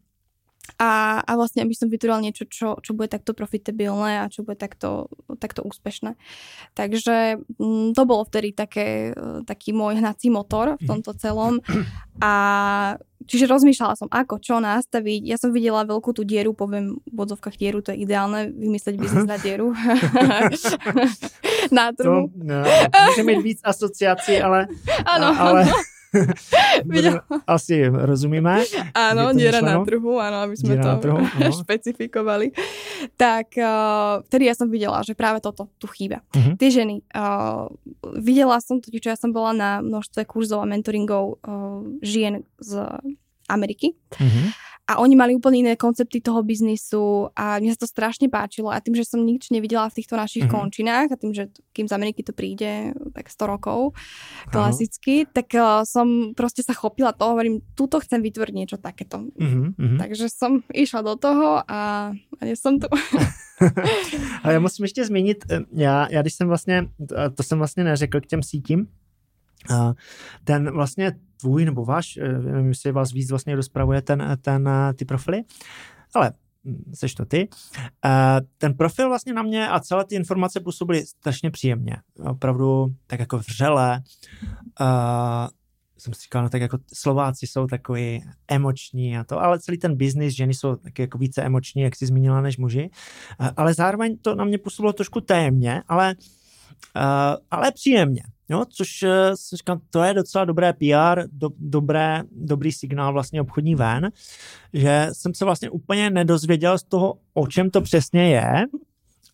A, 0.75 1.23
a 1.23 1.31
vlastne, 1.39 1.63
aby 1.63 1.71
som 1.71 1.87
vytvorila 1.87 2.19
niečo, 2.19 2.43
čo, 2.43 2.75
čo 2.83 2.91
bude 2.91 3.07
takto 3.07 3.31
profitabilné 3.31 4.19
a 4.19 4.27
čo 4.27 4.43
bude 4.43 4.59
takto, 4.59 5.07
takto 5.39 5.63
úspešné. 5.63 6.19
Takže 6.75 7.39
mm, 7.55 7.95
to 7.95 8.03
bolo 8.03 8.27
vtedy 8.27 8.51
také, 8.51 9.15
taký 9.47 9.71
môj 9.71 10.03
hnací 10.03 10.27
motor 10.27 10.75
v 10.75 10.83
tomto 10.83 11.15
celom. 11.15 11.63
A 12.19 12.33
čiže 13.23 13.47
rozmýšľala 13.47 13.95
som, 13.95 14.09
ako, 14.11 14.43
čo 14.43 14.59
nastaviť. 14.59 15.21
Ja 15.23 15.39
som 15.39 15.55
videla 15.55 15.87
veľkú 15.87 16.11
tú 16.11 16.27
dieru, 16.27 16.51
poviem 16.51 16.99
v 16.99 17.13
bodzovkách 17.15 17.55
dieru, 17.55 17.79
to 17.79 17.95
je 17.95 18.03
ideálne, 18.03 18.51
vymysleť 18.51 18.95
biznis 18.99 19.23
na 19.23 19.39
dieru. 19.39 19.71
na 21.71 21.93
trhu. 21.93 22.27
To, 22.27 22.43
no, 22.43 22.63
môže 22.65 23.23
mať 23.23 23.39
víc 23.43 23.59
asociácií, 23.63 24.39
ale... 24.41 24.71
Áno. 25.05 25.27
Ale... 25.33 25.61
Asi 27.47 27.83
rozumíme. 27.83 28.63
Áno, 28.95 29.35
diera 29.35 29.59
na 29.59 29.83
trhu, 29.83 30.17
áno, 30.17 30.47
aby 30.47 30.55
sme 30.55 30.79
diera 30.79 30.95
to 30.97 31.03
trhu, 31.03 31.19
špecifikovali. 31.63 32.55
Tak 33.19 33.47
uh, 33.59 34.23
vtedy 34.25 34.47
ja 34.47 34.55
som 34.55 34.71
videla, 34.71 35.03
že 35.03 35.13
práve 35.13 35.43
toto 35.43 35.67
tu 35.77 35.85
chýba. 35.91 36.23
Uh-huh. 36.33 36.55
Tie 36.55 36.69
ženy. 36.71 37.03
Uh, 37.11 37.69
videla 38.17 38.57
som 38.63 38.79
totiž, 38.79 39.03
čo 39.03 39.11
ja 39.13 39.19
som 39.19 39.35
bola 39.35 39.51
na 39.53 39.71
množstve 39.83 40.23
kurzov 40.25 40.63
a 40.63 40.69
mentoringov 40.69 41.43
uh, 41.43 41.83
žien 42.01 42.47
z 42.59 42.87
Ameriky. 43.51 43.95
Uh-huh 44.15 44.47
a 44.87 45.03
oni 45.03 45.19
mali 45.19 45.35
úplne 45.35 45.67
iné 45.67 45.73
koncepty 45.75 46.23
toho 46.23 46.39
biznisu 46.47 47.27
a 47.35 47.59
mne 47.59 47.75
sa 47.75 47.83
to 47.83 47.91
strašne 47.91 48.31
páčilo 48.31 48.71
a 48.71 48.79
tým, 48.79 48.95
že 48.95 49.03
som 49.03 49.19
nič 49.19 49.51
nevidela 49.51 49.91
v 49.91 49.99
týchto 49.99 50.15
našich 50.15 50.47
mm-hmm. 50.47 50.63
končinách 50.63 51.07
a 51.11 51.19
tým, 51.19 51.35
že 51.35 51.51
kým 51.75 51.91
z 51.91 51.93
Ameriky 51.93 52.23
to 52.23 52.31
príde 52.31 52.95
tak 53.11 53.27
100 53.27 53.51
rokov 53.51 53.91
klasicky, 54.47 55.27
Aha. 55.27 55.31
tak 55.35 55.47
uh, 55.59 55.83
som 55.83 56.31
proste 56.31 56.63
sa 56.63 56.71
chopila 56.71 57.11
toho, 57.11 57.35
hovorím, 57.35 57.59
túto 57.75 57.99
chcem 57.99 58.23
vytvoriť 58.23 58.55
niečo 58.55 58.77
takéto. 58.79 59.27
Mm-hmm. 59.35 59.99
Takže 59.99 60.31
som 60.31 60.63
išla 60.71 61.03
do 61.03 61.19
toho 61.19 61.67
a, 61.67 62.15
a 62.15 62.41
nie 62.47 62.55
som 62.55 62.79
tu. 62.79 62.87
Ale 64.43 64.53
já 64.53 64.59
musím 64.59 64.85
ještě 64.85 65.05
zmínit, 65.05 65.45
eh, 65.51 65.59
já, 65.73 66.07
já 66.11 66.21
když 66.21 66.33
jsem 66.33 66.47
vlastně, 66.47 66.87
to 67.35 67.43
jsem 67.43 67.57
vlastně 67.57 67.83
neřekl 67.83 68.21
k 68.21 68.25
těm 68.25 68.43
sítím, 68.43 68.87
ten 70.43 70.71
vlastně 70.71 71.13
tvůj 71.37 71.65
nebo 71.65 71.85
váš, 71.85 72.17
eh, 72.17 72.39
nevím, 72.39 72.67
jestli 72.67 72.91
vás 72.91 73.11
víc 73.11 73.29
vlastně 73.29 73.55
rozpravuje 73.55 74.01
ten, 74.01 74.37
ten, 74.41 74.67
eh, 74.67 74.93
ty 74.93 75.05
profily, 75.05 75.43
ale 76.15 76.31
seš 76.93 77.15
to 77.15 77.25
ty. 77.25 77.49
Eh, 78.05 78.41
ten 78.57 78.73
profil 78.73 79.07
vlastně 79.07 79.33
na 79.33 79.43
mě 79.43 79.69
a 79.69 79.79
celé 79.79 80.05
ty 80.05 80.15
informace 80.15 80.59
působily 80.59 81.05
strašně 81.05 81.51
příjemně. 81.51 81.97
Opravdu 82.29 82.87
tak 83.07 83.19
jako 83.19 83.37
vřele. 83.37 84.01
jsem 85.99 86.13
si 86.13 86.21
říkal, 86.21 86.43
no 86.43 86.49
tak 86.49 86.61
jako 86.61 86.77
Slováci 86.93 87.47
jsou 87.47 87.67
takový 87.67 88.23
emoční 88.47 89.17
a 89.17 89.23
to, 89.23 89.39
ale 89.39 89.59
celý 89.59 89.77
ten 89.77 89.95
biznis, 89.95 90.35
ženy 90.35 90.53
jsou 90.53 90.75
taky 90.75 91.01
jako 91.01 91.17
více 91.17 91.41
emoční, 91.41 91.81
jak 91.81 91.95
jsi 91.95 92.05
zmínila, 92.05 92.41
než 92.41 92.57
muži. 92.57 92.89
Ale 93.57 93.73
zároveň 93.73 94.17
to 94.17 94.35
na 94.35 94.45
mě 94.45 94.57
působilo 94.57 94.93
trošku 94.93 95.21
témně, 95.21 95.83
ale, 95.87 96.15
ale 97.51 97.71
příjemně. 97.71 98.23
Jo, 98.49 98.65
což 98.69 99.03
eh, 99.03 99.31
říkám, 99.55 99.79
to 99.89 100.03
je 100.03 100.13
docela 100.13 100.45
dobré 100.45 100.73
PR, 100.73 101.23
do, 101.31 101.49
dobré, 101.57 102.23
dobrý 102.31 102.71
signál 102.71 103.13
vlastně 103.13 103.41
obchodní 103.41 103.75
ven, 103.75 104.11
že 104.73 105.09
jsem 105.13 105.33
se 105.33 105.45
vlastně 105.45 105.69
úplně 105.69 106.09
nedozvěděl 106.09 106.77
z 106.77 106.83
toho, 106.83 107.17
o 107.33 107.47
čem 107.47 107.69
to 107.69 107.81
přesně 107.81 108.29
je, 108.29 108.65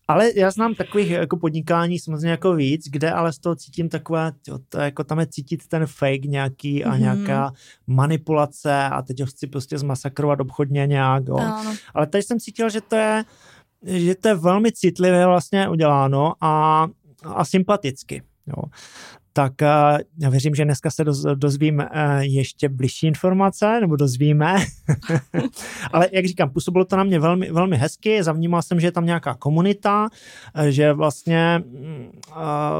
ale 0.08 0.30
já 0.36 0.50
znám 0.50 0.74
takových 0.74 1.10
jako 1.10 1.36
podnikání 1.36 1.98
samozřejmě 1.98 2.30
jako 2.30 2.54
víc, 2.54 2.88
kde 2.88 3.10
ale 3.10 3.32
z 3.32 3.38
toho 3.38 3.56
cítím 3.56 3.88
takové, 3.88 4.32
jo, 4.48 4.58
to 4.68 4.78
jako 4.78 5.04
tam 5.04 5.20
je 5.20 5.26
cítit 5.26 5.68
ten 5.68 5.86
fake 5.86 6.24
nějaký 6.24 6.84
a 6.84 6.92
mm-hmm. 6.92 7.00
nějaká 7.00 7.52
manipulace 7.86 8.84
a 8.84 9.02
teď 9.02 9.20
ho 9.20 9.26
chci 9.26 9.46
prostě 9.46 9.78
zmasakrovat 9.78 10.40
obchodně 10.40 10.86
nějak, 10.86 11.24
jo. 11.26 11.38
Ale 11.94 12.06
tady 12.06 12.22
jsem 12.22 12.40
cítil, 12.40 12.70
že 12.70 12.80
to 12.80 12.96
je, 12.96 13.24
že 13.82 14.14
to 14.14 14.28
je 14.28 14.34
velmi 14.34 14.72
citlivě 14.72 15.26
vlastně 15.26 15.68
uděláno 15.68 16.32
a, 16.40 16.86
a 17.24 17.44
sympaticky. 17.44 18.22
Jo. 18.46 18.62
Tak 19.36 19.52
uh, 19.62 19.98
já 20.20 20.30
věřím, 20.30 20.54
že 20.54 20.64
dneska 20.64 20.90
se 20.90 21.04
doz, 21.04 21.22
dozvím 21.34 21.78
uh, 21.78 22.20
ještě 22.20 22.68
bližší 22.68 23.06
informace, 23.06 23.80
nebo 23.80 23.96
dozvíme. 23.96 24.56
Ale 25.92 26.08
jak 26.12 26.26
říkám, 26.26 26.50
působilo 26.50 26.84
to 26.84 26.96
na 26.96 27.04
mě 27.04 27.18
velmi, 27.18 27.52
velmi 27.52 27.76
hezky, 27.76 28.22
zavnímal 28.22 28.62
jsem, 28.62 28.80
že 28.80 28.86
je 28.86 28.92
tam 28.92 29.06
nějaká 29.06 29.34
komunita, 29.34 30.08
uh, 30.56 30.64
že 30.64 30.92
vlastně 30.92 31.62
uh, 31.66 32.36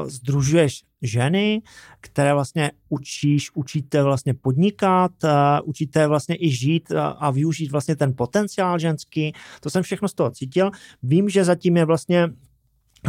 združuješ 0.07 0.83
ženy, 1.01 1.61
které 2.01 2.33
vlastně 2.33 2.71
učíš, 2.89 3.51
učíte 3.55 4.03
vlastně 4.03 4.33
podnikat, 4.33 5.11
uh, 5.23 5.29
učíte 5.63 6.07
vlastně 6.07 6.35
i 6.39 6.49
žít 6.49 6.91
uh, 6.91 6.97
a 6.99 7.31
využít 7.31 7.71
vlastně 7.71 7.95
ten 7.95 8.13
potenciál 8.17 8.79
ženský. 8.79 9.33
To 9.61 9.69
jsem 9.69 9.83
všechno 9.83 10.07
z 10.07 10.13
toho 10.13 10.31
cítil. 10.31 10.71
Vím, 11.03 11.29
že 11.29 11.43
zatím 11.43 11.77
je 11.77 11.85
vlastně 11.85 12.29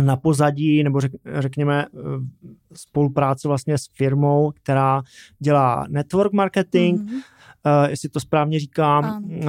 na 0.01 0.17
pozadí, 0.17 0.85
nebo 0.85 1.01
řek, 1.01 1.13
řekněme 1.39 1.87
spolupráce 2.75 3.49
vlastně 3.49 3.79
s 3.79 3.87
firmou, 3.95 4.53
která 4.63 5.03
dělá 5.39 5.87
network 5.89 6.33
marketing, 6.33 7.01
mm-hmm. 7.01 7.21
Uh, 7.65 7.91
jestli 7.91 8.09
to 8.09 8.21
správně 8.21 8.61
říkám, 8.61 9.25
uh, 9.25 9.43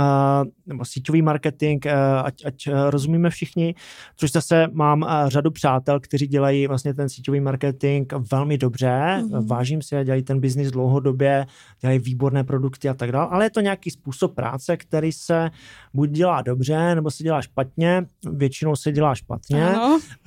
nebo 0.65 0.85
síťový 0.85 1.21
marketing, 1.21 1.85
uh, 1.85 1.91
ať, 2.23 2.45
ať 2.45 2.67
rozumíme 2.89 3.29
všichni, 3.29 3.75
což 4.15 4.31
zase 4.31 4.67
mám 4.71 5.01
uh, 5.01 5.09
řadu 5.27 5.51
přátel, 5.51 5.99
kteří 5.99 6.27
dělají 6.27 6.67
vlastně 6.67 6.93
ten 6.93 7.09
síťový 7.09 7.39
marketing 7.39 8.13
velmi 8.31 8.57
dobře, 8.57 8.87
mm-hmm. 8.87 9.47
vážím 9.47 9.81
si 9.81 9.97
a 9.97 10.03
dělají 10.03 10.23
ten 10.23 10.39
biznis 10.39 10.71
dlouhodobě, 10.71 11.45
dělají 11.81 11.99
výborné 11.99 12.43
produkty 12.43 12.89
a 12.89 12.93
tak 12.93 13.11
dále, 13.11 13.27
ale 13.31 13.45
je 13.45 13.49
to 13.49 13.61
nějaký 13.61 13.91
způsob 13.91 14.35
práce, 14.35 14.77
který 14.77 15.11
se 15.11 15.49
buď 15.93 16.09
dělá 16.09 16.41
dobře, 16.41 16.95
nebo 16.95 17.11
se 17.11 17.23
dělá 17.23 17.41
špatně, 17.41 18.05
většinou 18.31 18.75
se 18.75 18.91
dělá 18.91 19.15
špatně, 19.15 19.69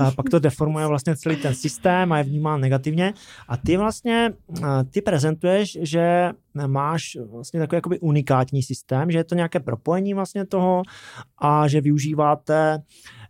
uh, 0.01 0.15
pak 0.15 0.31
to 0.31 0.39
deformuje 0.39 0.87
vlastně 0.87 1.17
celý 1.17 1.37
ten 1.37 1.55
systém 1.55 2.13
a 2.13 2.19
je 2.19 2.25
vnímán 2.25 2.61
negativně. 2.61 3.15
A 3.49 3.57
ty 3.57 3.77
vlastně, 3.77 4.33
uh, 4.49 4.67
ty 4.91 5.03
prezentuješ, 5.03 5.79
že 5.83 6.31
máš 6.67 7.17
vlastně 7.33 7.61
takový 7.61 7.80
jakoby 7.81 8.01
unikátní 8.01 8.63
systém, 8.63 9.11
že 9.11 9.19
je 9.19 9.25
to 9.25 9.35
nějaké 9.35 9.61
propojení 9.61 10.15
vlastně 10.15 10.47
toho 10.47 10.83
a 11.39 11.69
že 11.69 11.81
využíváte 11.81 12.79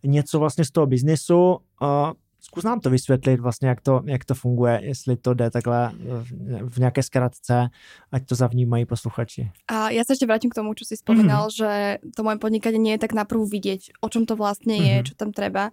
něco 0.04 0.38
vlastně 0.38 0.64
z 0.64 0.70
toho 0.70 0.86
biznesu 0.86 1.58
Zkus 2.50 2.64
nám 2.64 2.80
to 2.80 2.90
vysvětlit 2.90 3.40
vlastně, 3.40 3.68
jak 3.68 3.80
to, 3.80 4.02
jak 4.04 4.24
to 4.24 4.34
funguje, 4.34 4.80
jestli 4.82 5.16
to 5.16 5.34
jde 5.34 5.50
takhle 5.50 5.92
v 6.68 6.78
nějaké 6.78 7.02
zkratce, 7.02 7.70
ať 8.12 8.26
to 8.26 8.34
zavnímají 8.34 8.86
posluchači. 8.90 9.54
A 9.70 9.94
ja 9.94 10.02
sa 10.02 10.18
ešte 10.18 10.26
vrátim 10.26 10.50
k 10.50 10.58
tomu, 10.58 10.74
čo 10.74 10.82
si 10.82 10.98
spomínal, 10.98 11.46
mm-hmm. 11.46 11.58
že 11.62 11.70
to 12.10 12.26
moje 12.26 12.42
podnikanie 12.42 12.82
nie 12.82 12.98
je 12.98 13.06
tak 13.06 13.14
naprv 13.14 13.46
vidieť, 13.46 14.02
o 14.02 14.10
čom 14.10 14.26
to 14.26 14.34
vlastne 14.34 14.74
je, 14.74 14.98
mm-hmm. 14.98 15.06
čo 15.06 15.14
tam 15.14 15.30
treba. 15.30 15.70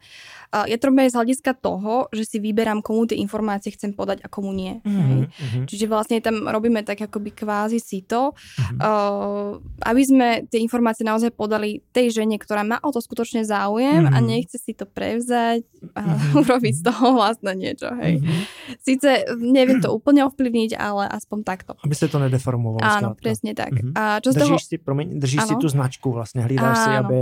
A 0.54 0.70
je 0.70 0.78
to 0.78 0.94
z 0.94 1.18
hľadiska 1.18 1.58
toho, 1.58 2.14
že 2.14 2.30
si 2.30 2.38
vyberám, 2.38 2.86
komu 2.86 3.10
tie 3.10 3.18
informácie 3.18 3.74
chcem 3.74 3.98
podať 3.98 4.22
a 4.22 4.30
komu 4.30 4.54
nie. 4.54 4.78
Mm-hmm. 4.86 5.66
Čiže 5.66 5.90
vlastne 5.90 6.22
tam 6.22 6.46
robíme 6.46 6.86
tak 6.86 7.02
akoby 7.02 7.34
kvázi 7.34 7.82
sito, 7.82 8.38
mm-hmm. 8.38 8.78
uh, 8.78 9.58
aby 9.82 10.02
sme 10.06 10.28
tie 10.46 10.62
informácie 10.62 11.02
naozaj 11.02 11.34
podali 11.34 11.82
tej 11.90 12.22
žene, 12.22 12.38
ktorá 12.38 12.62
má 12.62 12.78
o 12.86 12.94
to 12.94 13.02
skutočne 13.02 13.42
záujem 13.42 14.06
mm-hmm. 14.06 14.14
a 14.14 14.18
nechce 14.22 14.62
si 14.62 14.78
to 14.78 14.86
prevzať 14.86 15.66
a 15.98 16.02
mm-hmm. 16.06 16.42
urobiť 16.46 16.67
z 16.74 16.82
toho 16.84 17.06
vlastne 17.16 17.54
niečo, 17.54 17.92
hej. 18.00 18.20
Mm-hmm. 18.20 18.42
Sice 18.82 19.10
neviem 19.38 19.80
to 19.80 19.92
úplne 19.92 20.26
ovplyvniť, 20.28 20.76
ale 20.80 21.08
aspoň 21.12 21.40
takto. 21.44 21.72
Aby 21.84 21.96
sa 21.96 22.08
to 22.08 22.18
nedeformovalo. 22.20 22.84
Áno, 22.84 23.14
skladka. 23.14 23.22
presne 23.22 23.52
tak. 23.54 23.72
Mm-hmm. 23.76 23.94
A 23.96 24.04
čo 24.24 24.30
držíš 24.34 24.64
toho... 24.64 24.70
si, 24.72 24.76
promiň, 24.80 25.08
držíš 25.22 25.42
si 25.48 25.56
tú 25.60 25.68
značku 25.68 26.08
vlastne, 26.12 26.44
hlídáš 26.44 26.78
si, 26.84 26.92
aby... 26.92 27.20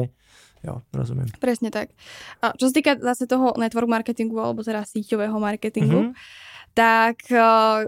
Jo, 0.66 0.82
rozumiem. 0.90 1.30
Presne 1.38 1.70
tak. 1.70 1.94
A 2.42 2.58
čo 2.58 2.70
sa 2.70 2.74
týka 2.74 2.98
zase 2.98 3.30
toho 3.30 3.54
network 3.54 3.86
marketingu, 3.86 4.42
alebo 4.42 4.66
teda 4.66 4.82
síťového 4.82 5.38
marketingu, 5.38 6.10
mm-hmm 6.10 6.45
tak 6.76 7.24
eh, 7.32 7.88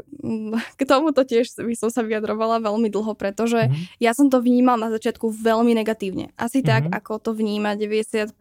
k 0.80 0.82
tomuto 0.88 1.28
tiež 1.28 1.60
by 1.60 1.76
som 1.76 1.92
sa 1.92 2.08
vyjadrovala 2.08 2.64
veľmi 2.64 2.88
dlho, 2.88 3.14
pretože 3.20 3.68
mm-hmm. 3.68 4.00
ja 4.00 4.16
som 4.16 4.32
to 4.32 4.40
vnímal 4.40 4.80
na 4.80 4.88
začiatku 4.88 5.28
veľmi 5.28 5.76
negatívne. 5.76 6.32
Asi 6.40 6.64
mm-hmm. 6.64 6.72
tak, 6.72 6.84
ako 7.04 7.20
to 7.20 7.32
vníma 7.36 7.76
90% 7.76 8.32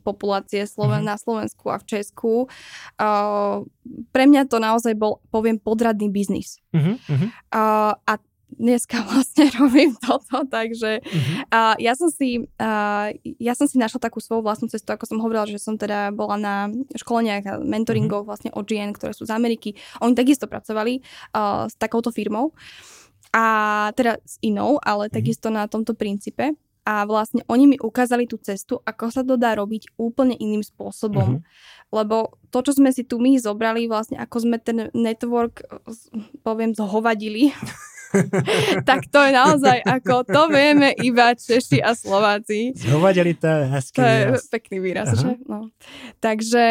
populácie 0.00 0.64
Sloven- 0.64 1.04
mm-hmm. 1.04 1.12
na 1.12 1.16
Slovensku 1.20 1.68
a 1.68 1.76
v 1.76 1.84
Česku. 1.84 2.48
Uh, 2.96 3.68
pre 4.10 4.24
mňa 4.24 4.48
to 4.48 4.56
naozaj 4.56 4.96
bol, 4.96 5.20
poviem, 5.28 5.60
podradný 5.60 6.08
biznis. 6.08 6.64
Mm-hmm. 6.72 6.96
Uh, 7.52 7.92
a 7.92 8.14
dneska 8.60 9.00
vlastne 9.08 9.48
robím 9.56 9.96
toto, 9.96 10.44
takže 10.44 11.00
uh-huh. 11.00 11.36
uh, 11.48 11.74
ja 11.80 11.96
som 11.96 12.12
si 12.12 12.44
uh, 12.44 13.08
ja 13.40 13.52
som 13.56 13.64
si 13.64 13.80
našla 13.80 13.98
takú 13.98 14.20
svoju 14.20 14.44
vlastnú 14.44 14.68
cestu, 14.68 14.92
ako 14.92 15.08
som 15.08 15.18
hovorila, 15.24 15.48
že 15.48 15.56
som 15.56 15.80
teda 15.80 16.12
bola 16.12 16.36
na 16.36 16.54
školeniach 16.92 17.44
a 17.48 17.52
mentoringoch 17.64 18.22
uh-huh. 18.22 18.30
vlastne 18.36 18.50
od 18.52 18.68
žien, 18.68 18.92
ktoré 18.92 19.16
sú 19.16 19.24
z 19.24 19.32
Ameriky. 19.32 19.72
Oni 20.04 20.12
takisto 20.12 20.44
pracovali 20.44 21.00
uh, 21.32 21.66
s 21.66 21.74
takouto 21.80 22.12
firmou 22.12 22.52
a 23.32 23.44
teda 23.96 24.20
s 24.20 24.36
inou, 24.44 24.76
ale 24.84 25.08
uh-huh. 25.08 25.16
takisto 25.16 25.48
na 25.48 25.64
tomto 25.64 25.96
princípe 25.96 26.52
a 26.84 27.04
vlastne 27.04 27.44
oni 27.46 27.64
mi 27.70 27.76
ukázali 27.76 28.24
tú 28.24 28.40
cestu, 28.40 28.80
ako 28.82 29.12
sa 29.12 29.22
to 29.22 29.36
dá 29.36 29.52
robiť 29.54 29.94
úplne 30.00 30.34
iným 30.34 30.64
spôsobom. 30.64 31.38
Uh-huh. 31.38 31.92
Lebo 31.92 32.40
to, 32.48 32.64
čo 32.64 32.72
sme 32.74 32.90
si 32.90 33.04
tu 33.06 33.20
my 33.20 33.36
zobrali, 33.36 33.86
vlastne 33.86 34.18
ako 34.18 34.36
sme 34.42 34.56
ten 34.58 34.88
network, 34.96 35.62
poviem, 36.42 36.74
zhovadili, 36.74 37.52
tak 38.88 39.06
to 39.06 39.18
je 39.22 39.32
naozaj 39.32 39.78
ako, 39.86 40.26
to 40.26 40.42
vieme 40.50 40.90
iba 40.98 41.34
Češi 41.34 41.78
a 41.82 41.94
Slováci. 41.94 42.74
Zhovadili 42.74 43.34
to 43.34 43.46
hezký 43.46 43.98
To 43.98 44.04
je 44.04 44.20
výraz. 44.26 44.42
pekný 44.50 44.76
výraz, 44.80 45.08
Aha. 45.14 45.20
že? 45.20 45.30
No. 45.46 45.58
Takže, 46.18 46.64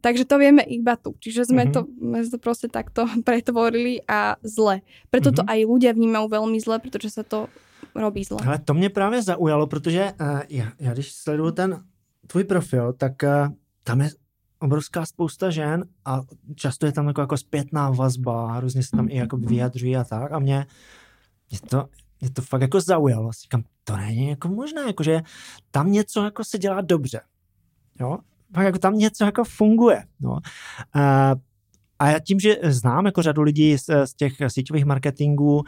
takže 0.00 0.24
to 0.24 0.36
vieme 0.40 0.62
iba 0.64 0.96
tu. 0.96 1.14
Čiže 1.20 1.52
sme, 1.52 1.68
uh-huh. 1.68 1.74
to, 1.74 1.80
sme 1.86 2.20
to 2.24 2.38
proste 2.40 2.68
takto 2.72 3.04
pretvorili 3.28 4.00
a 4.08 4.40
zle. 4.40 4.80
Preto 5.12 5.30
uh-huh. 5.30 5.38
to 5.38 5.42
mhm. 5.44 5.50
aj 5.52 5.60
ľudia 5.68 5.92
vnímajú 5.92 6.26
veľmi 6.32 6.58
zle, 6.60 6.76
pretože 6.80 7.12
sa 7.12 7.22
to 7.22 7.52
robí 7.94 8.24
zle. 8.24 8.40
Ale 8.46 8.58
to 8.58 8.74
mě 8.74 8.90
právě 8.90 9.22
zaujalo, 9.22 9.66
protože 9.66 10.12
uh, 10.20 10.40
já, 10.48 10.72
já 10.80 10.92
když 10.92 11.12
sleduju 11.12 11.50
ten 11.50 11.84
tvůj 12.26 12.44
profil, 12.44 12.92
tak 12.92 13.12
uh, 13.22 13.48
tam 13.84 14.00
je 14.00 14.10
obrovská 14.58 15.06
spousta 15.06 15.50
žen 15.50 15.84
a 16.04 16.20
často 16.54 16.86
je 16.86 16.92
tam 16.92 17.06
jako, 17.06 17.20
jako 17.20 17.36
zpětná 17.36 17.90
vazba, 17.90 18.52
hrozně 18.52 18.82
se 18.82 18.90
tam 18.96 19.08
i 19.08 19.16
jako 19.16 19.36
vyjadřují 19.36 19.96
a 19.96 20.04
tak 20.04 20.32
a 20.32 20.38
mě, 20.38 20.66
mě 21.50 21.60
to, 21.70 21.88
mě 22.20 22.30
to 22.30 22.42
fakt 22.42 22.60
jako 22.60 22.80
zaujalo. 22.80 23.30
Říkám, 23.42 23.62
to 23.84 23.96
není 23.96 24.28
jako 24.28 24.48
možné, 24.48 24.82
jakože 24.86 25.22
tam 25.70 25.92
něco 25.92 26.24
jako 26.24 26.44
se 26.44 26.58
dělá 26.58 26.80
dobře. 26.80 27.20
Jo? 28.00 28.18
Fakt 28.54 28.64
jako 28.64 28.78
tam 28.78 28.98
něco 28.98 29.24
jako 29.24 29.44
funguje. 29.44 30.04
No. 30.20 30.38
A, 30.94 31.34
a 31.98 32.10
já 32.10 32.18
tím, 32.18 32.40
že 32.40 32.56
znám 32.62 33.06
jako 33.06 33.22
řadu 33.22 33.42
lidí 33.42 33.78
z, 33.78 34.06
z 34.06 34.14
těch 34.14 34.32
síťových 34.48 34.84
marketingů 34.84 35.62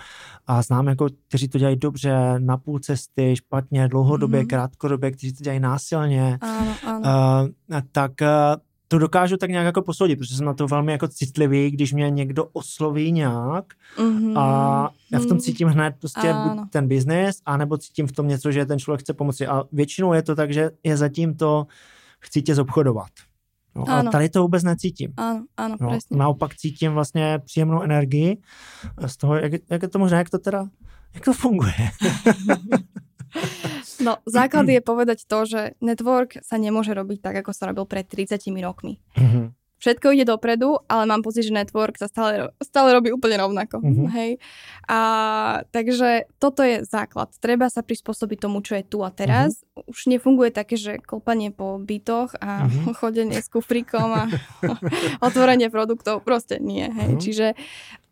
a 0.46 0.62
znám 0.62 0.86
jako, 0.86 1.06
kteří 1.28 1.48
to 1.48 1.58
dělají 1.58 1.76
dobře, 1.76 2.38
na 2.38 2.56
půl 2.56 2.78
cesty, 2.78 3.36
špatně, 3.36 3.88
dlouhodobě, 3.88 4.42
mm-hmm. 4.42 4.46
krátkodobě, 4.46 5.10
kteří 5.10 5.32
to 5.32 5.44
dělají 5.44 5.60
násilně, 5.60 6.38
ano, 6.40 6.74
ano. 6.86 7.00
Uh, 7.70 7.80
tak 7.92 8.12
uh, 8.20 8.28
to 8.88 8.98
dokážu 8.98 9.36
tak 9.36 9.50
nějak 9.50 9.66
jako 9.66 9.82
posoudit, 9.82 10.16
protože 10.16 10.36
jsem 10.36 10.46
na 10.46 10.54
to 10.54 10.66
velmi 10.66 10.92
jako 10.92 11.08
citlivý, 11.08 11.70
když 11.70 11.92
mě 11.92 12.10
někdo 12.10 12.44
osloví 12.44 13.12
nějak 13.12 13.64
mm-hmm. 13.96 14.38
a 14.38 14.90
já 15.12 15.20
v 15.20 15.26
tom 15.26 15.38
cítím 15.38 15.68
hned 15.68 15.94
prostě 15.98 16.34
buď 16.34 16.70
ten 16.70 16.88
biznis, 16.88 17.42
anebo 17.46 17.78
cítím 17.78 18.06
v 18.06 18.12
tom 18.12 18.28
něco, 18.28 18.52
že 18.52 18.66
ten 18.66 18.78
člověk 18.78 19.00
chce 19.00 19.14
pomoci. 19.14 19.46
A 19.46 19.64
většinou 19.72 20.12
je 20.12 20.22
to 20.22 20.34
tak, 20.34 20.52
že 20.52 20.70
je 20.84 20.96
zatím 20.96 21.34
to 21.34 21.66
chci 22.20 22.42
tě 22.42 22.54
zobchodovat. 22.54 23.10
No, 23.76 23.84
ale 23.88 24.10
tady 24.10 24.28
to 24.28 24.42
vůbec 24.42 24.62
necítím. 24.62 25.12
Ano, 25.16 25.44
ano, 25.56 25.76
no, 25.80 25.98
Naopak 26.10 26.54
cítím 26.54 26.92
vlastně 26.92 27.38
příjemnou 27.44 27.82
energii 27.82 28.38
z 29.06 29.16
toho, 29.16 29.36
jak, 29.36 29.52
jak 29.70 29.82
je 29.82 29.88
to 29.88 29.98
možné, 29.98 30.18
jak 30.18 30.30
to 30.30 30.38
teda, 30.38 30.66
jak 31.14 31.24
to 31.24 31.32
funguje. 31.32 31.74
No, 33.98 34.22
základ 34.26 34.70
je 34.70 34.78
povedať 34.78 35.26
to, 35.26 35.38
že 35.44 35.60
network 35.82 36.38
sa 36.46 36.54
nemôže 36.58 36.94
robiť 36.94 37.18
tak, 37.18 37.34
ako 37.42 37.50
sa 37.50 37.70
robil 37.70 37.84
pred 37.86 38.06
30 38.06 38.38
rokmi. 38.62 39.02
Mm-hmm. 39.18 39.46
všetko 39.78 40.10
ide 40.14 40.26
dopredu, 40.26 40.82
ale 40.90 41.06
mám 41.06 41.22
pocit, 41.22 41.46
že 41.46 41.54
network 41.54 41.98
sa 41.98 42.10
stále, 42.10 42.50
stále 42.62 42.90
robí 42.94 43.14
úplne 43.14 43.38
rovnako. 43.38 43.78
Mm-hmm. 43.78 44.06
Hej. 44.10 44.30
A, 44.90 45.00
takže 45.70 46.26
toto 46.42 46.66
je 46.66 46.82
základ. 46.82 47.30
Treba 47.38 47.70
sa 47.70 47.86
prispôsobiť 47.86 48.38
tomu, 48.42 48.62
čo 48.62 48.74
je 48.74 48.84
tu 48.86 49.06
a 49.06 49.10
teraz. 49.14 49.62
Mm-hmm. 49.62 49.90
Už 49.94 50.00
nefunguje 50.10 50.50
také, 50.50 50.74
že 50.74 50.98
klopanie 50.98 51.54
po 51.54 51.78
bytoch 51.78 52.34
a 52.42 52.66
mm-hmm. 52.66 52.94
chodenie 52.98 53.38
s 53.38 53.46
kufrikom 53.50 54.10
a 54.14 54.22
otvorenie 55.26 55.70
produktov. 55.70 56.26
Proste 56.26 56.58
nie. 56.58 56.90
Hej. 56.90 57.08
Mm-hmm. 57.14 57.22
Čiže 57.22 57.46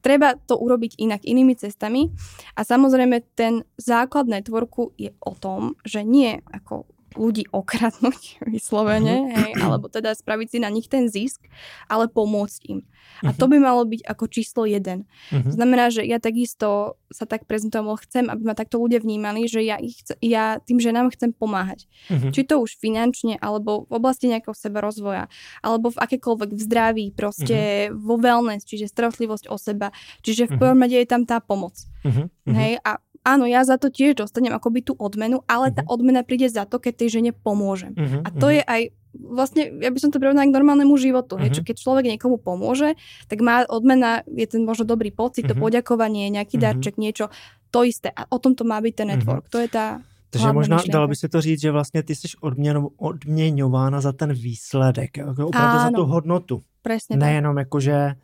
treba 0.00 0.34
to 0.36 0.56
urobiť 0.56 0.98
inak, 0.98 1.22
inými 1.22 1.54
cestami. 1.58 2.10
A 2.56 2.64
samozrejme 2.64 3.22
ten 3.36 3.62
základ 3.76 4.26
networku 4.30 4.96
je 4.96 5.12
o 5.22 5.32
tom, 5.36 5.76
že 5.84 6.02
nie 6.02 6.40
ako 6.50 6.88
ľudí 7.16 7.48
okradnúť 7.50 8.38
vyslovene, 8.54 9.26
mhm. 9.26 9.30
hej, 9.32 9.52
alebo 9.60 9.88
teda 9.90 10.12
spraviť 10.14 10.48
si 10.52 10.58
na 10.62 10.70
nich 10.70 10.86
ten 10.86 11.08
zisk, 11.10 11.48
ale 11.88 12.06
pomôcť 12.06 12.60
im. 12.70 12.80
A 13.24 13.32
to 13.32 13.48
mhm. 13.48 13.52
by 13.56 13.58
malo 13.62 13.82
byť 13.88 14.02
ako 14.04 14.24
číslo 14.28 14.62
jeden. 14.68 15.08
Uh-huh. 15.32 15.48
Znamená, 15.48 15.88
že 15.88 16.04
ja 16.04 16.20
takisto 16.20 17.00
sa 17.08 17.24
tak 17.24 17.48
prezentujem, 17.48 17.88
chcem, 18.04 18.24
aby 18.28 18.42
ma 18.44 18.54
takto 18.58 18.76
ľudia 18.76 19.00
vnímali, 19.00 19.48
že 19.48 19.64
ja, 19.64 19.80
ich, 19.80 20.04
ja 20.20 20.60
tým 20.60 20.82
ženám 20.82 21.14
chcem 21.16 21.32
pomáhať. 21.32 21.88
Uh-huh. 22.12 22.28
Či 22.34 22.44
to 22.44 22.60
už 22.60 22.76
finančne, 22.76 23.40
alebo 23.40 23.88
v 23.88 23.92
oblasti 23.96 24.28
nejakého 24.28 24.52
seba 24.52 24.84
rozvoja, 24.84 25.30
alebo 25.64 25.94
v 25.94 26.02
akékoľvek 26.02 26.50
v 26.52 26.60
zdraví, 26.60 27.06
proste 27.14 27.88
uh-huh. 27.88 27.96
vo 27.96 28.20
wellness, 28.20 28.68
čiže 28.68 28.90
starostlivosť 28.90 29.48
o 29.48 29.56
seba. 29.56 29.94
Čiže 30.20 30.52
v 30.52 30.60
prvom 30.60 30.82
rade 30.82 30.98
je 30.98 31.08
tam 31.08 31.24
tá 31.24 31.40
pomoc. 31.40 31.78
Uh-huh. 32.04 32.28
Hej, 32.46 32.78
a 32.84 33.02
áno, 33.26 33.50
ja 33.50 33.66
za 33.66 33.74
to 33.74 33.90
tiež 33.90 34.22
dostanem 34.22 34.54
akoby 34.54 34.86
tú 34.86 34.94
odmenu, 34.94 35.42
ale 35.50 35.74
uh-huh. 35.74 35.76
tá 35.76 35.82
mhm. 35.82 35.90
odmena 35.90 36.22
príde 36.22 36.46
za 36.46 36.62
to, 36.62 36.78
keď 36.78 36.92
tej 37.02 37.08
žene 37.18 37.30
pomôžem. 37.34 37.90
Uh-huh. 37.98 38.22
A 38.22 38.28
to 38.30 38.46
uh-huh. 38.46 38.56
je 38.56 38.62
aj 38.62 38.82
vlastne, 39.16 39.62
ja 39.82 39.90
by 39.90 39.98
som 39.98 40.14
to 40.14 40.20
prirovnala 40.22 40.46
k 40.46 40.54
normálnemu 40.54 40.94
životu. 40.94 41.34
Uh-huh. 41.34 41.42
Hej, 41.42 41.58
čo 41.58 41.62
keď 41.66 41.76
človek 41.82 42.04
niekomu 42.06 42.38
pomôže, 42.38 42.94
tak 43.26 43.42
má 43.42 43.66
odmena, 43.66 44.22
je 44.30 44.46
ten 44.46 44.62
možno 44.62 44.86
dobrý 44.86 45.10
pocit, 45.10 45.50
uh-huh. 45.50 45.58
to 45.58 45.62
poďakovanie, 45.62 46.30
nejaký 46.30 46.62
uh-huh. 46.62 46.78
darček, 46.78 46.94
niečo, 47.02 47.34
to 47.74 47.82
isté. 47.82 48.14
A 48.14 48.30
o 48.30 48.38
tom 48.38 48.54
to 48.54 48.62
má 48.62 48.78
byť 48.78 48.94
ten 48.94 49.08
network. 49.10 49.50
Uh-huh. 49.50 49.54
To 49.56 49.58
je 49.58 49.68
tá 49.68 49.86
takže 50.30 50.52
možná 50.52 50.76
myšlenka. 50.76 50.92
dalo 50.92 51.08
by 51.08 51.16
se 51.16 51.28
to 51.28 51.40
říct, 51.40 51.60
že 51.60 51.70
vlastně 51.70 52.02
ty 52.02 52.14
jsi 52.14 52.28
odměno, 52.40 52.88
odměňována 52.96 54.00
za 54.00 54.12
ten 54.12 54.32
výsledek, 54.32 55.10
opravdu 55.18 55.78
Áno, 55.78 55.80
za 55.80 55.90
tu 55.90 56.04
hodnotu. 56.04 56.62
Presne 56.82 57.16
Nejenom 57.16 57.56
jako, 57.58 57.80
že 57.80 58.14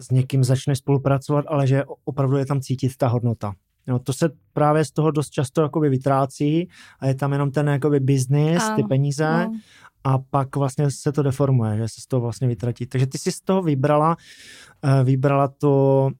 s 0.00 0.10
někým 0.10 0.44
začneš 0.44 0.78
spolupracovat, 0.78 1.44
ale 1.48 1.66
že 1.66 1.84
opravdu 2.04 2.36
je 2.36 2.46
tam 2.46 2.60
cítit 2.60 2.96
ta 2.96 3.08
hodnota. 3.08 3.52
No, 3.86 3.98
to 3.98 4.12
se 4.12 4.30
právě 4.52 4.84
z 4.84 4.90
toho 4.90 5.10
dost 5.10 5.30
často 5.30 5.62
jakoby 5.62 5.88
vytrácí 5.88 6.68
a 7.00 7.06
je 7.06 7.14
tam 7.14 7.32
jenom 7.32 7.50
ten 7.50 7.68
jakoby 7.68 8.00
business, 8.00 8.70
ty 8.76 8.82
peníze 8.82 9.46
no. 9.46 9.52
a 10.04 10.18
pak 10.18 10.56
vlastně 10.56 10.90
se 10.90 11.12
to 11.12 11.22
deformuje, 11.22 11.76
že 11.76 11.88
se 11.88 12.00
z 12.00 12.06
toho 12.06 12.20
vlastně 12.20 12.48
vytratí. 12.48 12.86
Takže 12.86 13.06
ty 13.06 13.18
si 13.18 13.32
z 13.32 13.40
toho 13.40 13.62
vybrala, 13.62 14.16
eh, 14.82 15.04
vybrala 15.04 15.48
to 15.48 16.10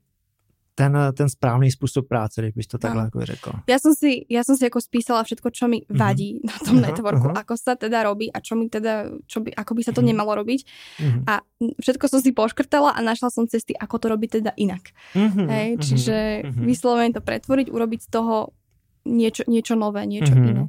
ten, 0.81 0.97
ten 1.13 1.29
správný 1.29 1.69
spôsob 1.69 2.09
práce, 2.09 2.41
když 2.41 2.67
to 2.67 2.81
takhle 2.81 3.13
ako 3.13 3.21
řekla. 3.21 3.55
Ja 3.69 3.77
som, 3.77 3.93
si, 3.93 4.25
ja 4.33 4.41
som 4.41 4.57
si 4.57 4.65
ako 4.65 4.81
spísala 4.81 5.21
všetko, 5.21 5.53
čo 5.53 5.69
mi 5.69 5.85
mhm. 5.85 5.93
vadí 5.93 6.41
uh-huh. 6.41 6.49
na 6.49 6.57
tom 6.57 6.77
uh-huh. 6.81 6.87
networku, 6.89 7.29
uh-huh. 7.29 7.43
ako 7.45 7.55
sa 7.61 7.77
teda 7.77 8.01
robí 8.09 8.33
a 8.33 8.41
čo 8.41 8.57
mi 8.57 8.73
teda, 8.73 9.13
čo 9.29 9.45
by, 9.45 9.53
ako 9.53 9.73
by 9.77 9.83
sa 9.85 9.93
to 9.93 10.01
uh-huh. 10.01 10.09
nemalo 10.09 10.33
robiť. 10.41 10.61
Uh-huh. 10.65 11.23
A 11.29 11.45
všetko 11.61 12.09
som 12.09 12.25
si 12.25 12.33
poškrtala 12.33 12.97
a 12.97 13.01
našla 13.05 13.29
som 13.29 13.45
cesty, 13.45 13.77
ako 13.77 14.01
to 14.01 14.07
robiť 14.09 14.31
teda 14.41 14.53
inak. 14.57 14.97
Uh-huh. 15.13 15.45
Hej, 15.53 15.69
čiže 15.85 16.17
uh-huh. 16.49 16.65
vyslovene 16.65 17.13
to 17.13 17.21
pretvoriť, 17.21 17.69
urobiť 17.69 18.01
z 18.01 18.09
toho 18.09 18.57
niečo, 19.05 19.45
niečo 19.45 19.77
nové, 19.77 20.09
niečo 20.09 20.33
uh-huh. 20.33 20.49
iné. 20.49 20.63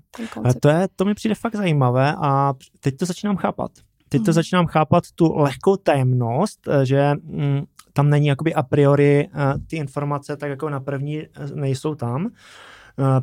A 0.44 0.52
to, 0.52 0.68
je, 0.68 0.82
to 0.96 1.06
mi 1.08 1.14
přijde 1.16 1.36
fakt 1.36 1.56
zajímavé 1.56 2.16
a 2.20 2.54
teď 2.80 2.98
to 2.98 3.06
začínám 3.06 3.38
chápat. 3.40 3.72
Teď 4.12 4.26
to 4.26 4.34
začínám 4.34 4.68
chápat 4.68 5.04
tu 5.16 5.32
lehkou 5.40 5.80
tajemnost, 5.80 6.60
že 6.84 7.16
mm, 7.16 7.64
tam 7.94 8.10
není 8.10 8.28
jakoby 8.28 8.54
a 8.54 8.64
priori 8.64 9.28
uh, 9.28 9.42
ty 9.68 9.76
informace 9.76 10.38
tak 10.38 10.50
jako 10.50 10.70
na 10.70 10.80
první 10.80 11.20
eh, 11.20 11.30
nejsou 11.54 11.96
tam, 11.96 12.26
uh, 12.26 12.32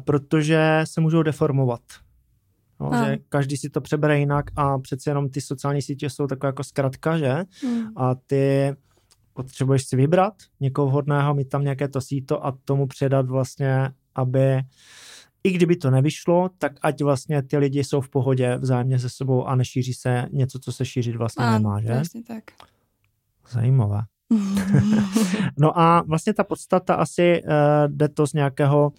protože 0.04 0.80
se 0.84 1.00
můžou 1.00 1.22
deformovat. 1.22 1.80
No, 2.80 2.90
že 3.04 3.18
každý 3.28 3.56
si 3.56 3.70
to 3.70 3.80
přebere 3.80 4.18
jinak 4.18 4.44
a 4.56 4.78
přeci 4.78 5.10
jenom 5.10 5.28
ty 5.28 5.40
sociální 5.40 5.82
sítě 5.82 6.10
jsou 6.10 6.26
takové 6.26 6.48
jako 6.48 6.64
zkratka, 6.64 7.18
že? 7.18 7.44
Mm. 7.64 7.86
A 7.96 8.14
ty 8.14 8.74
potřebuješ 9.32 9.86
si 9.86 9.96
vybrat 9.96 10.34
někoho 10.60 10.88
vhodného, 10.88 11.34
mít 11.34 11.48
tam 11.48 11.62
nějaké 11.62 11.88
to 11.88 12.00
síto 12.00 12.46
a 12.46 12.58
tomu 12.64 12.86
předat 12.86 13.28
vlastně, 13.28 13.90
aby 14.14 14.62
i 15.44 15.50
kdyby 15.50 15.76
to 15.76 15.90
nevyšlo, 15.90 16.50
tak 16.58 16.72
ať 16.82 17.02
vlastně 17.02 17.42
ty 17.42 17.58
lidi 17.58 17.84
jsou 17.84 18.00
v 18.00 18.08
pohodě 18.08 18.56
vzájemně 18.56 18.98
se 18.98 19.10
sebou 19.10 19.46
a 19.46 19.54
nešíří 19.54 19.94
se 19.94 20.26
něco, 20.32 20.58
co 20.58 20.72
se 20.72 20.84
šířit 20.84 21.16
vlastně 21.16 21.44
ano, 21.44 21.52
nemá, 21.52 21.80
že? 21.80 22.22
tak. 22.28 22.44
Zajímavé. 23.50 24.02
no 25.58 25.78
a 25.78 26.02
vlastně 26.02 26.34
ta 26.34 26.44
podstata 26.44 26.94
asi 26.94 27.42
uh, 27.42 27.50
jde 27.86 28.08
to 28.08 28.26
z 28.26 28.32
nějakého 28.32 28.92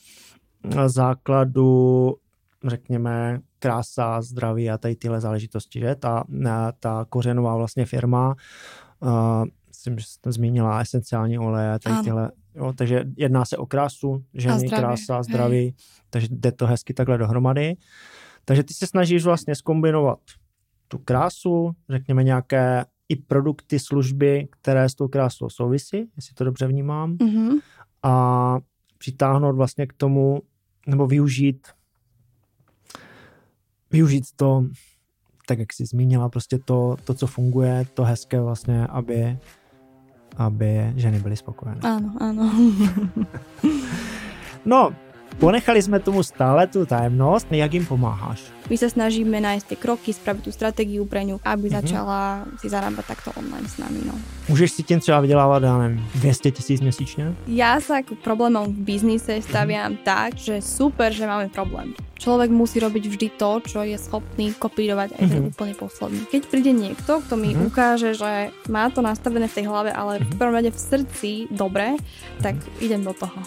eh, 0.63 0.89
základu, 0.89 2.15
řekněme, 2.67 3.39
krása, 3.59 4.21
zdraví 4.21 4.69
a 4.69 4.77
tady 4.77 4.95
tyhle 4.95 5.21
záležitosti, 5.21 5.79
že? 5.79 5.95
Ta, 5.95 6.23
eh, 6.45 6.49
ta 6.79 7.05
kořenová 7.09 7.55
vlastně 7.55 7.85
firma, 7.85 8.35
uh, 8.99 9.45
myslím, 9.67 9.99
že 9.99 10.05
jste 10.05 10.31
zmínila 10.31 10.79
esenciální 10.79 11.39
oleje, 11.39 11.79
tady 11.79 12.03
tyhle, 12.03 12.31
jo, 12.55 12.73
takže 12.73 13.03
jedná 13.17 13.45
se 13.45 13.57
o 13.57 13.65
krásu, 13.65 14.23
ženy, 14.33 14.59
zdraví, 14.59 14.81
krása, 14.81 15.23
zdraví, 15.23 15.57
hej. 15.57 15.73
takže 16.09 16.27
jde 16.31 16.51
to 16.51 16.67
hezky 16.67 16.93
takhle 16.93 17.17
dohromady. 17.17 17.75
Takže 18.45 18.63
ty 18.63 18.73
se 18.73 18.87
snažíš 18.87 19.25
vlastně 19.25 19.55
skombinovat 19.55 20.19
tu 20.87 20.97
krásu, 20.97 21.71
řekněme 21.89 22.23
nějaké 22.23 22.85
i 23.09 23.15
produkty, 23.15 23.79
služby, 23.79 24.47
které 24.51 24.89
s 24.89 24.95
tou 24.95 25.07
krásou 25.07 25.49
souvisí, 25.49 25.97
jestli 26.15 26.33
to 26.35 26.43
dobře 26.43 26.67
vnímám, 26.67 27.17
mm-hmm. 27.17 27.59
a 28.03 28.57
přitáhnout 28.97 29.55
vlastně 29.55 29.87
k 29.87 29.93
tomu, 29.93 30.41
nebo 30.87 31.07
využít 31.07 31.67
využít 33.91 34.25
to, 34.35 34.65
tak 35.47 35.59
jak 35.59 35.73
jsi 35.73 35.85
zmínila, 35.85 36.29
prostě 36.29 36.59
to, 36.65 36.97
to 37.03 37.13
co 37.13 37.27
funguje, 37.27 37.85
to 37.93 38.03
hezké 38.03 38.41
vlastně, 38.41 38.87
aby, 38.87 39.37
aby 40.37 40.93
ženy 40.95 41.19
byly 41.19 41.35
spokojené. 41.35 41.81
Ano, 41.83 42.15
ano. 42.19 42.53
no, 44.65 44.95
Ponechali 45.37 45.79
sme 45.79 46.01
tomu 46.01 46.25
stále 46.25 46.65
tú 46.65 46.87
tajemnosť, 46.89 47.53
jak 47.53 47.71
im 47.77 47.85
pomáhaš? 47.85 48.41
My 48.69 48.77
sa 48.77 48.85
snažíme 48.85 49.33
nájsť 49.41 49.65
tie 49.65 49.77
kroky, 49.81 50.13
spraviť 50.13 50.45
tú 50.45 50.51
stratégiu 50.53 51.01
pre 51.09 51.25
ňu, 51.25 51.41
aby 51.41 51.73
mm-hmm. 51.73 51.79
začala 51.81 52.45
si 52.61 52.69
zarábať 52.69 53.05
takto 53.17 53.33
online 53.33 53.65
s 53.65 53.81
nami. 53.81 54.05
No. 54.05 54.13
Můžeš 54.49 54.71
si 54.71 54.83
tím 54.83 54.99
třeba 54.99 55.19
vydělávat, 55.19 55.63
já 55.63 55.77
nevím, 55.77 56.05
200 56.15 56.51
tisíc 56.51 56.81
měsíčně? 56.81 57.33
Ja 57.47 57.81
sa 57.81 58.05
k 58.05 58.13
problémom 58.21 58.69
v 58.69 58.93
biznise 58.93 59.41
staviam 59.41 59.97
mm-hmm. 59.97 60.05
tak, 60.05 60.37
že 60.37 60.61
super, 60.61 61.09
že 61.09 61.25
máme 61.25 61.49
problém. 61.49 61.97
Človek 62.19 62.51
musí 62.51 62.77
robiť 62.83 63.03
vždy 63.09 63.27
to, 63.39 63.63
čo 63.63 63.79
je 63.81 63.97
schopný 63.97 64.53
kopírovať 64.53 65.17
aj 65.17 65.23
ten 65.23 65.39
mm-hmm. 65.39 65.49
úplne 65.49 65.73
posledný. 65.73 66.21
Keď 66.29 66.41
príde 66.51 66.75
niekto, 66.75 67.25
kto 67.25 67.33
mi 67.39 67.55
mm-hmm. 67.55 67.67
ukáže, 67.73 68.13
že 68.13 68.53
má 68.69 68.91
to 68.93 69.01
nastavené 69.01 69.49
v 69.49 69.55
tej 69.55 69.65
hlave, 69.65 69.89
ale 69.89 70.19
mm-hmm. 70.19 70.29
v 70.29 70.37
prvom 70.37 70.53
rade 70.53 70.69
v 70.69 70.77
srdci 70.77 71.31
dobre, 71.49 71.97
tak 72.43 72.59
mm-hmm. 72.59 72.85
idem 72.85 73.01
do 73.01 73.17
toho. 73.17 73.39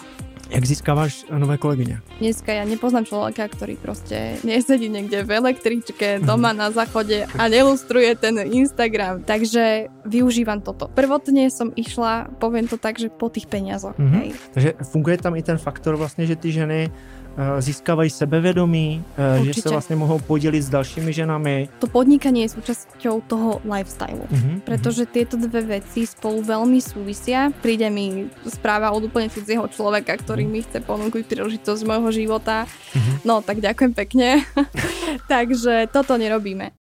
Jak 0.53 0.69
získávaš 0.69 1.25
nové 1.33 1.57
kolegyne? 1.57 2.05
Dneska 2.21 2.53
ja 2.53 2.61
nepoznám 2.61 3.09
človeka, 3.09 3.49
ktorý 3.49 3.73
proste 3.73 4.37
nesedí 4.45 4.85
niekde 4.85 5.25
v 5.25 5.41
električke 5.41 6.21
doma 6.21 6.53
na 6.53 6.69
záchode 6.69 7.25
a 7.25 7.43
nelustruje 7.49 8.13
ten 8.13 8.37
Instagram. 8.37 9.25
Takže 9.25 9.89
využívam 10.05 10.61
toto. 10.61 10.93
Prvotne 10.93 11.49
som 11.49 11.73
išla, 11.73 12.29
poviem 12.37 12.69
to 12.69 12.77
tak, 12.77 13.01
že 13.01 13.09
po 13.09 13.33
tých 13.33 13.49
peniazoch. 13.49 13.97
Mm-hmm. 13.97 14.19
Hej. 14.21 14.29
Takže 14.53 14.69
funguje 14.93 15.17
tam 15.17 15.33
i 15.33 15.41
ten 15.41 15.57
faktor 15.57 15.97
vlastne, 15.97 16.29
že 16.29 16.37
ty 16.37 16.53
ženy 16.53 16.93
Eh, 17.37 17.61
získávají 17.61 18.09
sebevědomí, 18.09 19.03
Určite. 19.39 19.53
že 19.53 19.61
se 19.61 19.69
vlastně 19.69 19.95
mohou 19.95 20.19
podělit 20.19 20.61
s 20.61 20.69
dalšími 20.69 21.13
ženami. 21.13 21.69
To 21.79 21.89
podnikanie 21.89 22.45
je 22.45 22.53
súčasťou 22.53 23.25
toho 23.25 23.57
lifestylu, 23.65 24.29
uh-huh, 24.29 24.61
pretože 24.61 25.09
uh-huh. 25.09 25.13
tieto 25.17 25.35
dve 25.41 25.81
veci 25.81 26.05
spolu 26.05 26.45
veľmi 26.45 26.77
súvisia. 26.77 27.49
Príde 27.49 27.89
mi 27.89 28.29
správa 28.45 28.93
od 28.93 29.09
úplne 29.09 29.33
cudzieho 29.33 29.65
človeka, 29.65 30.13
ktorý 30.13 30.45
uh-huh. 30.45 30.53
mi 30.53 30.61
chce 30.61 30.85
ponúknuť 30.85 31.25
príležitosť 31.25 31.81
môjho 31.89 32.13
života. 32.13 32.69
Uh-huh. 32.69 33.25
No, 33.25 33.41
tak 33.41 33.65
ďakujem 33.65 33.97
pekne. 33.97 34.45
Takže 35.33 35.89
toto 35.89 36.21
nerobíme. 36.21 36.69